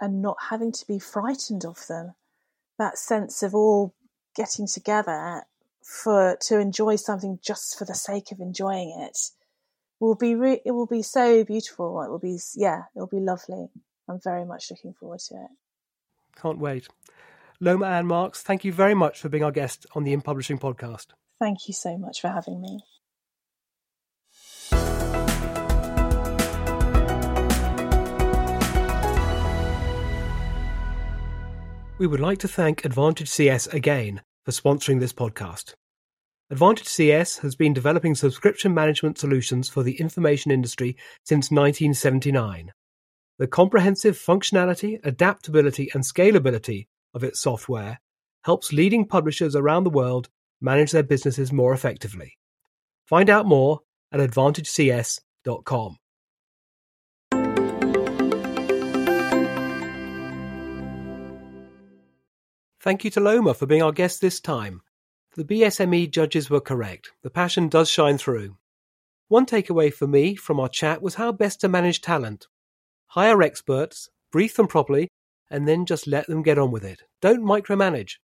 and 0.00 0.22
not 0.22 0.36
having 0.50 0.72
to 0.72 0.86
be 0.86 0.98
frightened 0.98 1.64
of 1.64 1.86
them. 1.86 2.14
That 2.78 2.98
sense 2.98 3.42
of 3.42 3.54
all 3.54 3.94
getting 4.34 4.66
together 4.66 5.44
for 5.82 6.36
to 6.42 6.58
enjoy 6.58 6.96
something 6.96 7.38
just 7.42 7.78
for 7.78 7.84
the 7.84 7.94
sake 7.94 8.32
of 8.32 8.40
enjoying 8.40 8.94
it 9.00 9.16
will 10.00 10.14
be 10.14 10.34
re- 10.34 10.60
it 10.64 10.72
will 10.72 10.86
be 10.86 11.02
so 11.02 11.44
beautiful. 11.44 12.02
It 12.02 12.10
will 12.10 12.18
be 12.18 12.38
yeah, 12.54 12.82
it 12.94 12.98
will 12.98 13.06
be 13.06 13.20
lovely. 13.20 13.68
I'm 14.08 14.20
very 14.22 14.44
much 14.44 14.70
looking 14.70 14.92
forward 14.92 15.20
to 15.28 15.34
it. 15.34 15.50
Can't 16.40 16.58
wait. 16.58 16.88
Loma 17.60 17.86
Ann 17.86 18.06
Marks, 18.06 18.42
thank 18.42 18.64
you 18.64 18.72
very 18.72 18.94
much 18.94 19.20
for 19.20 19.28
being 19.28 19.42
our 19.42 19.50
guest 19.50 19.86
on 19.94 20.04
the 20.04 20.12
In 20.12 20.20
Publishing 20.20 20.58
podcast. 20.58 21.06
Thank 21.40 21.68
you 21.68 21.74
so 21.74 21.96
much 21.96 22.20
for 22.20 22.28
having 22.28 22.60
me. 22.60 22.80
We 31.98 32.06
would 32.06 32.20
like 32.20 32.38
to 32.40 32.48
thank 32.48 32.84
Advantage 32.84 33.30
CS 33.30 33.68
again 33.68 34.20
for 34.44 34.50
sponsoring 34.50 35.00
this 35.00 35.14
podcast. 35.14 35.72
Advantage 36.50 36.88
CS 36.88 37.38
has 37.38 37.56
been 37.56 37.72
developing 37.72 38.14
subscription 38.14 38.74
management 38.74 39.16
solutions 39.16 39.70
for 39.70 39.82
the 39.82 39.98
information 39.98 40.50
industry 40.50 40.98
since 41.24 41.50
1979. 41.50 42.70
The 43.38 43.46
comprehensive 43.46 44.18
functionality, 44.18 45.00
adaptability, 45.04 45.90
and 45.94 46.04
scalability 46.04 46.86
of 47.14 47.24
its 47.24 47.40
software 47.40 47.98
helps 48.44 48.74
leading 48.74 49.06
publishers 49.06 49.56
around 49.56 49.84
the 49.84 49.90
world 49.90 50.28
manage 50.60 50.92
their 50.92 51.02
businesses 51.02 51.50
more 51.50 51.72
effectively. 51.72 52.36
Find 53.06 53.30
out 53.30 53.46
more 53.46 53.80
at 54.12 54.20
advantagecs.com. 54.20 55.96
Thank 62.86 63.02
you 63.02 63.10
to 63.10 63.20
Loma 63.20 63.52
for 63.52 63.66
being 63.66 63.82
our 63.82 63.90
guest 63.90 64.20
this 64.20 64.38
time. 64.38 64.80
The 65.34 65.42
BSME 65.42 66.08
judges 66.08 66.48
were 66.48 66.60
correct. 66.60 67.10
The 67.24 67.30
passion 67.30 67.68
does 67.68 67.90
shine 67.90 68.16
through. 68.16 68.58
One 69.26 69.44
takeaway 69.44 69.92
for 69.92 70.06
me 70.06 70.36
from 70.36 70.60
our 70.60 70.68
chat 70.68 71.02
was 71.02 71.16
how 71.16 71.32
best 71.32 71.60
to 71.62 71.68
manage 71.68 72.00
talent. 72.00 72.46
Hire 73.08 73.42
experts, 73.42 74.08
brief 74.30 74.54
them 74.54 74.68
properly, 74.68 75.08
and 75.50 75.66
then 75.66 75.84
just 75.84 76.06
let 76.06 76.28
them 76.28 76.44
get 76.44 76.58
on 76.58 76.70
with 76.70 76.84
it. 76.84 77.02
Don't 77.20 77.42
micromanage. 77.42 78.18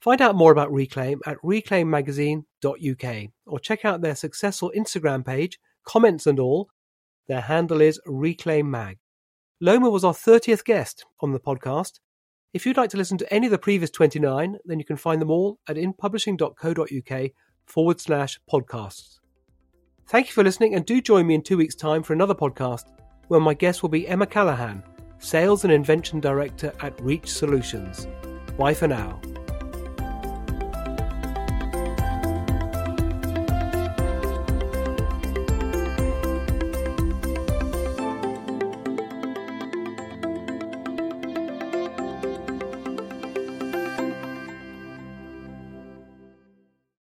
Find 0.00 0.20
out 0.20 0.36
more 0.36 0.52
about 0.52 0.72
Reclaim 0.72 1.20
at 1.26 1.38
reclaimmagazine.uk 1.38 3.30
or 3.46 3.58
check 3.58 3.84
out 3.84 4.00
their 4.00 4.14
successful 4.14 4.72
Instagram 4.76 5.26
page, 5.26 5.58
comments 5.84 6.28
and 6.28 6.38
all. 6.38 6.68
Their 7.26 7.40
handle 7.40 7.80
is 7.80 8.00
Reclaim 8.06 8.70
Mag. 8.70 8.98
Loma 9.60 9.90
was 9.90 10.04
our 10.04 10.14
30th 10.14 10.62
guest 10.62 11.04
on 11.18 11.32
the 11.32 11.40
podcast, 11.40 11.98
if 12.52 12.66
you'd 12.66 12.76
like 12.76 12.90
to 12.90 12.96
listen 12.96 13.18
to 13.18 13.32
any 13.32 13.46
of 13.46 13.50
the 13.50 13.58
previous 13.58 13.90
29, 13.90 14.58
then 14.64 14.78
you 14.78 14.84
can 14.84 14.96
find 14.96 15.20
them 15.20 15.30
all 15.30 15.58
at 15.68 15.76
inpublishing.co.uk 15.76 17.30
forward 17.66 18.00
slash 18.00 18.40
podcasts. 18.50 19.18
Thank 20.08 20.26
you 20.26 20.32
for 20.32 20.44
listening, 20.44 20.74
and 20.74 20.84
do 20.84 21.00
join 21.00 21.26
me 21.26 21.34
in 21.34 21.42
two 21.42 21.56
weeks' 21.56 21.74
time 21.74 22.02
for 22.02 22.12
another 22.12 22.34
podcast 22.34 22.84
where 23.28 23.40
my 23.40 23.54
guest 23.54 23.82
will 23.82 23.88
be 23.88 24.06
Emma 24.06 24.26
Callahan, 24.26 24.82
Sales 25.18 25.64
and 25.64 25.72
Invention 25.72 26.20
Director 26.20 26.72
at 26.80 27.00
Reach 27.00 27.30
Solutions. 27.30 28.06
Bye 28.58 28.74
for 28.74 28.88
now. 28.88 29.20